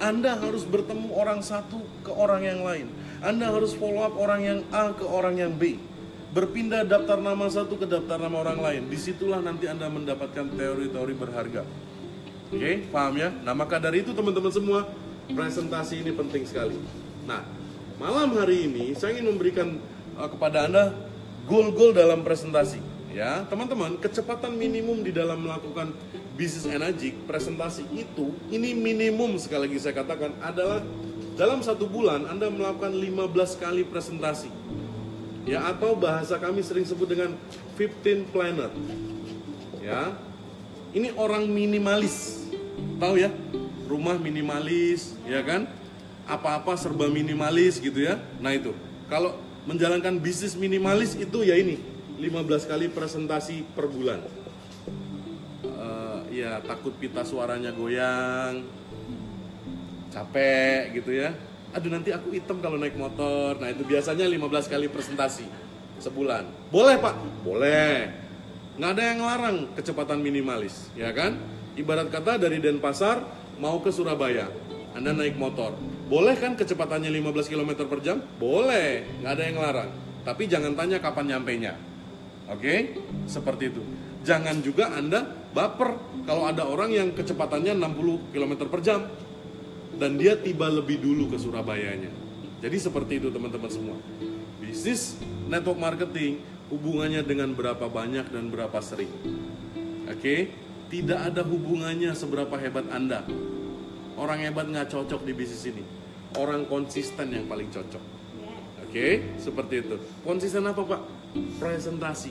Anda 0.00 0.34
harus 0.34 0.66
bertemu 0.66 1.14
orang 1.14 1.44
satu 1.44 1.84
ke 2.02 2.10
orang 2.10 2.42
yang 2.42 2.64
lain. 2.64 2.88
Anda 3.22 3.52
harus 3.52 3.76
follow 3.76 4.02
up 4.02 4.18
orang 4.18 4.40
yang 4.42 4.58
A 4.74 4.90
ke 4.96 5.06
orang 5.06 5.38
yang 5.38 5.52
B. 5.54 5.78
Berpindah 6.32 6.88
daftar 6.88 7.20
nama 7.20 7.46
satu 7.46 7.76
ke 7.76 7.86
daftar 7.86 8.18
nama 8.18 8.40
orang 8.40 8.58
lain. 8.58 8.82
Di 8.88 8.98
situlah 8.98 9.38
nanti 9.38 9.68
Anda 9.68 9.86
mendapatkan 9.86 10.48
teori-teori 10.58 11.14
berharga. 11.14 11.62
Oke, 12.52 12.60
okay, 12.60 12.76
paham 12.92 13.16
ya? 13.16 13.32
Nah, 13.48 13.56
maka 13.56 13.80
dari 13.80 14.04
itu 14.04 14.12
teman-teman 14.12 14.52
semua, 14.52 14.84
presentasi 15.32 16.04
ini 16.04 16.12
penting 16.12 16.44
sekali. 16.44 16.76
Nah, 17.24 17.48
malam 17.96 18.36
hari 18.36 18.68
ini 18.68 18.92
saya 18.92 19.16
ingin 19.16 19.32
memberikan 19.32 19.80
uh, 20.20 20.28
kepada 20.28 20.68
Anda 20.68 20.92
goal-goal 21.48 21.96
dalam 21.96 22.20
presentasi. 22.20 22.76
Ya, 23.08 23.48
teman-teman, 23.48 23.96
kecepatan 23.96 24.52
minimum 24.52 25.00
di 25.00 25.16
dalam 25.16 25.48
melakukan 25.48 25.96
bisnis 26.36 26.68
energi 26.68 27.16
presentasi 27.24 27.88
itu 27.92 28.36
ini 28.52 28.76
minimum 28.76 29.36
sekali 29.40 29.68
lagi 29.68 29.84
saya 29.84 30.00
katakan 30.00 30.36
adalah 30.44 30.84
dalam 31.40 31.64
satu 31.64 31.88
bulan 31.88 32.28
Anda 32.28 32.52
melakukan 32.52 32.92
15 32.92 33.64
kali 33.64 33.88
presentasi. 33.88 34.52
Ya, 35.48 35.64
atau 35.72 35.96
bahasa 35.96 36.36
kami 36.36 36.60
sering 36.60 36.84
sebut 36.84 37.16
dengan 37.16 37.32
15 37.80 38.28
planner. 38.28 38.68
Ya. 39.80 40.12
Ini 40.92 41.16
orang 41.16 41.48
minimalis 41.48 42.41
tahu 43.02 43.18
ya 43.18 43.30
rumah 43.90 44.16
minimalis 44.16 45.12
ya 45.28 45.44
kan? 45.44 45.68
Apa-apa 46.24 46.78
serba 46.78 47.10
minimalis 47.10 47.82
gitu 47.82 48.00
ya. 48.00 48.16
Nah 48.40 48.54
itu. 48.54 48.72
Kalau 49.10 49.36
menjalankan 49.68 50.16
bisnis 50.18 50.56
minimalis 50.56 51.14
itu 51.18 51.44
ya 51.44 51.58
ini 51.58 51.76
15 52.16 52.70
kali 52.70 52.86
presentasi 52.88 53.66
per 53.74 53.90
bulan. 53.90 54.22
Uh, 55.66 56.24
ya 56.30 56.62
takut 56.62 56.94
pita 56.96 57.26
suaranya 57.26 57.74
goyang 57.74 58.64
capek 60.14 61.02
gitu 61.02 61.12
ya. 61.12 61.34
Aduh 61.72 61.88
nanti 61.88 62.12
aku 62.12 62.32
hitam 62.32 62.62
kalau 62.62 62.78
naik 62.78 62.94
motor. 62.96 63.58
Nah 63.58 63.68
itu 63.68 63.82
biasanya 63.84 64.24
15 64.24 64.72
kali 64.72 64.86
presentasi 64.88 65.46
sebulan. 65.98 66.70
Boleh 66.70 66.96
pak? 67.02 67.14
Boleh. 67.42 68.12
Nggak 68.78 68.90
ada 68.96 69.02
yang 69.04 69.20
larang 69.20 69.56
kecepatan 69.76 70.18
minimalis 70.24 70.88
ya 70.96 71.12
kan 71.12 71.36
Ibarat 71.72 72.12
kata 72.12 72.36
dari 72.36 72.60
Denpasar 72.60 73.24
mau 73.56 73.80
ke 73.80 73.88
Surabaya, 73.88 74.52
Anda 74.92 75.16
naik 75.16 75.40
motor. 75.40 75.72
Boleh 76.12 76.36
kan 76.36 76.52
kecepatannya 76.52 77.08
15 77.08 77.48
km 77.48 77.88
per 77.88 78.04
jam? 78.04 78.20
Boleh, 78.36 79.08
nggak 79.24 79.32
ada 79.32 79.44
yang 79.48 79.56
larang. 79.56 79.90
Tapi 80.22 80.44
jangan 80.44 80.76
tanya 80.76 81.00
kapan 81.00 81.32
nyampainya. 81.32 81.72
Oke, 82.52 83.00
seperti 83.24 83.72
itu. 83.72 83.80
Jangan 84.22 84.60
juga 84.60 84.92
Anda 84.92 85.24
baper 85.56 85.96
kalau 86.28 86.44
ada 86.44 86.68
orang 86.68 86.92
yang 86.92 87.08
kecepatannya 87.16 87.72
60 87.80 88.36
km 88.36 88.52
per 88.68 88.80
jam 88.84 89.08
dan 89.96 90.20
dia 90.20 90.36
tiba 90.36 90.68
lebih 90.68 91.00
dulu 91.00 91.32
ke 91.32 91.40
Surabayanya. 91.40 92.12
Jadi 92.60 92.76
seperti 92.76 93.18
itu 93.18 93.32
teman-teman 93.32 93.70
semua. 93.72 93.96
Bisnis 94.60 95.16
network 95.48 95.80
marketing 95.80 96.38
hubungannya 96.68 97.24
dengan 97.24 97.56
berapa 97.56 97.88
banyak 97.88 98.28
dan 98.28 98.52
berapa 98.52 98.78
sering. 98.84 99.10
Oke, 100.06 100.52
tidak 100.92 101.32
ada 101.32 101.40
hubungannya 101.40 102.12
seberapa 102.12 102.52
hebat 102.60 102.84
Anda. 102.92 103.24
Orang 104.12 104.44
hebat 104.44 104.68
nggak 104.68 104.92
cocok 104.92 105.24
di 105.24 105.32
bisnis 105.32 105.64
ini. 105.72 105.80
Orang 106.36 106.68
konsisten 106.68 107.32
yang 107.32 107.48
paling 107.48 107.72
cocok. 107.72 108.04
Oke, 108.84 108.92
okay? 108.92 109.12
seperti 109.40 109.80
itu. 109.80 109.96
Konsisten 110.20 110.68
apa 110.68 110.84
Pak? 110.84 111.00
Presentasi. 111.56 112.28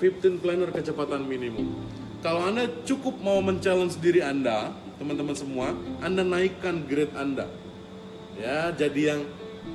15 0.00 0.40
planner 0.40 0.72
kecepatan 0.72 1.28
minimum. 1.28 1.84
Kalau 2.24 2.48
Anda 2.48 2.64
cukup 2.88 3.20
mau 3.20 3.44
men-challenge 3.44 4.00
diri 4.00 4.24
Anda, 4.24 4.72
teman-teman 4.96 5.36
semua, 5.36 5.76
Anda 6.00 6.24
naikkan 6.24 6.88
grade 6.88 7.12
Anda. 7.12 7.44
Ya, 8.40 8.72
jadi 8.72 9.14
yang 9.14 9.20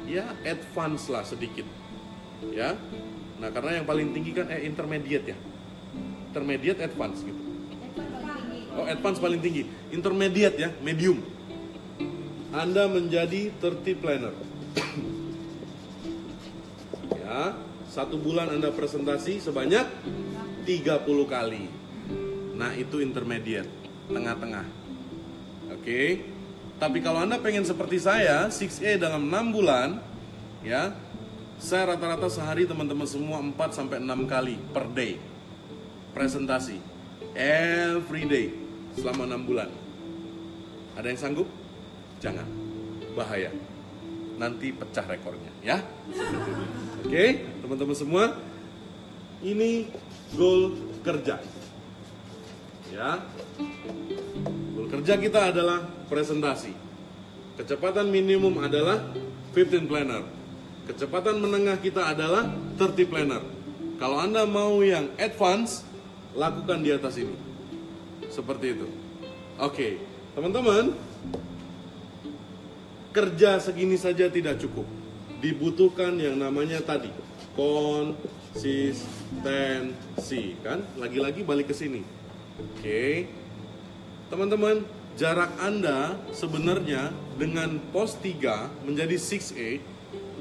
ya 0.09 0.25
advance 0.41 1.05
lah 1.05 1.21
sedikit. 1.21 1.69
Ya. 2.49 2.73
Nah, 3.37 3.53
karena 3.53 3.77
yang 3.77 3.85
paling 3.85 4.09
tinggi 4.09 4.33
kan 4.33 4.49
eh 4.49 4.65
intermediate 4.65 5.37
ya. 5.37 5.37
Intermediate 6.37 6.85
advance 6.85 7.25
gitu. 7.25 7.41
Oh, 8.77 8.85
advance 8.85 9.17
paling 9.17 9.41
tinggi. 9.41 9.65
Intermediate 9.89 10.53
ya, 10.53 10.69
medium. 10.85 11.17
Anda 12.53 12.85
menjadi 12.85 13.49
30 13.57 13.97
planner. 13.97 14.37
ya, 17.25 17.57
satu 17.89 18.21
bulan 18.21 18.53
Anda 18.53 18.69
presentasi 18.69 19.41
sebanyak 19.41 19.81
30 20.69 21.09
kali. 21.25 21.73
Nah, 22.53 22.77
itu 22.77 23.01
intermediate, 23.01 23.73
tengah-tengah. 24.05 24.65
Oke. 25.73 26.21
Tapi 26.77 27.01
kalau 27.01 27.25
Anda 27.25 27.41
pengen 27.41 27.65
seperti 27.65 27.97
saya, 27.97 28.45
6A 28.53 29.01
dalam 29.01 29.25
6 29.25 29.57
bulan, 29.57 29.97
ya, 30.61 30.93
saya 31.57 31.97
rata-rata 31.97 32.29
sehari 32.29 32.69
teman-teman 32.69 33.09
semua 33.09 33.41
4 33.41 33.73
sampai 33.73 33.97
6 33.97 34.29
kali 34.29 34.61
per 34.69 34.85
day 34.93 35.17
presentasi. 36.17 36.81
Every 37.37 38.25
day 38.25 38.49
selama 38.97 39.29
6 39.37 39.45
bulan. 39.45 39.69
Ada 40.97 41.13
yang 41.13 41.19
sanggup? 41.21 41.47
Jangan. 42.17 42.49
Bahaya. 43.13 43.53
Nanti 44.41 44.73
pecah 44.73 45.05
rekornya, 45.05 45.49
ya. 45.61 45.81
Oke, 47.05 47.41
teman-teman 47.61 47.97
semua, 47.97 48.37
ini 49.41 49.89
goal 50.33 50.73
kerja 51.05 51.39
ya 52.91 53.21
goal 54.75 54.87
kerja 54.91 55.13
kita 55.15 55.53
adalah 55.55 55.85
presentasi 56.11 56.73
kecepatan 57.55 58.11
minimum 58.11 58.59
adalah 58.59 58.99
15 59.55 59.87
planner 59.87 60.23
kecepatan 60.89 61.37
menengah 61.39 61.77
kita 61.79 62.11
adalah 62.11 62.49
30 62.79 63.11
planner 63.11 63.43
kalau 63.97 64.19
anda 64.19 64.43
mau 64.45 64.83
yang 64.83 65.09
advance 65.15 65.86
lakukan 66.37 66.85
di 66.85 66.93
atas 66.93 67.17
ini 67.17 67.33
seperti 68.29 68.77
itu 68.77 68.85
oke 69.57 69.97
teman-teman 70.37 70.93
kerja 73.11 73.57
segini 73.57 73.97
saja 73.97 74.29
tidak 74.29 74.61
cukup 74.61 74.85
dibutuhkan 75.41 76.13
yang 76.21 76.37
namanya 76.37 76.77
tadi 76.85 77.09
konsistensi 77.57 80.53
kan 80.61 80.85
lagi-lagi 81.01 81.41
balik 81.41 81.73
ke 81.73 81.75
sini 81.75 82.05
Oke. 82.57 83.29
Teman-teman, 84.27 84.81
jarak 85.15 85.53
Anda 85.61 86.17
sebenarnya 86.33 87.13
dengan 87.37 87.77
pos 87.93 88.17
3 88.17 88.83
menjadi 88.83 89.15
6A 89.15 89.69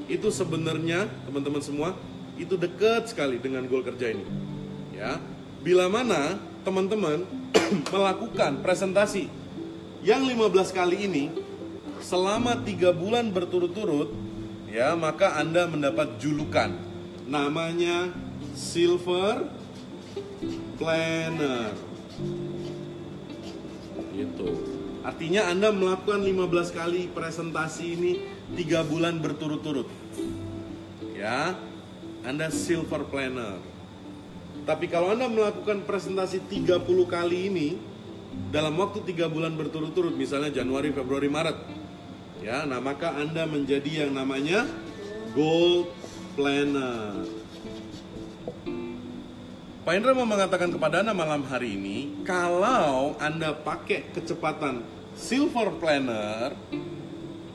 itu 0.07 0.27
sebenarnya 0.33 1.05
teman-teman 1.29 1.61
semua 1.61 1.93
itu 2.39 2.57
dekat 2.57 3.11
sekali 3.11 3.37
dengan 3.37 3.69
goal 3.69 3.85
kerja 3.85 4.11
ini. 4.11 4.25
Ya. 4.97 5.21
Bila 5.67 5.91
mana 5.91 6.39
teman-teman 6.63 7.27
melakukan 7.91 8.63
presentasi 8.63 9.27
yang 9.99 10.23
15 10.23 10.71
kali 10.71 11.11
ini 11.11 11.25
selama 11.99 12.55
tiga 12.63 12.95
bulan 12.95 13.35
berturut-turut 13.35 14.15
ya 14.71 14.95
maka 14.95 15.35
anda 15.35 15.67
mendapat 15.67 16.15
julukan 16.23 16.71
namanya 17.27 18.15
silver 18.55 19.51
planner 20.79 21.75
Gitu. 24.17 24.49
Artinya 25.05 25.45
Anda 25.53 25.69
melakukan 25.69 26.25
15 26.25 26.73
kali 26.73 27.01
presentasi 27.13 27.85
ini 27.93 28.11
tiga 28.57 28.81
bulan 28.81 29.21
berturut-turut. 29.21 29.85
Ya, 31.13 31.53
Anda 32.25 32.49
silver 32.49 33.05
planner. 33.05 33.76
Tapi 34.67 34.91
kalau 34.91 35.15
Anda 35.15 35.31
melakukan 35.31 35.87
presentasi 35.87 36.43
30 36.51 36.83
kali 37.07 37.47
ini 37.47 37.79
dalam 38.51 38.75
waktu 38.75 38.99
tiga 39.07 39.31
bulan 39.31 39.55
berturut-turut, 39.55 40.11
misalnya 40.11 40.51
Januari, 40.51 40.91
Februari, 40.91 41.31
Maret, 41.31 41.55
ya, 42.43 42.67
nah 42.67 42.83
maka 42.83 43.15
Anda 43.15 43.47
menjadi 43.47 44.03
yang 44.03 44.11
namanya 44.11 44.67
gold 45.31 45.87
planner. 46.35 47.23
Pak 49.87 49.93
Indra 49.95 50.11
mau 50.11 50.27
mengatakan 50.27 50.67
kepada 50.67 50.99
Anda 50.99 51.15
malam 51.15 51.47
hari 51.47 51.79
ini, 51.79 52.27
kalau 52.27 53.15
Anda 53.23 53.55
pakai 53.55 54.11
kecepatan 54.11 54.83
Silver 55.15 55.79
Planner 55.79 56.51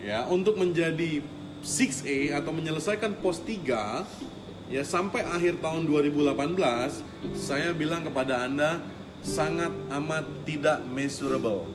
ya 0.00 0.24
untuk 0.32 0.56
menjadi 0.56 1.20
6A 1.60 2.40
atau 2.40 2.56
menyelesaikan 2.56 3.20
pos 3.20 3.44
3 3.44 4.31
ya 4.72 4.80
sampai 4.80 5.20
akhir 5.28 5.60
tahun 5.60 5.84
2018, 5.84 7.36
saya 7.36 7.76
bilang 7.76 8.08
kepada 8.08 8.48
Anda 8.48 8.80
sangat 9.20 9.68
amat 9.92 10.24
tidak 10.48 10.80
measurable. 10.88 11.68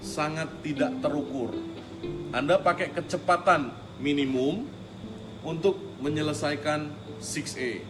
Sangat 0.00 0.48
tidak 0.64 1.04
terukur. 1.04 1.52
Anda 2.32 2.56
pakai 2.56 2.96
kecepatan 2.96 3.76
minimum 4.00 4.64
untuk 5.44 5.76
menyelesaikan 6.00 6.88
6A 7.20 7.84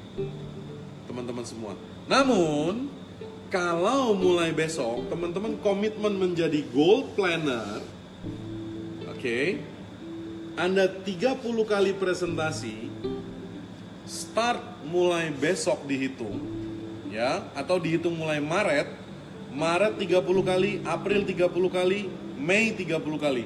teman-teman 1.07 1.47
semua. 1.47 1.73
Namun, 2.11 2.91
kalau 3.49 4.19
mulai 4.19 4.51
besok 4.51 5.07
teman-teman 5.07 5.55
komitmen 5.63 6.19
menjadi 6.19 6.59
gold 6.75 7.15
planner, 7.15 7.79
oke, 9.07 9.15
okay, 9.15 9.63
Anda 10.59 10.91
30 10.91 11.39
kali 11.67 11.95
presentasi, 11.95 12.91
start 14.05 14.61
mulai 14.85 15.33
besok 15.33 15.85
dihitung, 15.89 16.41
ya, 17.09 17.45
atau 17.57 17.81
dihitung 17.81 18.17
mulai 18.17 18.41
Maret, 18.41 18.89
Maret 19.53 19.97
30 20.01 20.23
kali, 20.45 20.71
April 20.85 21.25
30 21.25 21.49
kali, 21.73 22.01
Mei 22.37 22.73
30 22.77 23.01
kali, 23.17 23.45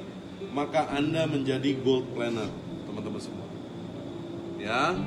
maka 0.51 0.91
Anda 0.91 1.27
menjadi 1.31 1.79
gold 1.83 2.11
planner, 2.15 2.51
teman-teman 2.91 3.21
semua. 3.23 3.47
Ya, 4.59 4.99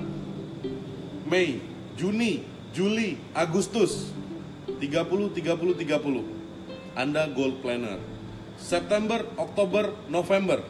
Mei, 1.28 1.60
Juni, 2.00 2.48
Juli, 2.72 3.20
Agustus 3.36 4.16
30 4.80 5.36
30 5.36 5.76
30. 5.76 6.96
Anda 6.96 7.28
gold 7.32 7.64
planner. 7.64 8.00
September, 8.62 9.26
Oktober, 9.42 9.90
November 10.12 10.62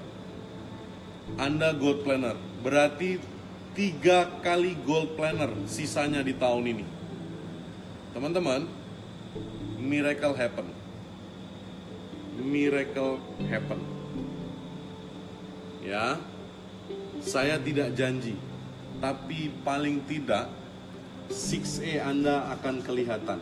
Anda 1.39 1.71
gold 1.75 2.03
planner. 2.03 2.35
Berarti 2.63 3.21
tiga 3.71 4.27
kali 4.43 4.75
gold 4.83 5.15
planner 5.15 5.51
sisanya 5.67 6.19
di 6.19 6.35
tahun 6.35 6.63
ini. 6.75 6.85
Teman-teman, 8.11 8.67
miracle 9.79 10.35
happen. 10.35 10.67
Miracle 12.41 13.19
happen. 13.47 13.79
Ya, 15.81 16.19
saya 17.23 17.57
tidak 17.57 17.95
janji, 17.97 18.37
tapi 18.99 19.49
paling 19.65 20.03
tidak 20.05 20.51
6A 21.31 22.05
Anda 22.05 22.51
akan 22.59 22.83
kelihatan. 22.83 23.39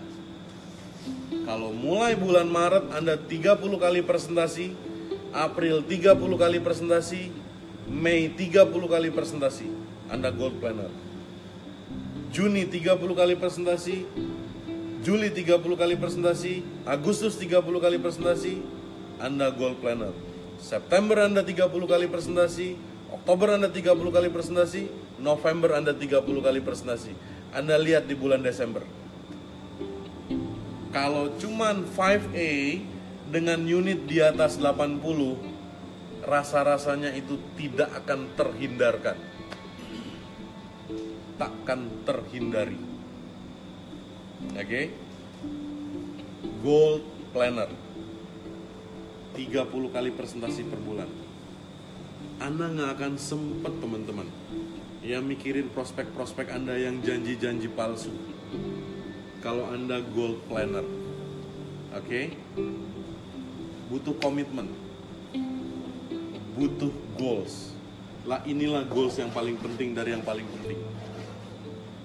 Kalau 1.43 1.73
mulai 1.73 2.13
bulan 2.13 2.45
Maret 2.47 2.93
Anda 2.93 3.17
30 3.17 3.57
kali 3.81 4.05
presentasi, 4.05 4.77
April 5.33 5.81
30 5.81 6.15
kali 6.37 6.57
presentasi, 6.61 7.33
Mei 7.89 8.29
30 8.29 8.69
kali 8.69 9.09
presentasi, 9.09 9.67
Anda 10.09 10.33
gold 10.33 10.57
planner. 10.57 10.89
Juni 12.33 12.65
30 12.65 12.97
kali 13.13 13.33
presentasi, 13.37 14.05
Juli 14.99 15.31
30 15.31 15.63
kali 15.79 15.95
presentasi, 15.95 16.61
Agustus 16.85 17.39
30 17.39 17.61
kali 17.79 17.97
presentasi, 18.01 18.61
Anda 19.21 19.53
gold 19.53 19.79
planner. 19.79 20.11
September 20.59 21.23
Anda 21.23 21.41
30 21.45 21.71
kali 21.87 22.05
presentasi, 22.09 22.75
Oktober 23.09 23.55
Anda 23.55 23.71
30 23.71 23.95
kali 24.11 24.29
presentasi, 24.29 24.89
November 25.21 25.77
Anda 25.77 25.95
30 25.95 26.25
kali 26.25 26.59
presentasi. 26.59 27.13
Anda 27.55 27.77
lihat 27.81 28.05
di 28.05 28.13
bulan 28.13 28.45
Desember. 28.45 28.85
Kalau 30.89 31.37
cuman 31.37 31.85
5A 31.85 32.81
dengan 33.29 33.61
unit 33.61 34.09
di 34.09 34.21
atas 34.25 34.57
80, 34.57 34.99
rasa-rasanya 36.25 37.13
itu 37.13 37.37
tidak 37.53 37.93
akan 38.03 38.25
terhindarkan. 38.33 39.28
Takkan 41.39 42.03
terhindari. 42.03 42.77
Oke? 44.53 44.59
Okay? 44.59 44.85
Gold 46.59 47.07
Planner. 47.31 47.71
30 49.39 49.95
kali 49.95 50.09
presentasi 50.11 50.67
per 50.67 50.83
bulan. 50.83 51.07
Anda 52.43 52.67
nggak 52.67 52.91
akan 52.99 53.13
sempet 53.15 53.73
teman-teman 53.79 54.27
ya 54.99 55.23
mikirin 55.23 55.71
prospek-prospek 55.71 56.51
Anda 56.51 56.75
yang 56.75 56.99
janji-janji 56.99 57.71
palsu. 57.71 58.11
kalau 59.39 59.71
Anda 59.71 60.03
goal 60.03 60.35
planner. 60.51 60.83
Oke? 61.95 62.35
Butuh 63.87 64.11
komitmen. 64.19 64.67
Butuh 66.59 66.91
goals. 67.15 67.71
Lah 68.27 68.43
inilah 68.43 68.83
goals 68.91 69.15
yang 69.15 69.31
paling 69.31 69.55
penting 69.55 69.95
dari 69.95 70.11
yang 70.11 70.21
paling 70.27 70.43
penting. 70.43 70.75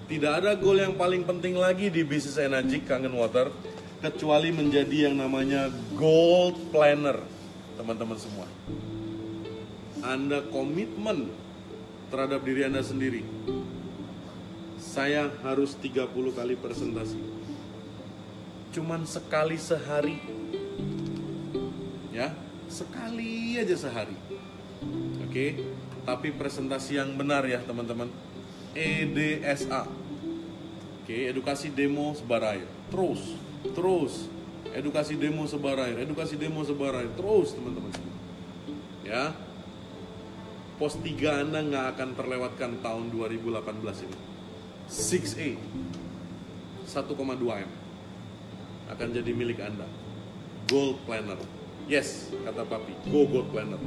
Tidak 0.05 0.29
ada 0.37 0.53
goal 0.53 0.77
yang 0.77 0.93
paling 0.93 1.25
penting 1.25 1.57
lagi 1.57 1.89
di 1.89 2.05
bisnis 2.05 2.37
energi 2.37 2.77
kangen 2.85 3.17
water 3.17 3.49
kecuali 4.05 4.53
menjadi 4.53 5.09
yang 5.09 5.17
namanya 5.17 5.73
goal 5.97 6.53
planner, 6.69 7.17
teman-teman 7.73 8.13
semua. 8.21 8.45
Anda 10.05 10.45
komitmen 10.53 11.33
terhadap 12.13 12.45
diri 12.45 12.69
Anda 12.69 12.85
sendiri. 12.85 13.25
Saya 14.77 15.33
harus 15.41 15.73
30 15.81 16.05
kali 16.37 16.53
presentasi. 16.53 17.17
Cuman 18.77 19.09
sekali 19.09 19.57
sehari. 19.57 20.21
Ya, 22.13 22.29
sekali 22.69 23.57
aja 23.57 23.73
sehari. 23.73 24.13
Oke, 25.25 25.65
tapi 26.05 26.29
presentasi 26.29 27.01
yang 27.01 27.17
benar 27.17 27.41
ya, 27.49 27.57
teman-teman. 27.65 28.34
EDSA. 28.75 29.87
Oke, 31.01 31.31
edukasi 31.31 31.71
demo 31.71 32.11
sebar 32.13 32.43
air. 32.43 32.67
Terus, 32.91 33.39
terus. 33.71 34.27
Edukasi 34.75 35.15
demo 35.15 35.47
sebar 35.47 35.79
air, 35.79 36.03
edukasi 36.03 36.35
demo 36.35 36.59
sebar 36.67 36.99
air. 36.99 37.07
Terus, 37.15 37.55
teman-teman. 37.55 37.95
Ya, 39.07 39.31
pos 40.75 40.99
3 40.99 41.47
Anda 41.47 41.63
nggak 41.63 41.85
akan 41.95 42.09
terlewatkan 42.19 42.71
tahun 42.83 43.13
2018 43.15 44.03
ini. 44.03 44.17
6A 44.91 45.49
1,2 46.85 47.65
M 47.65 47.71
akan 48.85 49.07
jadi 49.09 49.31
milik 49.33 49.61
Anda. 49.63 49.87
Gold 50.69 51.01
Planner. 51.05 51.37
Yes, 51.85 52.33
kata 52.33 52.65
Papi, 52.65 52.93
go 53.13 53.29
Gold 53.29 53.53
Planner. 53.53 53.79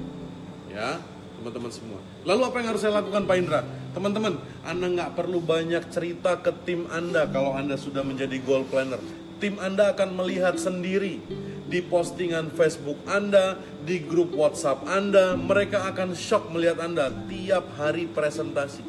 Ya, 0.70 1.02
teman-teman 1.38 1.70
semua. 1.70 1.98
Lalu 2.22 2.42
apa 2.46 2.56
yang 2.62 2.68
harus 2.74 2.80
saya 2.82 2.98
lakukan 3.02 3.26
Pak 3.26 3.36
Indra? 3.38 3.60
Teman-teman, 3.98 4.38
Anda 4.62 4.86
nggak 4.94 5.18
perlu 5.18 5.42
banyak 5.42 5.90
cerita 5.90 6.38
ke 6.38 6.54
tim 6.62 6.86
Anda 6.86 7.26
kalau 7.26 7.58
Anda 7.58 7.74
sudah 7.74 8.06
menjadi 8.06 8.38
goal 8.46 8.62
planner. 8.70 9.02
Tim 9.42 9.58
Anda 9.58 9.90
akan 9.90 10.14
melihat 10.14 10.54
sendiri 10.54 11.18
di 11.66 11.82
postingan 11.82 12.54
Facebook 12.54 12.94
Anda, 13.10 13.58
di 13.82 13.98
grup 13.98 14.38
WhatsApp 14.38 14.86
Anda, 14.86 15.34
mereka 15.34 15.82
akan 15.90 16.14
shock 16.14 16.46
melihat 16.54 16.78
Anda 16.78 17.10
tiap 17.26 17.74
hari 17.74 18.06
presentasi. 18.06 18.86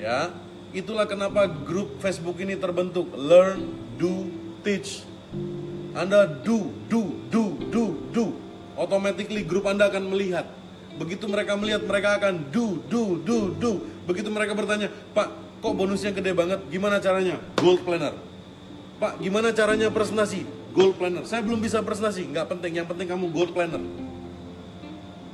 Ya, 0.00 0.32
itulah 0.72 1.04
kenapa 1.04 1.44
grup 1.52 2.00
Facebook 2.00 2.40
ini 2.40 2.56
terbentuk. 2.56 3.12
Learn, 3.12 3.68
do, 4.00 4.32
teach. 4.64 5.04
Anda 5.92 6.24
do, 6.24 6.72
do, 6.88 7.20
do, 7.28 7.52
do, 7.68 7.84
do. 8.16 8.32
Automatically 8.80 9.44
grup 9.44 9.68
Anda 9.68 9.92
akan 9.92 10.08
melihat 10.08 10.48
Begitu 10.96 11.28
mereka 11.28 11.52
melihat, 11.60 11.84
mereka 11.84 12.16
akan 12.16 12.48
do, 12.48 12.80
do, 12.88 13.20
do, 13.20 13.52
do. 13.52 13.72
Begitu 14.08 14.32
mereka 14.32 14.56
bertanya, 14.56 14.88
Pak, 15.12 15.60
kok 15.60 15.74
bonusnya 15.76 16.12
gede 16.16 16.32
banget? 16.32 16.64
Gimana 16.72 16.96
caranya? 16.98 17.36
Gold 17.60 17.84
planner. 17.84 18.16
Pak, 18.96 19.20
gimana 19.20 19.52
caranya 19.52 19.92
presentasi? 19.92 20.48
Gold 20.72 20.96
planner. 20.96 21.28
Saya 21.28 21.44
belum 21.44 21.60
bisa 21.60 21.84
presentasi, 21.84 22.32
nggak 22.32 22.48
penting. 22.48 22.80
Yang 22.80 22.88
penting 22.96 23.08
kamu 23.12 23.28
gold 23.28 23.52
planner. 23.52 23.80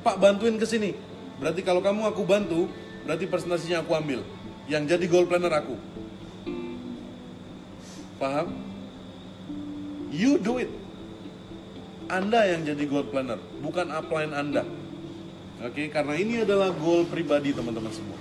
Pak, 0.02 0.18
bantuin 0.18 0.58
ke 0.58 0.66
sini. 0.66 0.98
Berarti 1.38 1.62
kalau 1.62 1.78
kamu 1.78 2.10
aku 2.10 2.22
bantu, 2.26 2.66
berarti 3.06 3.30
presentasinya 3.30 3.86
aku 3.86 3.94
ambil. 3.94 4.26
Yang 4.66 4.98
jadi 4.98 5.04
gold 5.06 5.30
planner 5.30 5.52
aku. 5.54 5.74
Paham? 8.18 8.50
You 10.10 10.38
do 10.42 10.58
it. 10.58 10.70
Anda 12.10 12.44
yang 12.50 12.66
jadi 12.66 12.84
gold 12.90 13.14
planner, 13.14 13.38
bukan 13.62 13.88
upline 13.94 14.34
Anda. 14.34 14.81
Oke, 15.62 15.86
karena 15.94 16.18
ini 16.18 16.42
adalah 16.42 16.74
goal 16.74 17.06
pribadi 17.06 17.54
teman-teman 17.54 17.94
semua. 17.94 18.18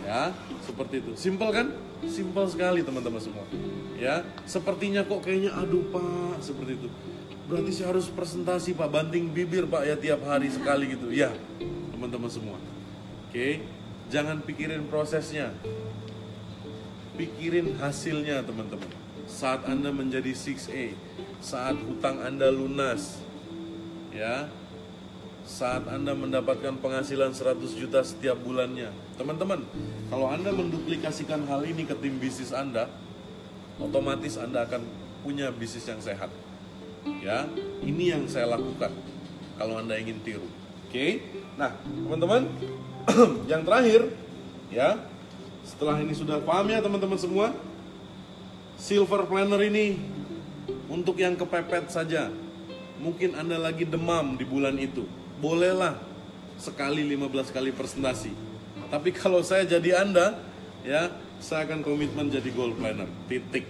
Ya, 0.00 0.32
seperti 0.64 1.04
itu. 1.04 1.12
Simple 1.12 1.50
kan? 1.52 1.68
Simple 2.08 2.48
sekali 2.48 2.80
teman-teman 2.80 3.20
semua. 3.20 3.44
Ya, 4.00 4.24
sepertinya 4.48 5.04
kok 5.04 5.20
kayaknya 5.20 5.52
aduh 5.52 5.84
Pak, 5.92 6.40
seperti 6.40 6.80
itu. 6.80 6.88
Berarti 7.46 7.70
saya 7.76 7.92
harus 7.92 8.08
presentasi 8.08 8.72
Pak, 8.72 8.88
banting 8.88 9.36
bibir 9.36 9.68
Pak 9.68 9.84
ya 9.84 10.00
tiap 10.00 10.24
hari 10.24 10.48
sekali 10.48 10.96
gitu. 10.96 11.12
Ya, 11.12 11.28
teman-teman 11.92 12.32
semua. 12.32 12.56
Oke, 13.28 13.60
jangan 14.08 14.40
pikirin 14.40 14.88
prosesnya. 14.88 15.52
Pikirin 17.20 17.76
hasilnya 17.76 18.40
teman-teman. 18.48 18.88
Saat 19.28 19.68
Anda 19.68 19.92
menjadi 19.92 20.32
6A, 20.32 20.96
saat 21.44 21.76
hutang 21.84 22.22
Anda 22.24 22.48
lunas, 22.48 23.20
ya 24.14 24.48
saat 25.46 25.86
Anda 25.86 26.12
mendapatkan 26.12 26.82
penghasilan 26.82 27.30
100 27.30 27.78
juta 27.78 28.02
setiap 28.02 28.34
bulannya. 28.42 28.90
Teman-teman, 29.14 29.62
kalau 30.10 30.26
Anda 30.26 30.50
menduplikasikan 30.50 31.46
hal 31.46 31.62
ini 31.62 31.86
ke 31.86 31.94
tim 31.94 32.18
bisnis 32.18 32.50
Anda, 32.50 32.90
otomatis 33.78 34.34
Anda 34.36 34.66
akan 34.66 34.82
punya 35.22 35.54
bisnis 35.54 35.86
yang 35.86 36.02
sehat. 36.02 36.28
Ya, 37.22 37.46
ini 37.86 38.10
yang 38.10 38.26
saya 38.26 38.50
lakukan 38.58 38.90
kalau 39.54 39.78
Anda 39.78 39.94
ingin 40.02 40.18
tiru. 40.26 40.50
Oke. 40.90 41.22
Nah, 41.54 41.78
teman-teman, 41.86 42.50
yang 43.50 43.62
terakhir 43.62 44.10
ya, 44.74 44.98
setelah 45.62 46.02
ini 46.02 46.10
sudah 46.10 46.42
paham 46.42 46.74
ya 46.74 46.82
teman-teman 46.82 47.16
semua, 47.22 47.54
silver 48.74 49.30
planner 49.30 49.62
ini 49.62 49.94
untuk 50.90 51.22
yang 51.22 51.38
kepepet 51.38 51.86
saja. 51.94 52.34
Mungkin 52.98 53.38
Anda 53.38 53.62
lagi 53.62 53.86
demam 53.86 54.34
di 54.34 54.42
bulan 54.42 54.74
itu 54.82 55.06
bolehlah 55.40 56.00
sekali 56.56 57.04
15 57.04 57.52
kali 57.52 57.70
presentasi. 57.72 58.32
Tapi 58.88 59.10
kalau 59.12 59.42
saya 59.42 59.66
jadi 59.66 60.00
Anda, 60.00 60.38
ya, 60.86 61.12
saya 61.42 61.68
akan 61.68 61.84
komitmen 61.84 62.32
jadi 62.32 62.48
goal 62.54 62.72
planner. 62.76 63.08
Titik. 63.28 63.66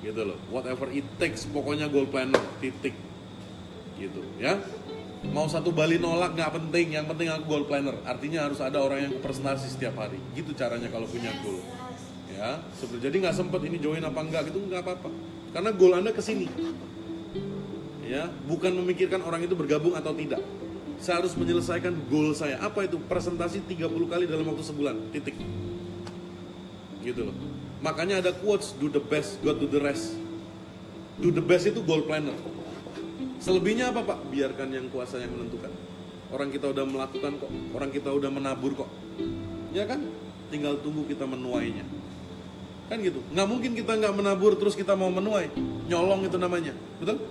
Gitu 0.00 0.22
loh. 0.24 0.38
Whatever 0.48 0.88
it 0.90 1.06
takes, 1.20 1.46
pokoknya 1.46 1.86
goal 1.92 2.08
planner. 2.08 2.40
Titik. 2.58 2.96
Gitu, 4.00 4.20
ya. 4.40 4.56
Mau 5.20 5.44
satu 5.52 5.68
Bali 5.68 6.00
nolak 6.00 6.32
nggak 6.32 6.50
penting, 6.56 6.96
yang 6.96 7.04
penting 7.04 7.28
aku 7.28 7.44
goal 7.44 7.64
planner. 7.68 7.92
Artinya 8.08 8.48
harus 8.48 8.56
ada 8.64 8.80
orang 8.80 9.04
yang 9.04 9.14
presentasi 9.20 9.68
setiap 9.68 10.00
hari. 10.00 10.16
Gitu 10.32 10.56
caranya 10.56 10.88
kalau 10.88 11.04
punya 11.04 11.28
goal. 11.44 11.60
Ya, 12.32 12.56
seperti 12.72 13.04
jadi 13.04 13.28
nggak 13.28 13.36
sempet 13.36 13.60
ini 13.68 13.76
join 13.76 14.00
apa 14.00 14.16
enggak 14.24 14.48
gitu 14.48 14.64
nggak 14.64 14.80
apa-apa. 14.80 15.12
Karena 15.52 15.70
goal 15.76 15.92
Anda 15.92 16.16
ke 16.16 16.24
sini 16.24 16.48
ya 18.10 18.26
bukan 18.50 18.74
memikirkan 18.82 19.22
orang 19.22 19.46
itu 19.46 19.54
bergabung 19.54 19.94
atau 19.94 20.10
tidak. 20.10 20.42
Saya 20.98 21.22
harus 21.22 21.32
menyelesaikan 21.38 21.94
goal 22.10 22.34
saya. 22.34 22.58
Apa 22.60 22.84
itu? 22.84 22.98
Presentasi 22.98 23.64
30 23.64 23.88
kali 24.10 24.26
dalam 24.26 24.44
waktu 24.50 24.66
sebulan. 24.66 25.14
Titik. 25.14 25.38
Gitu 27.00 27.24
loh. 27.24 27.32
Makanya 27.80 28.20
ada 28.20 28.36
quotes 28.36 28.76
do 28.76 28.92
the 28.92 29.00
best 29.00 29.40
God 29.40 29.62
do 29.62 29.70
the 29.70 29.80
rest. 29.80 30.18
Do 31.22 31.32
the 31.32 31.40
best 31.40 31.70
itu 31.70 31.80
goal 31.80 32.04
planner. 32.04 32.36
Selebihnya 33.40 33.94
apa 33.94 34.04
pak? 34.04 34.18
Biarkan 34.28 34.68
yang 34.74 34.92
kuasa 34.92 35.16
yang 35.16 35.32
menentukan. 35.32 35.72
Orang 36.28 36.52
kita 36.52 36.68
udah 36.68 36.84
melakukan 36.84 37.32
kok. 37.40 37.50
Orang 37.72 37.90
kita 37.94 38.12
udah 38.12 38.28
menabur 38.28 38.76
kok. 38.76 38.90
Ya 39.72 39.88
kan? 39.88 40.04
Tinggal 40.52 40.84
tunggu 40.84 41.08
kita 41.08 41.24
menuainya. 41.24 41.88
Kan 42.92 43.00
gitu. 43.00 43.24
Nggak 43.32 43.48
mungkin 43.48 43.72
kita 43.72 43.96
nggak 43.96 44.12
menabur 44.12 44.52
terus 44.60 44.76
kita 44.76 44.92
mau 44.92 45.08
menuai. 45.08 45.48
Nyolong 45.88 46.28
itu 46.28 46.36
namanya. 46.36 46.76
Betul 47.00 47.29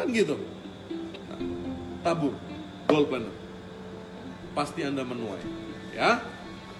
Kan 0.00 0.08
gitu. 0.16 0.40
Tabur, 2.00 2.32
goal 2.88 3.04
planner. 3.04 3.34
Pasti 4.56 4.80
Anda 4.80 5.04
menuai. 5.04 5.44
Ya. 5.92 6.24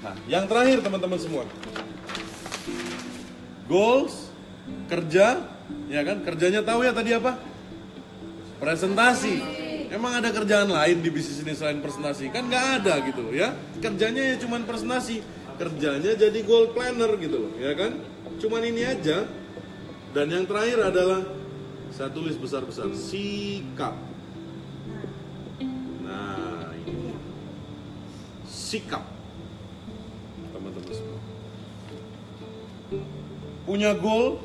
Nah, 0.01 0.17
yang 0.25 0.49
terakhir 0.49 0.81
teman-teman 0.81 1.21
semua. 1.21 1.45
Goals, 3.69 4.33
kerja, 4.89 5.45
ya 5.93 6.01
kan? 6.01 6.25
Kerjanya 6.25 6.65
tahu 6.65 6.81
ya 6.81 6.97
tadi 6.97 7.13
apa? 7.13 7.37
Presentasi. 8.57 9.37
Emang 9.93 10.17
ada 10.17 10.33
kerjaan 10.33 10.73
lain 10.73 11.05
di 11.05 11.13
bisnis 11.13 11.45
ini 11.45 11.53
selain 11.53 11.85
presentasi? 11.85 12.33
Kan 12.33 12.49
nggak 12.49 12.67
ada 12.81 13.05
gitu 13.05 13.37
ya. 13.37 13.53
Kerjanya 13.85 14.33
ya 14.33 14.37
cuman 14.41 14.65
presentasi. 14.65 15.21
Kerjanya 15.61 16.17
jadi 16.17 16.41
goal 16.41 16.73
planner 16.73 17.21
gitu 17.21 17.37
loh, 17.37 17.53
ya 17.61 17.77
kan? 17.77 18.01
Cuman 18.41 18.65
ini 18.65 18.81
aja. 18.81 19.29
Dan 20.17 20.33
yang 20.33 20.49
terakhir 20.49 20.89
adalah 20.89 21.21
saya 22.01 22.17
tulis 22.17 22.33
besar-besar 22.41 22.89
sikap. 22.97 23.93
Nah, 26.01 26.73
ini 26.89 27.13
sikap. 28.49 29.05
Teman-teman 30.49 30.93
semua. 30.97 31.21
Punya 33.69 33.93
goal, 34.01 34.41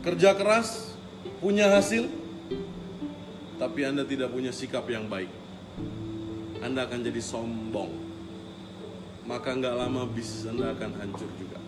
kerja 0.00 0.32
keras, 0.32 0.96
punya 1.44 1.68
hasil, 1.68 2.08
tapi 3.60 3.84
Anda 3.84 4.08
tidak 4.08 4.32
punya 4.32 4.48
sikap 4.48 4.88
yang 4.88 5.04
baik. 5.04 5.28
Anda 6.64 6.88
akan 6.88 7.04
jadi 7.04 7.20
sombong. 7.20 7.92
Maka 9.28 9.52
nggak 9.52 9.84
lama 9.84 10.08
bisnis 10.08 10.48
Anda 10.48 10.72
akan 10.72 10.96
hancur 10.96 11.28
juga. 11.36 11.60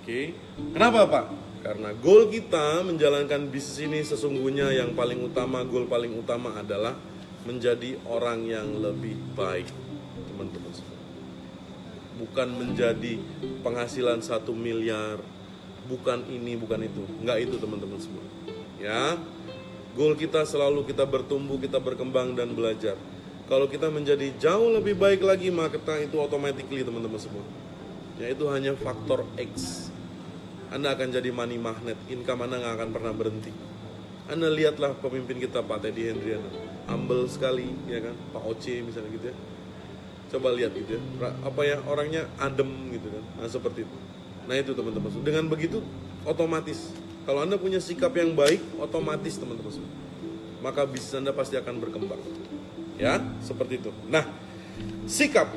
Oke. 0.00 0.40
Kenapa, 0.72 1.04
Pak? 1.04 1.51
Karena 1.62 1.94
goal 1.94 2.26
kita 2.26 2.82
menjalankan 2.82 3.46
bisnis 3.46 3.86
ini 3.86 4.02
sesungguhnya 4.02 4.74
yang 4.74 4.98
paling 4.98 5.22
utama, 5.22 5.62
goal 5.62 5.86
paling 5.86 6.10
utama 6.18 6.58
adalah 6.58 6.98
menjadi 7.46 8.02
orang 8.10 8.42
yang 8.50 8.82
lebih 8.82 9.14
baik, 9.38 9.70
teman-teman 10.26 10.72
semua. 10.74 10.98
Bukan 12.18 12.48
menjadi 12.58 13.14
penghasilan 13.62 14.26
satu 14.26 14.50
miliar, 14.50 15.22
bukan 15.86 16.26
ini, 16.26 16.58
bukan 16.58 16.82
itu. 16.82 17.02
Enggak 17.22 17.46
itu, 17.46 17.54
teman-teman 17.62 17.98
semua. 18.02 18.26
Ya, 18.82 19.14
goal 19.94 20.18
kita 20.18 20.42
selalu 20.42 20.82
kita 20.82 21.06
bertumbuh, 21.06 21.62
kita 21.62 21.78
berkembang 21.78 22.34
dan 22.34 22.58
belajar. 22.58 22.98
Kalau 23.46 23.70
kita 23.70 23.86
menjadi 23.86 24.34
jauh 24.34 24.66
lebih 24.74 24.98
baik 24.98 25.22
lagi, 25.22 25.46
maka 25.54 25.78
itu 26.02 26.18
automatically, 26.18 26.82
teman-teman 26.82 27.22
semua. 27.22 27.46
Ya, 28.18 28.34
itu 28.34 28.50
hanya 28.50 28.74
faktor 28.74 29.22
X 29.38 29.91
anda 30.72 30.96
akan 30.96 31.12
jadi 31.12 31.28
money 31.28 31.60
magnet, 31.60 32.00
income 32.08 32.48
Anda 32.48 32.56
nggak 32.56 32.74
akan 32.80 32.88
pernah 32.96 33.12
berhenti. 33.12 33.52
Anda 34.24 34.48
lihatlah 34.48 34.96
pemimpin 34.96 35.36
kita 35.36 35.60
Pak 35.60 35.84
Teddy 35.84 36.08
Hendriana, 36.08 36.48
humble 36.88 37.28
sekali, 37.28 37.68
ya 37.84 38.00
kan, 38.00 38.16
Pak 38.32 38.42
Oce 38.48 38.80
misalnya 38.80 39.12
gitu 39.12 39.26
ya. 39.28 39.36
Coba 40.32 40.48
lihat 40.56 40.72
gitu 40.72 40.96
ya, 40.96 41.00
apa 41.44 41.60
ya 41.60 41.76
orangnya 41.84 42.24
adem 42.40 42.88
gitu 42.88 43.12
kan, 43.12 43.24
nah 43.36 43.48
seperti 43.52 43.84
itu. 43.84 43.96
Nah 44.48 44.56
itu 44.56 44.72
teman-teman, 44.72 45.12
dengan 45.20 45.44
begitu 45.52 45.84
otomatis 46.24 46.88
kalau 47.28 47.44
Anda 47.44 47.60
punya 47.60 47.76
sikap 47.76 48.16
yang 48.16 48.32
baik, 48.32 48.64
otomatis 48.80 49.36
teman-teman 49.36 49.76
maka 50.62 50.86
bisnis 50.86 51.18
Anda 51.18 51.34
pasti 51.34 51.58
akan 51.58 51.82
berkembang. 51.82 52.22
Ya, 52.96 53.18
seperti 53.42 53.82
itu. 53.82 53.90
Nah, 54.06 54.24
sikap 55.10 55.50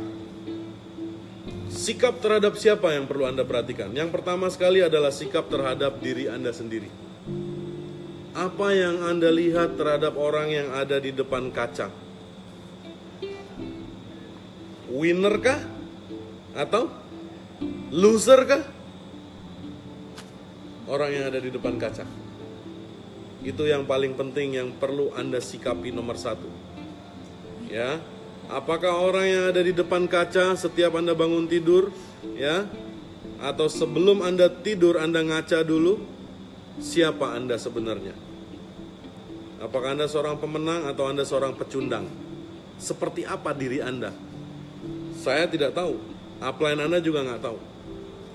Sikap 1.86 2.18
terhadap 2.18 2.58
siapa 2.58 2.98
yang 2.98 3.06
perlu 3.06 3.30
Anda 3.30 3.46
perhatikan? 3.46 3.94
Yang 3.94 4.18
pertama 4.18 4.50
sekali 4.50 4.82
adalah 4.82 5.14
sikap 5.14 5.54
terhadap 5.54 6.02
diri 6.02 6.26
Anda 6.26 6.50
sendiri. 6.50 6.90
Apa 8.34 8.74
yang 8.74 9.06
Anda 9.06 9.30
lihat 9.30 9.78
terhadap 9.78 10.18
orang 10.18 10.50
yang 10.50 10.74
ada 10.74 10.98
di 10.98 11.14
depan 11.14 11.54
kaca? 11.54 11.94
Winner 14.90 15.38
kah? 15.38 15.62
Atau 16.58 16.90
loser 17.94 18.42
kah? 18.50 18.66
Orang 20.90 21.14
yang 21.14 21.30
ada 21.30 21.38
di 21.38 21.54
depan 21.54 21.78
kaca. 21.78 22.10
Itu 23.46 23.62
yang 23.70 23.86
paling 23.86 24.18
penting 24.18 24.58
yang 24.58 24.74
perlu 24.74 25.14
Anda 25.14 25.38
sikapi 25.38 25.94
nomor 25.94 26.18
satu. 26.18 26.50
Ya, 27.70 28.02
Apakah 28.46 29.02
orang 29.02 29.26
yang 29.26 29.44
ada 29.50 29.62
di 29.66 29.74
depan 29.74 30.06
kaca 30.06 30.54
setiap 30.54 30.94
Anda 30.94 31.18
bangun 31.18 31.50
tidur, 31.50 31.90
ya? 32.38 32.70
Atau 33.42 33.66
sebelum 33.68 34.22
Anda 34.22 34.48
tidur 34.48 35.02
Anda 35.02 35.26
ngaca 35.26 35.66
dulu 35.66 35.98
siapa 36.78 37.34
Anda 37.34 37.58
sebenarnya? 37.58 38.14
Apakah 39.66 39.98
Anda 39.98 40.06
seorang 40.06 40.38
pemenang 40.38 40.86
atau 40.86 41.10
Anda 41.10 41.26
seorang 41.26 41.58
pecundang? 41.58 42.06
Seperti 42.78 43.26
apa 43.26 43.50
diri 43.56 43.82
Anda? 43.82 44.14
Saya 45.18 45.50
tidak 45.50 45.74
tahu. 45.74 45.98
Upline 46.38 46.86
Anda 46.86 47.02
juga 47.02 47.26
nggak 47.26 47.42
tahu. 47.42 47.58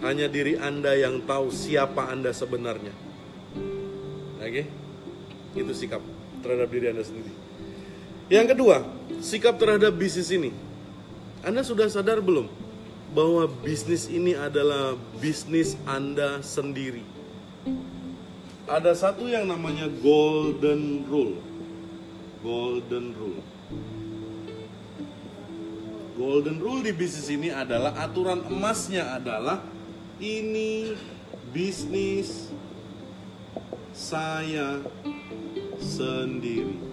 Hanya 0.02 0.26
diri 0.26 0.58
Anda 0.58 0.96
yang 0.96 1.22
tahu 1.22 1.54
siapa 1.54 2.10
Anda 2.10 2.34
sebenarnya. 2.34 2.92
Oke? 4.42 4.64
Itu 5.54 5.70
sikap 5.70 6.02
terhadap 6.42 6.66
diri 6.72 6.90
Anda 6.90 7.04
sendiri. 7.06 7.49
Yang 8.30 8.54
kedua, 8.54 8.86
sikap 9.18 9.58
terhadap 9.58 9.90
bisnis 9.98 10.30
ini. 10.30 10.54
Anda 11.42 11.66
sudah 11.66 11.90
sadar 11.90 12.22
belum 12.22 12.46
bahwa 13.10 13.50
bisnis 13.66 14.06
ini 14.06 14.38
adalah 14.38 14.94
bisnis 15.18 15.74
Anda 15.82 16.38
sendiri? 16.38 17.02
Ada 18.70 18.94
satu 18.94 19.26
yang 19.26 19.50
namanya 19.50 19.90
golden 19.98 21.10
rule. 21.10 21.42
Golden 22.46 23.18
rule. 23.18 23.42
Golden 26.14 26.62
rule 26.62 26.86
di 26.86 26.94
bisnis 26.94 27.26
ini 27.34 27.50
adalah 27.50 27.98
aturan 27.98 28.46
emasnya 28.46 29.18
adalah 29.18 29.58
ini 30.22 30.94
bisnis 31.50 32.46
saya 33.90 34.78
sendiri 35.82 36.89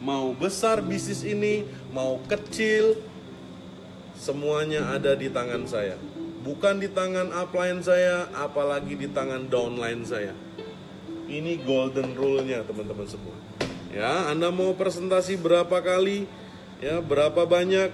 mau 0.00 0.32
besar 0.32 0.80
bisnis 0.80 1.22
ini, 1.22 1.68
mau 1.92 2.18
kecil, 2.24 2.96
semuanya 4.16 4.96
ada 4.96 5.12
di 5.12 5.28
tangan 5.28 5.68
saya. 5.68 6.00
Bukan 6.40 6.80
di 6.80 6.88
tangan 6.88 7.36
upline 7.36 7.84
saya, 7.84 8.32
apalagi 8.32 8.96
di 8.96 9.08
tangan 9.12 9.52
downline 9.52 10.02
saya. 10.08 10.32
Ini 11.30 11.62
golden 11.62 12.16
rule-nya 12.16 12.64
teman-teman 12.64 13.06
semua. 13.06 13.36
Ya, 13.92 14.32
Anda 14.32 14.48
mau 14.48 14.72
presentasi 14.72 15.36
berapa 15.36 15.78
kali, 15.84 16.24
ya, 16.80 17.04
berapa 17.04 17.44
banyak, 17.44 17.92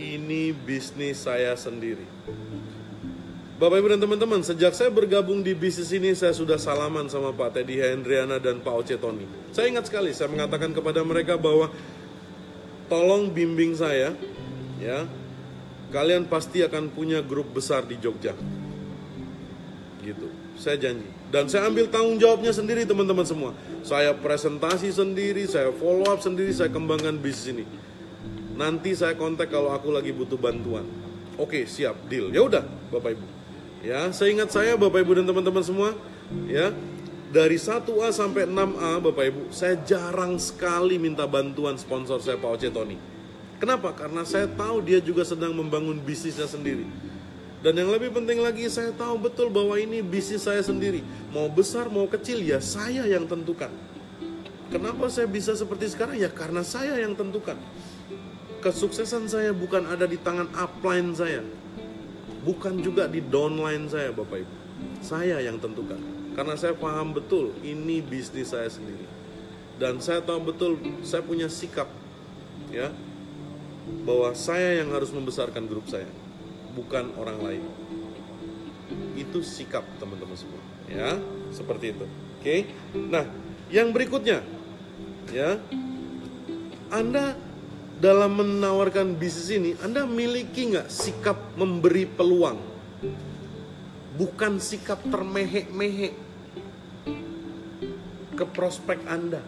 ini 0.00 0.56
bisnis 0.56 1.24
saya 1.28 1.52
sendiri. 1.52 2.04
Bapak 3.56 3.80
Ibu 3.80 3.88
dan 3.88 4.04
teman-teman, 4.04 4.44
sejak 4.44 4.76
saya 4.76 4.92
bergabung 4.92 5.40
di 5.40 5.56
bisnis 5.56 5.88
ini, 5.88 6.12
saya 6.12 6.36
sudah 6.36 6.60
salaman 6.60 7.08
sama 7.08 7.32
Pak 7.32 7.56
Teddy 7.56 7.80
Hendriana 7.80 8.36
dan 8.36 8.60
Pak 8.60 8.84
Oce 8.84 9.00
Tony. 9.00 9.24
Saya 9.48 9.72
ingat 9.72 9.88
sekali, 9.88 10.12
saya 10.12 10.28
mengatakan 10.28 10.76
kepada 10.76 11.00
mereka 11.00 11.40
bahwa 11.40 11.72
tolong 12.92 13.32
bimbing 13.32 13.72
saya, 13.72 14.12
ya, 14.76 15.08
kalian 15.88 16.28
pasti 16.28 16.68
akan 16.68 16.92
punya 16.92 17.24
grup 17.24 17.48
besar 17.56 17.88
di 17.88 17.96
Jogja. 17.96 18.36
Gitu, 20.04 20.28
saya 20.60 20.76
janji. 20.76 21.08
Dan 21.32 21.48
saya 21.48 21.72
ambil 21.72 21.88
tanggung 21.88 22.20
jawabnya 22.20 22.52
sendiri 22.52 22.84
teman-teman 22.84 23.24
semua. 23.24 23.56
Saya 23.80 24.12
presentasi 24.12 24.92
sendiri, 24.92 25.48
saya 25.48 25.72
follow 25.72 26.04
up 26.12 26.20
sendiri, 26.20 26.52
saya 26.52 26.68
kembangkan 26.68 27.16
bisnis 27.16 27.56
ini. 27.56 27.64
Nanti 28.52 28.92
saya 28.92 29.16
kontak 29.16 29.48
kalau 29.48 29.72
aku 29.72 29.96
lagi 29.96 30.12
butuh 30.12 30.36
bantuan. 30.36 30.84
Oke, 31.40 31.64
siap, 31.64 32.04
deal. 32.12 32.28
Ya 32.36 32.44
udah, 32.44 32.64
Bapak 32.92 33.16
Ibu. 33.16 33.35
Ya, 33.86 34.10
saya 34.10 34.34
ingat 34.34 34.50
saya 34.50 34.74
Bapak 34.74 34.98
Ibu 34.98 35.22
dan 35.22 35.30
teman-teman 35.30 35.62
semua, 35.62 35.94
ya. 36.50 36.74
Dari 37.30 37.54
1A 37.54 38.10
sampai 38.10 38.42
6A 38.50 38.98
Bapak 38.98 39.24
Ibu, 39.30 39.42
saya 39.54 39.78
jarang 39.86 40.42
sekali 40.42 40.98
minta 40.98 41.22
bantuan 41.22 41.78
sponsor 41.78 42.18
saya 42.18 42.34
Pak 42.34 42.50
Oce 42.50 42.66
Tony. 42.74 42.98
Kenapa? 43.62 43.94
Karena 43.94 44.26
saya 44.26 44.50
tahu 44.50 44.82
dia 44.82 44.98
juga 44.98 45.22
sedang 45.22 45.54
membangun 45.54 46.02
bisnisnya 46.02 46.50
sendiri. 46.50 46.82
Dan 47.62 47.78
yang 47.78 47.94
lebih 47.94 48.10
penting 48.10 48.42
lagi, 48.42 48.66
saya 48.66 48.90
tahu 48.90 49.22
betul 49.22 49.54
bahwa 49.54 49.78
ini 49.78 50.02
bisnis 50.02 50.42
saya 50.42 50.66
sendiri. 50.66 51.06
Mau 51.30 51.46
besar, 51.46 51.86
mau 51.86 52.10
kecil, 52.10 52.42
ya 52.42 52.58
saya 52.58 53.06
yang 53.06 53.22
tentukan. 53.30 53.70
Kenapa 54.66 55.06
saya 55.06 55.30
bisa 55.30 55.54
seperti 55.54 55.94
sekarang? 55.94 56.18
Ya 56.18 56.26
karena 56.26 56.66
saya 56.66 56.98
yang 56.98 57.14
tentukan. 57.14 57.54
Kesuksesan 58.66 59.30
saya 59.30 59.54
bukan 59.54 59.86
ada 59.86 60.10
di 60.10 60.18
tangan 60.18 60.50
upline 60.58 61.14
saya, 61.14 61.46
bukan 62.46 62.78
juga 62.78 63.10
di 63.10 63.18
downline 63.18 63.90
saya 63.90 64.14
Bapak 64.14 64.38
Ibu. 64.46 64.54
Saya 65.02 65.42
yang 65.42 65.58
tentukan. 65.58 65.98
Karena 66.38 66.54
saya 66.54 66.78
paham 66.78 67.10
betul 67.10 67.50
ini 67.66 67.98
bisnis 67.98 68.54
saya 68.54 68.70
sendiri. 68.70 69.02
Dan 69.76 69.98
saya 69.98 70.22
tahu 70.22 70.54
betul 70.54 70.78
saya 71.02 71.26
punya 71.26 71.50
sikap 71.50 71.90
ya 72.70 72.94
bahwa 74.06 74.30
saya 74.32 74.80
yang 74.80 74.94
harus 74.94 75.10
membesarkan 75.10 75.66
grup 75.66 75.90
saya, 75.90 76.08
bukan 76.78 77.12
orang 77.18 77.38
lain. 77.42 77.64
Itu 79.18 79.42
sikap 79.42 79.84
teman-teman 79.98 80.36
semua, 80.38 80.62
ya, 80.88 81.18
seperti 81.50 81.92
itu. 81.92 82.06
Oke. 82.40 82.56
Nah, 82.94 83.26
yang 83.68 83.90
berikutnya 83.90 84.42
ya 85.34 85.58
Anda 86.90 87.34
dalam 87.96 88.36
menawarkan 88.36 89.16
bisnis 89.16 89.48
ini, 89.56 89.70
Anda 89.80 90.04
miliki 90.04 90.68
nggak 90.68 90.92
sikap 90.92 91.56
memberi 91.56 92.04
peluang? 92.04 92.60
Bukan 94.16 94.60
sikap 94.60 95.00
termehek-mehek 95.08 96.12
ke 98.36 98.44
prospek 98.52 99.00
Anda. 99.08 99.40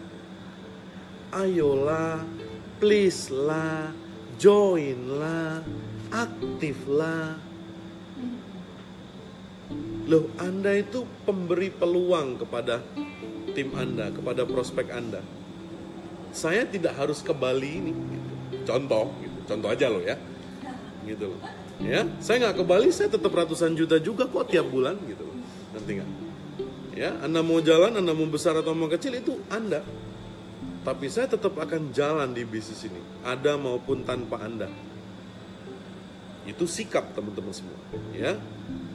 Ayolah, 1.29 2.25
please 2.81 3.29
lah, 3.29 3.93
join 4.41 4.97
lah, 5.21 5.61
aktif 6.09 6.77
lah. 6.89 7.37
Loh, 10.09 10.25
Anda 10.41 10.73
itu 10.73 11.05
pemberi 11.21 11.69
peluang 11.69 12.41
kepada 12.41 12.81
tim 13.53 13.69
Anda, 13.77 14.09
kepada 14.09 14.41
prospek 14.41 14.89
Anda. 14.89 15.21
Saya 16.33 16.65
tidak 16.65 16.97
harus 16.97 17.21
ke 17.21 17.29
Bali 17.29 17.77
ini. 17.77 17.93
Gitu 17.93 18.38
contoh 18.65 19.13
gitu. 19.23 19.37
Contoh 19.47 19.69
aja 19.71 19.85
loh 19.87 20.03
ya. 20.03 20.15
Gitu 21.05 21.25
loh. 21.29 21.39
Ya 21.79 22.03
saya 22.19 22.47
nggak 22.47 22.59
ke 22.59 22.63
Bali 22.67 22.91
saya 22.91 23.07
tetap 23.07 23.31
ratusan 23.31 23.75
juta 23.75 23.95
juga 24.03 24.27
kok 24.27 24.51
tiap 24.51 24.67
bulan 24.67 24.99
gitu 25.07 25.23
loh. 25.23 25.37
Nanti 25.75 25.91
nggak? 25.99 26.09
Ya 26.97 27.15
anda 27.23 27.39
mau 27.39 27.63
jalan 27.63 27.95
anda 27.95 28.11
mau 28.11 28.27
besar 28.27 28.57
atau 28.59 28.75
mau 28.75 28.91
kecil 28.91 29.15
itu 29.19 29.39
anda. 29.47 29.83
Tapi 30.79 31.05
saya 31.11 31.27
tetap 31.27 31.59
akan 31.59 31.91
jalan 31.91 32.31
di 32.31 32.47
bisnis 32.47 32.87
ini 32.87 32.99
ada 33.23 33.59
maupun 33.59 34.03
tanpa 34.07 34.39
anda. 34.39 34.71
Itu 36.47 36.65
sikap 36.65 37.13
teman-teman 37.13 37.53
semua, 37.53 37.77
ya. 38.15 38.39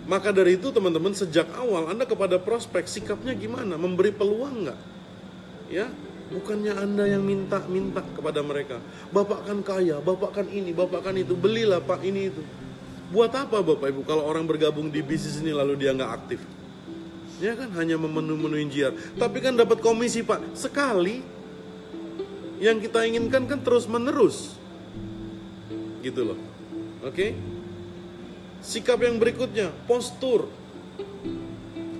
Maka 0.04 0.34
dari 0.34 0.60
itu 0.60 0.68
teman-teman 0.68 1.16
sejak 1.16 1.48
awal 1.56 1.88
Anda 1.88 2.04
kepada 2.04 2.36
prospek 2.36 2.84
sikapnya 2.84 3.32
gimana? 3.32 3.80
Memberi 3.80 4.12
peluang 4.12 4.68
nggak? 4.68 4.80
Ya, 5.72 5.88
bukannya 6.32 6.72
Anda 6.72 7.04
yang 7.08 7.24
minta-minta 7.24 8.00
kepada 8.14 8.40
mereka. 8.40 8.80
Bapak 9.12 9.44
kan 9.44 9.58
kaya, 9.60 10.00
Bapak 10.00 10.40
kan 10.40 10.46
ini, 10.48 10.72
Bapak 10.72 11.04
kan 11.04 11.14
itu, 11.18 11.36
belilah 11.36 11.82
Pak 11.84 12.00
ini 12.04 12.32
itu. 12.32 12.42
Buat 13.12 13.36
apa 13.36 13.60
Bapak 13.60 13.92
Ibu 13.92 14.02
kalau 14.08 14.24
orang 14.24 14.48
bergabung 14.48 14.88
di 14.88 15.04
bisnis 15.04 15.38
ini 15.38 15.52
lalu 15.52 15.76
dia 15.76 15.92
nggak 15.92 16.12
aktif? 16.12 16.40
Ya 17.42 17.52
kan 17.52 17.68
hanya 17.76 18.00
memenuhi 18.00 18.64
jiar. 18.70 18.96
Tapi 19.20 19.38
kan 19.44 19.58
dapat 19.58 19.84
komisi 19.84 20.24
Pak 20.24 20.56
sekali. 20.56 21.20
Yang 22.62 22.88
kita 22.88 23.04
inginkan 23.04 23.44
kan 23.44 23.60
terus 23.60 23.84
menerus. 23.84 24.56
Gitu 26.00 26.22
loh. 26.24 26.38
Oke? 27.04 27.12
Okay? 27.12 27.30
Sikap 28.64 28.96
yang 29.04 29.20
berikutnya, 29.20 29.68
postur. 29.84 30.48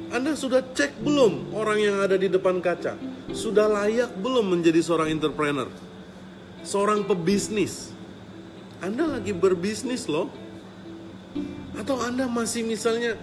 Anda 0.08 0.32
sudah 0.32 0.64
cek 0.64 1.02
belum 1.04 1.52
orang 1.52 1.78
yang 1.82 1.96
ada 2.00 2.16
di 2.16 2.32
depan 2.32 2.62
kaca? 2.64 2.96
Sudah 3.34 3.66
layak 3.66 4.14
belum 4.22 4.54
menjadi 4.54 4.78
seorang 4.78 5.10
entrepreneur? 5.10 5.66
Seorang 6.62 7.02
pebisnis? 7.02 7.90
Anda 8.78 9.18
lagi 9.18 9.34
berbisnis 9.34 10.06
loh. 10.06 10.30
Atau 11.74 11.98
Anda 11.98 12.30
masih 12.30 12.62
misalnya 12.62 13.18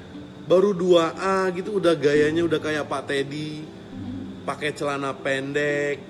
baru 0.51 0.75
2A 0.75 1.55
gitu 1.55 1.79
udah 1.79 1.95
gayanya 1.95 2.43
udah 2.43 2.59
kayak 2.59 2.91
Pak 2.91 3.07
Teddy, 3.07 3.63
pakai 4.43 4.75
celana 4.75 5.15
pendek. 5.15 6.03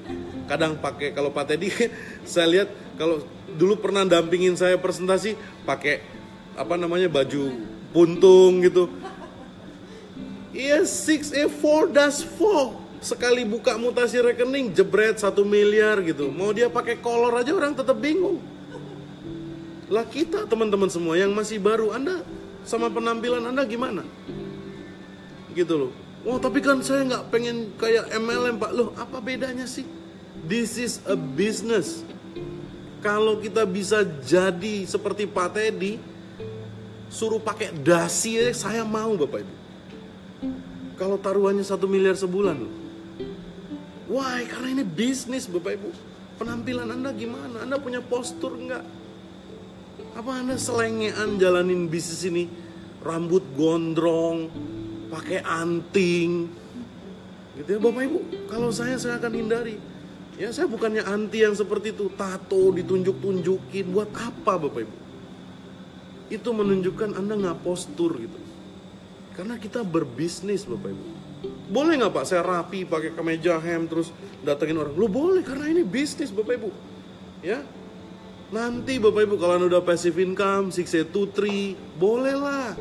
Kadang 0.49 0.82
pakai 0.82 1.14
kalau 1.14 1.30
Pak 1.30 1.54
Teddy 1.54 1.70
saya 2.26 2.49
lihat 2.49 2.70
kalau 2.97 3.22
dulu 3.54 3.78
pernah 3.78 4.02
dampingin 4.02 4.58
saya 4.58 4.82
presentasi 4.82 5.38
pakai 5.62 6.02
apa 6.58 6.74
namanya 6.74 7.06
baju 7.06 7.54
puntung 7.93 8.66
gitu. 8.66 8.89
Iya 10.58 10.89
6A4 10.89 11.93
das 11.93 12.26
4 12.26 12.80
sekali 13.02 13.41
buka 13.43 13.76
mutasi 13.76 14.22
rekening 14.22 14.72
jebret 14.72 15.18
satu 15.18 15.41
miliar 15.41 15.99
gitu. 16.06 16.30
Mau 16.30 16.54
dia 16.54 16.70
pakai 16.70 17.02
kolor 17.02 17.34
aja 17.34 17.52
orang 17.52 17.74
tetap 17.74 17.97
bingung. 17.97 18.38
Lah 19.91 20.08
kita 20.08 20.47
teman-teman 20.47 20.88
semua 20.88 21.20
yang 21.20 21.36
masih 21.36 21.60
baru, 21.60 21.91
Anda 21.91 22.24
sama 22.64 22.88
penampilan 22.88 23.43
Anda 23.43 23.68
gimana? 23.68 24.08
Gitu 25.52 25.74
loh. 25.76 25.91
Wah 26.22 26.38
tapi 26.38 26.62
kan 26.62 26.80
saya 26.86 27.04
nggak 27.04 27.34
pengen 27.34 27.74
kayak 27.76 28.08
MLM 28.16 28.62
pak. 28.62 28.72
Loh 28.72 28.93
apa 28.95 29.20
bedanya 29.20 29.66
sih? 29.66 29.84
This 30.45 30.78
is 30.78 31.02
a 31.10 31.18
business. 31.18 32.06
Kalau 33.02 33.41
kita 33.41 33.66
bisa 33.66 34.06
jadi 34.06 34.86
seperti 34.86 35.26
Pak 35.26 35.58
Teddy, 35.58 35.97
suruh 37.10 37.41
pakai 37.41 37.74
dasi 37.74 38.38
saya 38.54 38.86
mau 38.86 39.18
bapak 39.18 39.41
ibu 39.41 39.56
kalau 41.02 41.18
taruhannya 41.18 41.66
satu 41.66 41.89
miliar 41.89 42.14
sebulan 42.14 42.62
why 44.12 44.43
karena 44.43 44.82
ini 44.82 44.84
bisnis 44.84 45.47
bapak 45.47 45.80
ibu. 45.80 45.89
Penampilan 46.36 46.91
anda 46.91 47.16
gimana? 47.16 47.64
Anda 47.64 47.80
punya 47.80 48.03
postur 48.03 48.59
enggak 48.59 48.84
apa 50.12 50.43
anda 50.43 50.59
selengean 50.59 51.39
jalanin 51.39 51.88
bisnis 51.88 52.28
ini? 52.28 52.43
Rambut 53.01 53.41
gondrong 53.55 54.51
pakai 55.07 55.39
anting. 55.41 56.51
Gitu 57.55 57.70
ya 57.72 57.80
bapak 57.80 58.03
ibu. 58.12 58.20
Kalau 58.51 58.70
saya 58.76 58.99
saya 58.99 59.18
akan 59.18 59.34
hindari. 59.34 59.80
Ya 60.36 60.51
saya 60.51 60.68
bukannya 60.68 61.05
anti 61.05 61.47
yang 61.47 61.55
seperti 61.55 61.95
itu. 61.95 62.12
Tato 62.20 62.76
ditunjuk 62.76 63.24
tunjukin 63.24 63.86
buat 63.95 64.12
apa 64.12 64.59
bapak 64.59 64.82
ibu? 64.84 64.95
Itu 66.32 66.55
menunjukkan 66.55 67.16
Anda 67.16 67.36
nggak 67.36 67.59
postur 67.64 68.16
gitu. 68.20 68.39
Karena 69.36 69.55
kita 69.59 69.84
berbisnis 69.84 70.64
Bapak 70.64 70.91
Ibu. 70.91 71.05
Boleh 71.72 71.95
nggak 71.95 72.11
Pak 72.11 72.26
saya 72.28 72.43
rapi 72.43 72.84
pakai 72.84 73.15
kemeja 73.15 73.55
hem 73.63 73.88
terus 73.88 74.11
datengin 74.43 74.84
orang? 74.84 74.91
Lu 74.91 75.07
boleh 75.07 75.39
karena 75.39 75.72
ini 75.72 75.88
bisnis 75.88 76.28
Bapak 76.28 76.59
Ibu. 76.59 76.69
Ya. 77.39 77.63
Nanti 78.51 78.99
Bapak 78.99 79.24
Ibu 79.24 79.39
kalau 79.39 79.72
udah 79.72 79.80
passive 79.80 80.19
income, 80.19 80.76
six 80.76 80.91
two 81.15 81.32
three, 81.32 81.80
bolehlah 81.95 82.76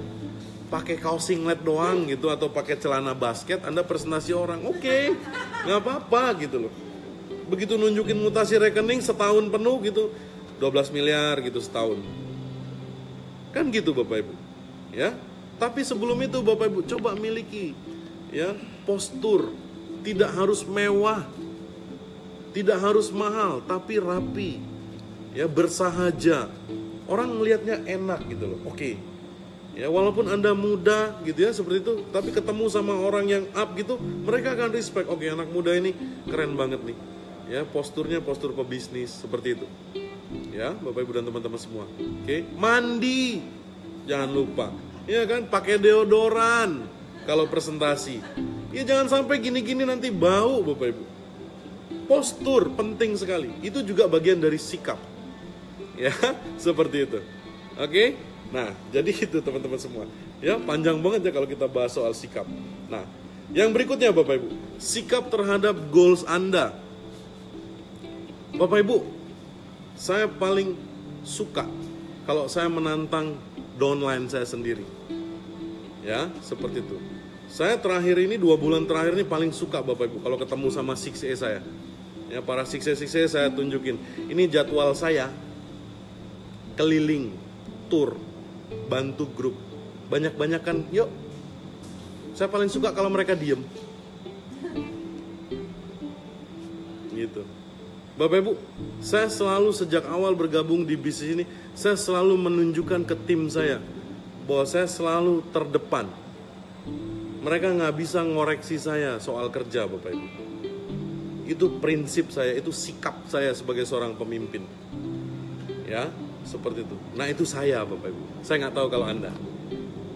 pakai 0.74 0.99
kaos 0.99 1.30
singlet 1.30 1.62
doang 1.62 2.11
gitu 2.11 2.30
atau 2.30 2.51
pakai 2.51 2.78
celana 2.82 3.14
basket 3.14 3.62
Anda 3.62 3.86
presentasi 3.86 4.34
orang. 4.34 4.66
Oke. 4.66 4.82
Okay, 4.82 5.03
nggak 5.70 5.78
apa-apa 5.86 6.43
gitu 6.43 6.66
loh. 6.66 6.72
Begitu 7.47 7.78
nunjukin 7.78 8.18
mutasi 8.18 8.59
rekening 8.59 8.99
setahun 9.07 9.47
penuh 9.47 9.78
gitu 9.86 10.11
12 10.62 10.95
miliar 10.95 11.38
gitu 11.43 11.59
setahun 11.59 11.99
Kan 13.55 13.70
gitu 13.70 13.95
Bapak 13.95 14.26
Ibu. 14.26 14.34
Ya. 14.91 15.14
Tapi 15.62 15.86
sebelum 15.86 16.18
itu 16.26 16.43
Bapak 16.43 16.66
Ibu 16.66 16.82
coba 16.91 17.14
miliki 17.14 17.78
ya 18.30 18.55
postur 18.91 19.55
tidak 20.03 20.34
harus 20.34 20.66
mewah 20.66 21.22
tidak 22.51 22.82
harus 22.82 23.14
mahal 23.14 23.62
tapi 23.62 24.03
rapi 24.03 24.59
ya 25.30 25.47
bersahaja 25.47 26.51
orang 27.07 27.30
melihatnya 27.38 27.86
enak 27.86 28.26
gitu 28.26 28.51
loh 28.51 28.59
oke 28.66 28.99
ya 29.78 29.86
walaupun 29.86 30.26
anda 30.26 30.51
muda 30.59 31.22
gitu 31.22 31.47
ya 31.47 31.55
seperti 31.55 31.86
itu 31.86 31.95
tapi 32.11 32.34
ketemu 32.34 32.66
sama 32.66 32.99
orang 32.99 33.30
yang 33.30 33.45
up 33.55 33.70
gitu 33.78 33.95
mereka 34.03 34.59
akan 34.59 34.74
respect 34.74 35.07
oke 35.07 35.22
anak 35.22 35.47
muda 35.55 35.70
ini 35.78 35.95
keren 36.26 36.59
banget 36.59 36.82
nih 36.82 36.99
ya 37.47 37.62
posturnya 37.62 38.18
postur 38.18 38.51
pebisnis 38.51 39.14
seperti 39.22 39.55
itu 39.55 39.66
ya 40.51 40.74
Bapak 40.74 41.01
Ibu 41.03 41.12
dan 41.18 41.24
teman-teman 41.26 41.61
semua. 41.61 41.84
Oke, 42.22 42.47
mandi 42.55 43.43
jangan 44.07 44.30
lupa. 44.30 44.66
Ya 45.09 45.26
kan, 45.26 45.49
pakai 45.51 45.80
deodoran 45.80 46.86
kalau 47.26 47.51
presentasi. 47.51 48.22
Ya 48.71 48.87
jangan 48.87 49.11
sampai 49.11 49.43
gini-gini 49.43 49.83
nanti 49.83 50.14
bau 50.14 50.62
Bapak 50.62 50.95
Ibu. 50.95 51.05
Postur 52.07 52.71
penting 52.75 53.18
sekali. 53.18 53.51
Itu 53.62 53.83
juga 53.83 54.07
bagian 54.07 54.39
dari 54.39 54.59
sikap. 54.59 54.99
Ya, 55.99 56.14
seperti 56.64 57.07
itu. 57.07 57.18
Oke? 57.75 58.14
Nah, 58.51 58.75
jadi 58.91 59.11
itu 59.11 59.39
teman-teman 59.43 59.79
semua. 59.79 60.05
Ya, 60.43 60.59
panjang 60.59 60.99
banget 61.03 61.31
ya 61.31 61.33
kalau 61.35 61.47
kita 61.51 61.66
bahas 61.66 61.95
soal 61.95 62.14
sikap. 62.14 62.47
Nah, 62.87 63.07
yang 63.51 63.75
berikutnya 63.75 64.14
Bapak 64.14 64.39
Ibu, 64.39 64.49
sikap 64.79 65.27
terhadap 65.31 65.75
goals 65.91 66.23
Anda. 66.27 66.75
Bapak 68.55 68.87
Ibu, 68.87 69.03
saya 69.99 70.31
paling 70.31 70.75
suka 71.27 71.66
kalau 72.27 72.47
saya 72.47 72.71
menantang 72.71 73.35
downline 73.79 74.31
saya 74.31 74.47
sendiri. 74.47 74.87
Ya, 76.07 76.31
seperti 76.41 76.83
itu. 76.83 77.09
Saya 77.51 77.74
terakhir 77.76 78.22
ini 78.22 78.38
dua 78.38 78.55
bulan 78.55 78.86
terakhir 78.86 79.18
ini 79.18 79.26
paling 79.26 79.51
suka 79.51 79.82
Bapak 79.82 80.07
Ibu 80.07 80.22
kalau 80.22 80.38
ketemu 80.38 80.70
sama 80.70 80.94
6A 80.94 81.34
saya. 81.34 81.61
Ya, 82.30 82.38
para 82.38 82.62
6A 82.62 82.94
6A 82.94 83.26
saya 83.26 83.48
tunjukin. 83.51 83.98
Ini 84.30 84.46
jadwal 84.46 84.94
saya 84.94 85.34
keliling 86.80 87.34
tour 87.90 88.16
bantu 88.88 89.28
grup 89.36 89.57
banyak-banyakan 90.09 90.88
yuk 90.94 91.12
saya 92.32 92.48
paling 92.48 92.72
suka 92.72 92.94
kalau 92.94 93.12
mereka 93.12 93.36
diem 93.36 93.61
gitu 97.12 97.44
Bapak 98.16 98.36
Ibu, 98.44 98.53
saya 99.01 99.32
selalu 99.32 99.72
sejak 99.72 100.05
awal 100.05 100.36
bergabung 100.36 100.84
di 100.84 100.92
bisnis 100.92 101.40
ini, 101.40 101.44
saya 101.72 101.96
selalu 101.96 102.36
menunjukkan 102.36 103.09
ke 103.09 103.16
tim 103.24 103.48
saya 103.48 103.80
bahwa 104.44 104.68
saya 104.68 104.84
selalu 104.84 105.40
terdepan. 105.48 106.05
Mereka 107.41 107.72
nggak 107.72 107.95
bisa 107.97 108.20
ngoreksi 108.20 108.76
saya 108.76 109.16
soal 109.16 109.49
kerja, 109.49 109.88
Bapak 109.88 110.12
Ibu. 110.12 110.28
Itu 111.49 111.80
prinsip 111.80 112.28
saya, 112.28 112.53
itu 112.53 112.68
sikap 112.68 113.24
saya 113.26 113.57
sebagai 113.57 113.88
seorang 113.88 114.12
pemimpin. 114.12 114.68
Ya, 115.88 116.12
seperti 116.45 116.84
itu. 116.84 116.97
Nah 117.16 117.26
itu 117.32 117.49
saya, 117.49 117.80
Bapak 117.88 118.12
Ibu. 118.12 118.45
Saya 118.45 118.68
nggak 118.68 118.74
tahu 118.76 118.86
kalau 118.93 119.07
anda. 119.09 119.32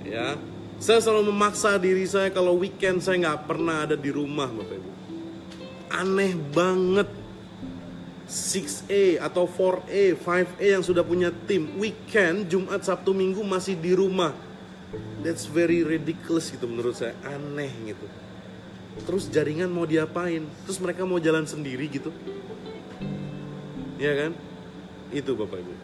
Ya, 0.04 0.36
saya 0.76 1.00
selalu 1.00 1.32
memaksa 1.32 1.80
diri 1.80 2.04
saya 2.04 2.28
kalau 2.28 2.60
weekend 2.60 3.00
saya 3.00 3.16
nggak 3.24 3.48
pernah 3.48 3.88
ada 3.88 3.96
di 3.96 4.12
rumah, 4.12 4.52
Bapak 4.52 4.76
Ibu. 4.76 4.90
Aneh 5.94 6.36
banget 6.52 7.08
6A 8.28 9.20
atau 9.20 9.44
4A, 9.48 10.16
5A 10.16 10.66
yang 10.80 10.84
sudah 10.84 11.04
punya 11.04 11.28
tim 11.44 11.76
weekend 11.80 12.48
Jumat 12.48 12.84
Sabtu 12.84 13.12
Minggu 13.12 13.40
masih 13.44 13.76
di 13.76 13.92
rumah. 13.92 14.32
That's 15.24 15.48
very 15.48 15.82
ridiculous 15.82 16.52
gitu 16.52 16.68
menurut 16.68 16.96
saya, 16.98 17.16
aneh 17.24 17.72
gitu. 17.88 18.06
Terus 19.02 19.26
jaringan 19.26 19.72
mau 19.72 19.88
diapain? 19.88 20.46
Terus 20.68 20.78
mereka 20.78 21.02
mau 21.02 21.18
jalan 21.18 21.48
sendiri 21.48 21.90
gitu? 21.90 22.14
Ya 23.98 24.14
kan? 24.14 24.32
Itu 25.10 25.34
Bapak 25.34 25.58
Ibu. 25.58 25.74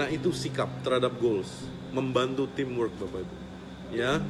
Nah, 0.00 0.08
itu 0.08 0.32
sikap 0.32 0.70
terhadap 0.80 1.18
goals, 1.20 1.68
membantu 1.92 2.48
teamwork 2.56 2.94
Bapak 2.96 3.20
Ibu. 3.26 3.34
Ya. 3.92 4.22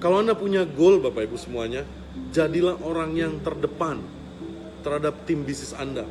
Kalau 0.00 0.20
Anda 0.20 0.36
punya 0.36 0.68
goal 0.68 1.00
Bapak 1.00 1.28
Ibu 1.28 1.36
semuanya, 1.40 1.88
jadilah 2.34 2.76
orang 2.84 3.16
yang 3.16 3.40
terdepan 3.40 4.04
terhadap 4.84 5.24
tim 5.24 5.44
bisnis 5.44 5.72
Anda. 5.76 6.04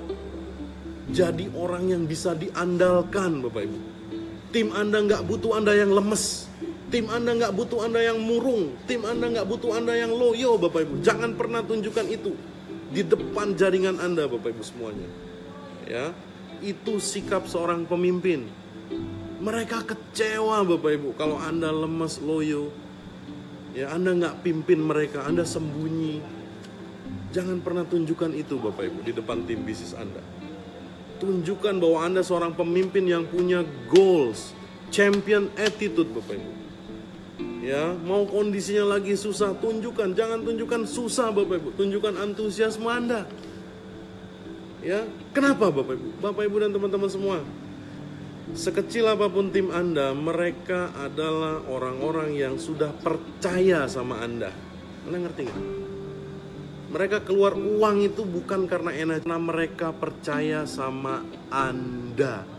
Jadi 1.10 1.50
orang 1.58 1.90
yang 1.90 2.04
bisa 2.06 2.38
diandalkan 2.38 3.46
Bapak 3.46 3.66
Ibu. 3.66 3.80
Tim 4.50 4.74
Anda 4.74 5.06
nggak 5.06 5.26
butuh 5.30 5.58
Anda 5.58 5.78
yang 5.78 5.94
lemes. 5.94 6.49
Tim 6.90 7.06
Anda 7.06 7.38
nggak 7.38 7.54
butuh 7.54 7.86
Anda 7.86 8.02
yang 8.02 8.18
murung. 8.18 8.74
Tim 8.90 9.06
Anda 9.06 9.30
nggak 9.30 9.46
butuh 9.46 9.78
Anda 9.78 9.94
yang 9.94 10.10
loyo, 10.10 10.58
Bapak 10.58 10.90
Ibu. 10.90 11.06
Jangan 11.06 11.38
pernah 11.38 11.62
tunjukkan 11.62 12.06
itu 12.10 12.34
di 12.90 13.06
depan 13.06 13.54
jaringan 13.54 14.02
Anda, 14.02 14.26
Bapak 14.26 14.58
Ibu 14.58 14.64
semuanya. 14.66 15.06
Ya, 15.86 16.18
itu 16.66 16.98
sikap 16.98 17.46
seorang 17.46 17.86
pemimpin. 17.86 18.50
Mereka 19.38 19.86
kecewa, 19.86 20.66
Bapak 20.66 20.98
Ibu, 20.98 21.10
kalau 21.14 21.38
Anda 21.38 21.70
lemes, 21.70 22.18
loyo. 22.26 22.74
Ya, 23.78 23.94
Anda 23.94 24.18
nggak 24.18 24.42
pimpin 24.42 24.82
mereka, 24.82 25.30
Anda 25.30 25.46
sembunyi. 25.46 26.26
Jangan 27.30 27.62
pernah 27.62 27.86
tunjukkan 27.86 28.34
itu, 28.34 28.58
Bapak 28.58 28.90
Ibu, 28.90 29.06
di 29.06 29.14
depan 29.14 29.46
tim 29.46 29.62
bisnis 29.62 29.94
Anda. 29.94 30.26
Tunjukkan 31.22 31.78
bahwa 31.78 32.02
Anda 32.02 32.26
seorang 32.26 32.58
pemimpin 32.58 33.06
yang 33.06 33.30
punya 33.30 33.62
goals, 33.86 34.58
champion 34.90 35.54
attitude, 35.54 36.10
Bapak 36.10 36.34
Ibu 36.34 36.59
ya 37.60 37.96
mau 38.04 38.24
kondisinya 38.28 38.98
lagi 38.98 39.16
susah 39.16 39.56
tunjukkan. 39.60 40.16
Jangan 40.16 40.44
tunjukkan 40.44 40.82
susah 40.88 41.32
bapak 41.32 41.56
ibu. 41.60 41.70
Tunjukkan 41.76 42.16
antusiasme 42.20 42.88
anda. 42.88 43.28
Ya 44.80 45.04
kenapa 45.36 45.70
bapak 45.70 45.96
ibu? 46.00 46.08
Bapak 46.24 46.44
ibu 46.48 46.56
dan 46.60 46.72
teman-teman 46.72 47.12
semua 47.12 47.38
sekecil 48.50 49.06
apa 49.06 49.30
pun 49.30 49.54
tim 49.54 49.70
anda 49.70 50.10
mereka 50.10 50.90
adalah 50.98 51.62
orang-orang 51.70 52.34
yang 52.34 52.56
sudah 52.58 52.90
percaya 52.90 53.86
sama 53.86 54.26
anda. 54.26 54.50
Anda 55.06 55.18
ngerti 55.30 55.42
nggak? 55.46 55.68
Mereka 56.90 57.18
keluar 57.22 57.54
uang 57.54 58.02
itu 58.02 58.26
bukan 58.26 58.66
karena 58.66 58.90
enak 58.90 59.22
karena 59.22 59.38
mereka 59.38 59.94
percaya 59.94 60.66
sama 60.66 61.22
anda 61.54 62.59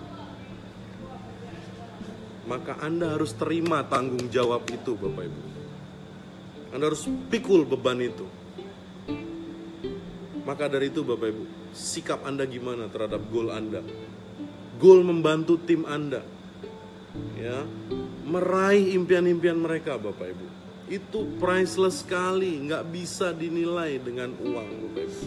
maka 2.48 2.78
Anda 2.80 3.16
harus 3.16 3.36
terima 3.36 3.84
tanggung 3.84 4.30
jawab 4.32 4.64
itu 4.72 4.96
Bapak 4.96 5.24
Ibu. 5.28 5.40
Anda 6.70 6.84
harus 6.86 7.04
pikul 7.28 7.66
beban 7.66 7.98
itu. 8.00 8.26
Maka 10.46 10.70
dari 10.72 10.88
itu 10.88 11.04
Bapak 11.04 11.28
Ibu, 11.28 11.44
sikap 11.76 12.24
Anda 12.24 12.48
gimana 12.48 12.88
terhadap 12.88 13.20
goal 13.28 13.52
Anda? 13.52 13.84
Goal 14.80 15.04
membantu 15.04 15.60
tim 15.60 15.84
Anda. 15.84 16.24
Ya, 17.36 17.66
meraih 18.24 18.94
impian-impian 18.94 19.58
mereka 19.58 20.00
Bapak 20.00 20.32
Ibu. 20.32 20.46
Itu 20.90 21.26
priceless 21.38 22.02
sekali, 22.02 22.56
nggak 22.66 22.86
bisa 22.90 23.30
dinilai 23.30 24.00
dengan 24.00 24.32
uang 24.40 24.68
Bapak 24.88 25.02
Ibu. 25.06 25.20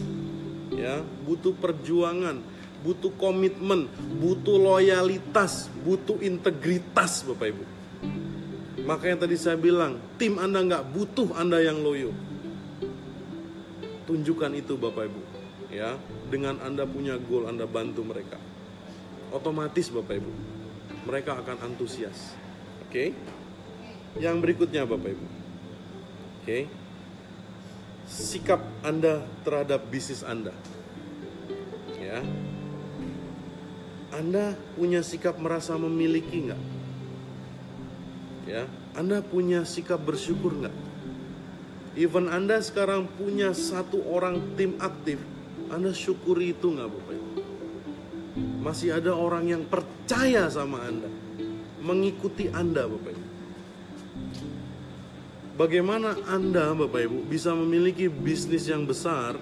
Ya, 0.74 1.00
butuh 1.22 1.54
perjuangan, 1.54 2.42
butuh 2.84 3.16
komitmen, 3.16 3.88
butuh 4.20 4.60
loyalitas, 4.60 5.72
butuh 5.80 6.20
integritas 6.20 7.24
Bapak 7.24 7.56
Ibu. 7.56 7.64
Makanya 8.84 9.24
tadi 9.24 9.40
saya 9.40 9.56
bilang, 9.56 9.96
tim 10.20 10.36
Anda 10.36 10.60
nggak 10.60 10.92
butuh 10.92 11.32
Anda 11.32 11.64
yang 11.64 11.80
loyo. 11.80 12.12
Tunjukkan 14.04 14.52
itu 14.52 14.76
Bapak 14.76 15.08
Ibu. 15.08 15.20
Ya, 15.72 15.96
dengan 16.28 16.60
Anda 16.60 16.84
punya 16.84 17.16
goal, 17.16 17.48
Anda 17.48 17.64
bantu 17.64 18.04
mereka. 18.04 18.36
Otomatis 19.32 19.88
Bapak 19.88 20.20
Ibu, 20.20 20.32
mereka 21.08 21.40
akan 21.40 21.64
antusias. 21.64 22.36
Oke? 22.84 23.16
Yang 24.20 24.36
berikutnya 24.44 24.84
Bapak 24.84 25.16
Ibu. 25.16 25.26
Oke? 26.44 26.68
Sikap 28.04 28.60
Anda 28.84 29.24
terhadap 29.42 29.88
bisnis 29.88 30.20
Anda. 30.20 30.52
Ya, 31.96 32.20
anda 34.14 34.54
punya 34.78 35.02
sikap 35.02 35.42
merasa 35.42 35.74
memiliki 35.74 36.46
nggak? 36.46 36.62
Ya, 38.46 38.70
Anda 38.94 39.18
punya 39.26 39.66
sikap 39.66 40.06
bersyukur 40.06 40.54
nggak? 40.54 40.76
Even 41.98 42.30
Anda 42.30 42.62
sekarang 42.62 43.10
punya 43.18 43.50
satu 43.50 44.06
orang 44.06 44.54
tim 44.54 44.78
aktif, 44.78 45.18
Anda 45.66 45.90
syukuri 45.90 46.54
itu 46.54 46.78
nggak 46.78 46.88
Bapak? 46.94 47.18
Masih 48.62 48.94
ada 48.94 49.18
orang 49.18 49.50
yang 49.50 49.62
percaya 49.66 50.46
sama 50.46 50.86
Anda, 50.86 51.10
mengikuti 51.82 52.46
Anda 52.54 52.86
Bapak 52.86 53.12
Ibu. 53.18 53.28
Bagaimana 55.58 56.14
Anda 56.30 56.70
Bapak 56.70 57.02
Ibu 57.02 57.18
bisa 57.26 57.50
memiliki 57.50 58.06
bisnis 58.06 58.70
yang 58.70 58.86
besar 58.86 59.34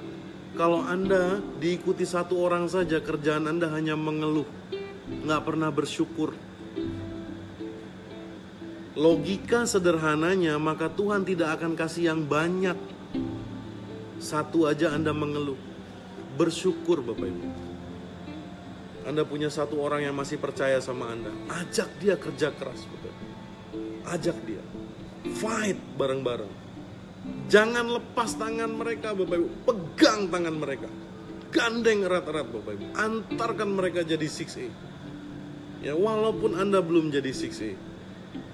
kalau 0.57 0.85
Anda 0.85 1.41
diikuti 1.61 2.05
satu 2.05 2.41
orang 2.41 2.69
saja 2.69 3.01
kerjaan 3.01 3.49
Anda 3.49 3.73
hanya 3.73 3.97
mengeluh 3.97 4.62
nggak 5.21 5.43
pernah 5.45 5.69
bersyukur. 5.69 6.33
Logika 8.93 9.65
sederhananya, 9.65 10.61
maka 10.61 10.93
Tuhan 10.93 11.25
tidak 11.25 11.57
akan 11.57 11.73
kasih 11.73 12.13
yang 12.13 12.29
banyak. 12.29 12.77
Satu 14.21 14.69
aja 14.69 14.93
Anda 14.93 15.17
mengeluh. 15.17 15.57
Bersyukur 16.37 17.01
Bapak 17.01 17.25
Ibu. 17.25 17.49
Anda 19.09 19.25
punya 19.25 19.49
satu 19.49 19.81
orang 19.81 20.05
yang 20.05 20.15
masih 20.15 20.37
percaya 20.37 20.77
sama 20.85 21.09
Anda. 21.09 21.33
Ajak 21.49 21.89
dia 22.05 22.21
kerja 22.21 22.53
keras 22.53 22.85
Bapak 22.85 23.11
Ibu. 23.17 23.27
Ajak 24.13 24.37
dia. 24.45 24.63
Fight 25.41 25.81
bareng-bareng. 25.97 26.53
Jangan 27.49 27.87
lepas 27.97 28.37
tangan 28.37 28.77
mereka 28.77 29.17
Bapak 29.17 29.41
Ibu. 29.41 29.49
Pegang 29.73 30.29
tangan 30.29 30.57
mereka. 30.61 30.89
Gandeng 31.49 32.05
erat-erat 32.05 32.45
Bapak 32.45 32.73
Ibu. 32.77 32.85
Antarkan 32.93 33.73
mereka 33.73 34.05
jadi 34.05 34.29
6A 34.29 34.92
Ya, 35.83 35.99
walaupun 35.99 36.55
Anda 36.55 36.79
belum 36.79 37.11
jadi 37.11 37.35
6 37.35 37.75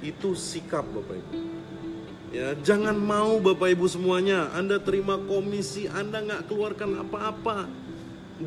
itu 0.00 0.28
sikap 0.32 0.88
Bapak 0.88 1.20
Ibu. 1.20 1.32
Ya, 2.28 2.56
jangan 2.60 2.96
mau 2.96 3.36
Bapak 3.40 3.72
Ibu 3.72 3.84
semuanya, 3.88 4.48
Anda 4.56 4.80
terima 4.80 5.20
komisi, 5.20 5.88
Anda 5.88 6.24
nggak 6.24 6.48
keluarkan 6.48 7.04
apa-apa. 7.04 7.68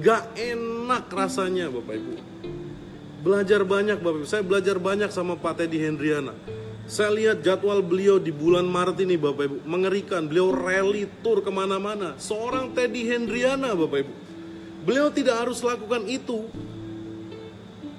Gak 0.02 0.34
enak 0.40 1.12
rasanya 1.12 1.70
Bapak 1.70 1.94
Ibu. 2.00 2.14
Belajar 3.22 3.62
banyak 3.62 4.02
Bapak 4.02 4.18
Ibu, 4.24 4.28
saya 4.30 4.42
belajar 4.42 4.82
banyak 4.82 5.14
sama 5.14 5.38
Pak 5.38 5.62
Teddy 5.62 5.78
Hendriana. 5.78 6.34
Saya 6.90 7.14
lihat 7.14 7.46
jadwal 7.46 7.80
beliau 7.86 8.18
di 8.18 8.34
bulan 8.34 8.66
Maret 8.66 8.98
ini 9.06 9.16
Bapak 9.16 9.44
Ibu, 9.46 9.58
mengerikan. 9.64 10.26
Beliau 10.26 10.50
rally 10.50 11.06
tour 11.22 11.46
ke 11.46 11.54
mana-mana. 11.54 12.18
Seorang 12.18 12.74
Teddy 12.74 13.06
Hendriana 13.06 13.78
Bapak 13.78 14.10
Ibu. 14.10 14.14
Beliau 14.82 15.14
tidak 15.14 15.46
harus 15.46 15.62
lakukan 15.62 16.10
itu, 16.10 16.50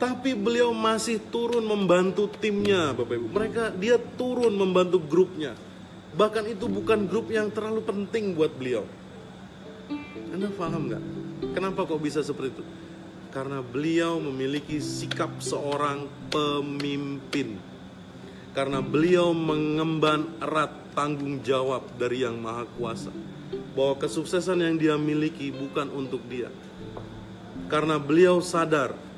tapi 0.03 0.34
beliau 0.34 0.74
masih 0.74 1.22
turun 1.30 1.62
membantu 1.62 2.26
timnya, 2.42 2.90
Bapak 2.90 3.22
Ibu. 3.22 3.26
Mereka 3.30 3.64
dia 3.78 4.03
turun 4.18 4.50
membantu 4.50 4.98
grupnya. 4.98 5.55
Bahkan 6.18 6.50
itu 6.50 6.66
bukan 6.66 7.07
grup 7.07 7.30
yang 7.30 7.55
terlalu 7.55 7.86
penting 7.86 8.34
buat 8.34 8.50
beliau. 8.50 8.82
Anda 10.34 10.50
paham 10.59 10.90
nggak? 10.90 11.03
Kenapa 11.55 11.86
kok 11.86 12.03
bisa 12.03 12.18
seperti 12.18 12.50
itu? 12.50 12.64
Karena 13.30 13.62
beliau 13.62 14.18
memiliki 14.18 14.82
sikap 14.82 15.38
seorang 15.38 16.11
pemimpin. 16.34 17.62
Karena 18.59 18.82
beliau 18.82 19.30
mengemban 19.30 20.26
erat 20.42 20.98
tanggung 20.98 21.46
jawab 21.46 21.86
dari 21.94 22.26
Yang 22.26 22.36
Maha 22.42 22.64
Kuasa. 22.74 23.14
Bahwa 23.78 24.03
kesuksesan 24.03 24.66
yang 24.66 24.74
dia 24.82 24.98
miliki 24.98 25.55
bukan 25.55 25.94
untuk 25.94 26.26
dia. 26.26 26.50
Karena 27.70 28.03
beliau 28.03 28.42
sadar 28.42 29.11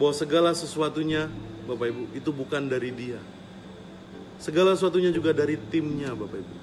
bahwa 0.00 0.16
segala 0.16 0.56
sesuatunya 0.56 1.28
Bapak 1.68 1.92
Ibu 1.92 2.02
itu 2.16 2.32
bukan 2.32 2.64
dari 2.64 2.88
dia. 2.88 3.20
Segala 4.40 4.72
sesuatunya 4.72 5.12
juga 5.12 5.36
dari 5.36 5.60
timnya 5.68 6.16
Bapak 6.16 6.40
Ibu. 6.40 6.56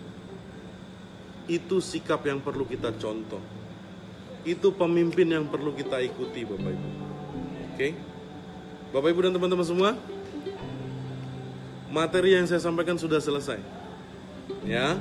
Itu 1.45 1.77
sikap 1.77 2.25
yang 2.25 2.41
perlu 2.41 2.65
kita 2.65 2.97
contoh. 2.97 3.39
Itu 4.41 4.73
pemimpin 4.73 5.29
yang 5.29 5.45
perlu 5.45 5.69
kita 5.77 6.01
ikuti 6.01 6.49
Bapak 6.49 6.71
Ibu. 6.73 6.89
Oke? 7.77 7.87
Bapak 8.89 9.09
Ibu 9.13 9.19
dan 9.29 9.33
teman-teman 9.37 9.67
semua, 9.69 9.89
materi 11.93 12.33
yang 12.33 12.49
saya 12.49 12.57
sampaikan 12.57 12.97
sudah 12.97 13.21
selesai. 13.21 13.61
Ya. 14.65 14.97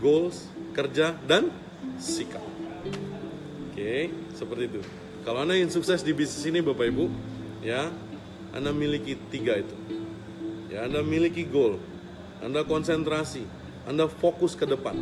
Goals, 0.00 0.48
kerja 0.72 1.14
dan 1.28 1.52
sikap. 2.00 2.40
Oke, 3.70 4.08
seperti 4.32 4.72
itu. 4.72 4.80
Kalau 5.22 5.44
Anda 5.44 5.54
ingin 5.54 5.70
sukses 5.70 6.02
di 6.02 6.10
bisnis 6.10 6.42
ini 6.48 6.58
Bapak 6.58 6.90
Ibu, 6.90 7.06
ya 7.62 7.88
Anda 8.52 8.74
miliki 8.74 9.16
tiga 9.30 9.56
itu. 9.62 9.76
Ya 10.68 10.84
Anda 10.84 11.00
miliki 11.00 11.46
goal 11.46 11.78
Anda 12.42 12.66
konsentrasi 12.66 13.46
Anda 13.88 14.10
fokus 14.10 14.58
ke 14.58 14.66
depan. 14.66 14.98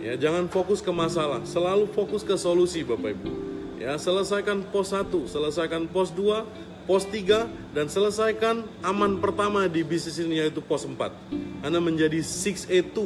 Ya 0.00 0.16
jangan 0.16 0.48
fokus 0.48 0.80
ke 0.80 0.88
masalah 0.88 1.44
selalu 1.44 1.90
fokus 1.92 2.24
ke 2.24 2.32
solusi 2.38 2.80
Bapak 2.86 3.12
Ibu. 3.20 3.30
Ya 3.76 3.98
selesaikan 4.00 4.64
pos 4.70 4.94
1 4.94 5.08
selesaikan 5.28 5.84
pos 5.90 6.14
2 6.14 6.70
pos 6.88 7.04
3 7.08 7.76
dan 7.76 7.86
selesaikan 7.88 8.64
aman 8.80 9.20
pertama 9.20 9.68
di 9.68 9.84
bisnis 9.84 10.20
ini 10.20 10.40
yaitu 10.40 10.60
pos 10.64 10.84
4 10.84 11.64
Anda 11.64 11.80
menjadi 11.80 12.20
6A2 12.20 12.98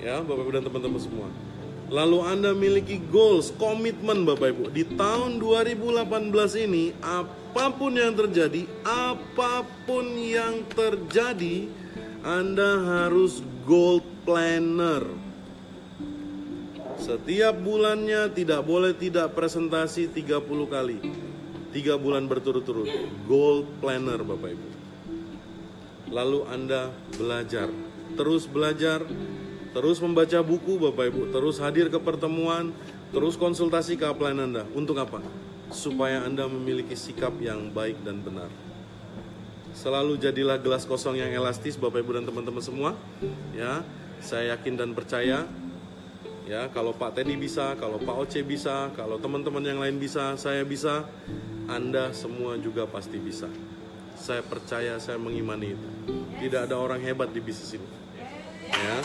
ya 0.00 0.20
Bapak 0.20 0.42
Ibu 0.42 0.52
dan 0.52 0.62
teman-teman 0.66 1.00
semua 1.00 1.28
lalu 1.92 2.24
Anda 2.24 2.56
miliki 2.56 2.96
goals, 3.12 3.52
komitmen 3.60 4.24
Bapak 4.24 4.56
Ibu. 4.56 4.64
Di 4.72 4.88
tahun 4.96 5.36
2018 5.36 6.64
ini, 6.64 6.96
apa 7.04 7.68
pun 7.76 7.92
yang 7.92 8.16
terjadi, 8.16 8.64
apa 8.80 9.68
pun 9.84 10.16
yang 10.16 10.64
terjadi, 10.72 11.68
Anda 12.24 12.80
harus 12.80 13.44
goal 13.68 14.00
planner. 14.24 15.04
Setiap 16.96 17.60
bulannya 17.60 18.32
tidak 18.32 18.64
boleh 18.64 18.96
tidak 18.96 19.36
presentasi 19.36 20.08
30 20.08 20.64
kali. 20.64 20.96
3 21.76 22.00
bulan 22.00 22.24
berturut-turut. 22.24 22.88
Goal 23.28 23.68
planner 23.84 24.24
Bapak 24.24 24.50
Ibu. 24.56 24.68
Lalu 26.08 26.40
Anda 26.48 26.88
belajar. 27.16 27.68
Terus 28.12 28.44
belajar 28.44 29.02
terus 29.72 29.98
membaca 29.98 30.38
buku 30.44 30.76
Bapak 30.78 31.12
Ibu, 31.12 31.22
terus 31.32 31.56
hadir 31.60 31.88
ke 31.88 31.98
pertemuan, 32.00 32.72
terus 33.10 33.36
konsultasi 33.40 33.96
ke 33.96 34.04
upline 34.08 34.38
Anda. 34.40 34.64
Untuk 34.72 34.96
apa? 35.00 35.24
Supaya 35.72 36.24
Anda 36.24 36.48
memiliki 36.48 36.96
sikap 36.96 37.36
yang 37.40 37.72
baik 37.72 38.04
dan 38.04 38.20
benar. 38.20 38.52
Selalu 39.72 40.20
jadilah 40.20 40.60
gelas 40.60 40.84
kosong 40.84 41.16
yang 41.16 41.32
elastis 41.32 41.80
Bapak 41.80 42.04
Ibu 42.04 42.20
dan 42.20 42.24
teman-teman 42.28 42.60
semua. 42.60 42.90
Ya, 43.56 43.80
saya 44.20 44.54
yakin 44.54 44.76
dan 44.76 44.92
percaya 44.92 45.48
ya 46.46 46.68
kalau 46.70 46.92
Pak 46.94 47.16
Teddy 47.16 47.38
bisa, 47.38 47.74
kalau 47.78 47.96
Pak 47.96 48.16
Oce 48.28 48.40
bisa, 48.42 48.90
kalau 48.98 49.18
teman-teman 49.18 49.62
yang 49.62 49.78
lain 49.80 49.96
bisa, 49.96 50.34
saya 50.36 50.66
bisa, 50.66 51.06
Anda 51.70 52.10
semua 52.12 52.58
juga 52.58 52.84
pasti 52.84 53.18
bisa. 53.18 53.48
Saya 54.18 54.44
percaya, 54.44 55.00
saya 55.00 55.18
mengimani 55.18 55.74
itu. 55.74 55.88
Tidak 56.38 56.68
ada 56.68 56.76
orang 56.78 57.00
hebat 57.02 57.30
di 57.32 57.40
bisnis 57.42 57.78
ini. 57.78 57.88
Ya. 58.72 58.98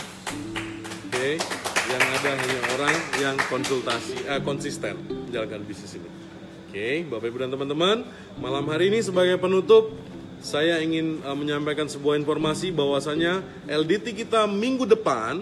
Yang 1.98 2.14
ada 2.14 2.32
hanya 2.38 2.62
orang 2.78 2.95
yang 3.18 3.36
konsultasi 3.50 4.16
eh, 4.30 4.41
konsisten 4.45 4.93
menjalankan 5.10 5.66
bisnis 5.66 5.98
ini. 5.98 6.10
Oke, 6.68 6.78
okay. 6.78 6.95
Bapak 7.10 7.28
Ibu 7.34 7.38
dan 7.41 7.50
teman-teman, 7.50 7.98
malam 8.38 8.66
hari 8.70 8.93
ini 8.93 9.02
sebagai 9.02 9.41
penutup 9.41 9.98
saya 10.38 10.78
ingin 10.78 11.26
uh, 11.26 11.34
menyampaikan 11.34 11.89
sebuah 11.89 12.22
informasi 12.22 12.70
bahwasanya 12.70 13.41
LDT 13.66 14.14
kita 14.14 14.45
minggu 14.45 14.86
depan 14.86 15.41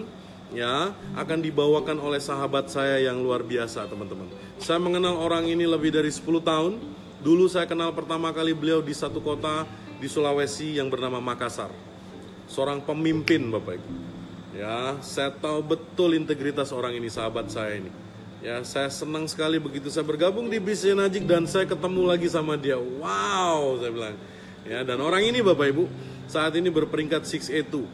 ya 0.56 0.96
akan 1.12 1.38
dibawakan 1.44 2.00
oleh 2.00 2.16
sahabat 2.16 2.72
saya 2.72 3.04
yang 3.04 3.20
luar 3.20 3.44
biasa 3.44 3.84
teman-teman. 3.92 4.30
Saya 4.56 4.80
mengenal 4.80 5.20
orang 5.20 5.44
ini 5.44 5.68
lebih 5.68 5.92
dari 5.92 6.08
10 6.08 6.24
tahun. 6.40 6.72
Dulu 7.20 7.44
saya 7.50 7.68
kenal 7.68 7.92
pertama 7.92 8.32
kali 8.32 8.56
beliau 8.56 8.80
di 8.80 8.96
satu 8.96 9.20
kota 9.20 9.68
di 10.00 10.08
Sulawesi 10.08 10.80
yang 10.80 10.88
bernama 10.88 11.20
Makassar. 11.20 11.68
Seorang 12.48 12.80
pemimpin 12.80 13.50
Bapak 13.52 13.76
Ibu. 13.76 14.15
Ya, 14.56 14.96
saya 15.04 15.28
tahu 15.36 15.60
betul 15.76 16.16
integritas 16.16 16.72
orang 16.72 16.96
ini, 16.96 17.12
sahabat 17.12 17.52
saya 17.52 17.76
ini. 17.76 17.92
Ya, 18.40 18.64
saya 18.64 18.88
senang 18.88 19.28
sekali 19.28 19.60
begitu 19.60 19.92
saya 19.92 20.08
bergabung 20.08 20.48
di 20.48 20.56
bisnis 20.56 20.96
Najik 20.96 21.28
dan 21.28 21.44
saya 21.44 21.68
ketemu 21.68 22.08
lagi 22.08 22.24
sama 22.32 22.56
dia. 22.56 22.80
Wow, 22.80 23.76
saya 23.76 23.92
bilang. 23.92 24.16
Ya, 24.64 24.80
dan 24.80 24.96
orang 25.04 25.28
ini 25.28 25.44
Bapak 25.44 25.76
Ibu 25.76 25.84
saat 26.24 26.56
ini 26.56 26.72
berperingkat 26.72 27.28
682. 27.28 27.84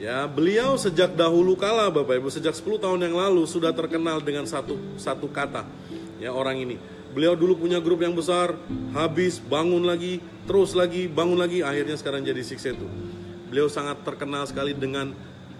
Ya, 0.00 0.24
beliau 0.24 0.80
sejak 0.80 1.12
dahulu 1.12 1.60
kala 1.60 1.92
Bapak 1.92 2.24
Ibu, 2.24 2.32
sejak 2.32 2.56
10 2.56 2.80
tahun 2.80 3.00
yang 3.12 3.14
lalu 3.20 3.44
sudah 3.44 3.76
terkenal 3.76 4.24
dengan 4.24 4.48
satu 4.48 4.80
satu 4.96 5.28
kata. 5.28 5.68
Ya, 6.16 6.32
orang 6.32 6.56
ini. 6.56 6.80
Beliau 7.12 7.36
dulu 7.36 7.68
punya 7.68 7.76
grup 7.76 8.00
yang 8.00 8.16
besar, 8.16 8.56
habis 8.96 9.36
bangun 9.36 9.84
lagi, 9.84 10.24
terus 10.48 10.72
lagi, 10.72 11.04
bangun 11.12 11.36
lagi, 11.36 11.60
akhirnya 11.60 12.00
sekarang 12.00 12.24
jadi 12.24 12.40
682. 12.40 13.52
Beliau 13.52 13.68
sangat 13.68 14.00
terkenal 14.00 14.48
sekali 14.48 14.72
dengan 14.72 15.12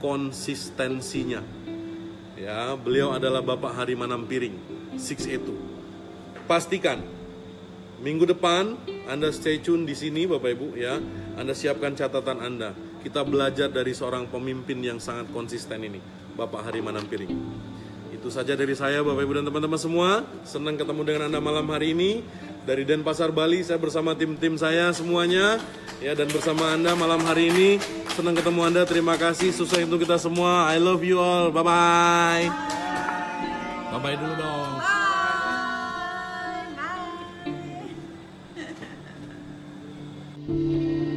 konsistensinya. 0.03 1.41
Ya, 2.35 2.75
beliau 2.75 3.15
adalah 3.15 3.39
Bapak 3.39 3.71
Harimanam 3.79 4.27
Piring, 4.27 4.59
Six 4.99 5.31
itu. 5.31 5.55
Pastikan 6.51 6.99
minggu 8.03 8.27
depan 8.27 8.75
Anda 9.07 9.31
stay 9.31 9.63
tune 9.63 9.87
di 9.87 9.95
sini 9.95 10.27
Bapak 10.27 10.51
Ibu 10.59 10.69
ya. 10.75 10.99
Anda 11.39 11.55
siapkan 11.55 11.95
catatan 11.95 12.43
Anda. 12.43 12.75
Kita 13.03 13.23
belajar 13.23 13.71
dari 13.71 13.95
seorang 13.95 14.27
pemimpin 14.27 14.83
yang 14.83 14.99
sangat 14.99 15.31
konsisten 15.31 15.87
ini, 15.87 16.03
Bapak 16.35 16.67
Harimanam 16.67 17.07
Piring. 17.07 17.31
Itu 18.11 18.31
saja 18.31 18.59
dari 18.59 18.75
saya 18.75 19.03
Bapak 19.07 19.23
Ibu 19.23 19.33
dan 19.39 19.47
teman-teman 19.47 19.79
semua. 19.79 20.27
Senang 20.43 20.75
ketemu 20.79 21.03
dengan 21.07 21.23
Anda 21.31 21.39
malam 21.39 21.67
hari 21.71 21.95
ini. 21.95 22.23
Dari 22.63 22.87
Denpasar 22.87 23.35
Bali 23.35 23.67
saya 23.67 23.75
bersama 23.83 24.15
tim-tim 24.15 24.55
saya 24.55 24.95
semuanya 24.95 25.59
ya 25.99 26.15
dan 26.15 26.31
bersama 26.31 26.71
Anda 26.71 26.95
malam 26.95 27.19
hari 27.27 27.51
ini 27.51 27.83
senang 28.15 28.39
ketemu 28.39 28.61
Anda. 28.63 28.83
Terima 28.87 29.19
kasih 29.19 29.51
sukses 29.51 29.83
untuk 29.83 30.07
kita 30.07 30.15
semua. 30.15 30.71
I 30.71 30.79
love 30.79 31.03
you 31.03 31.19
all. 31.19 31.51
Bye 31.51 31.67
bye. 31.67 32.47
Bye 33.91 33.99
bye 33.99 34.15
dulu 34.15 34.35
dong. 34.39 34.79
Bye. 34.79 34.95
Bye. 40.87 41.11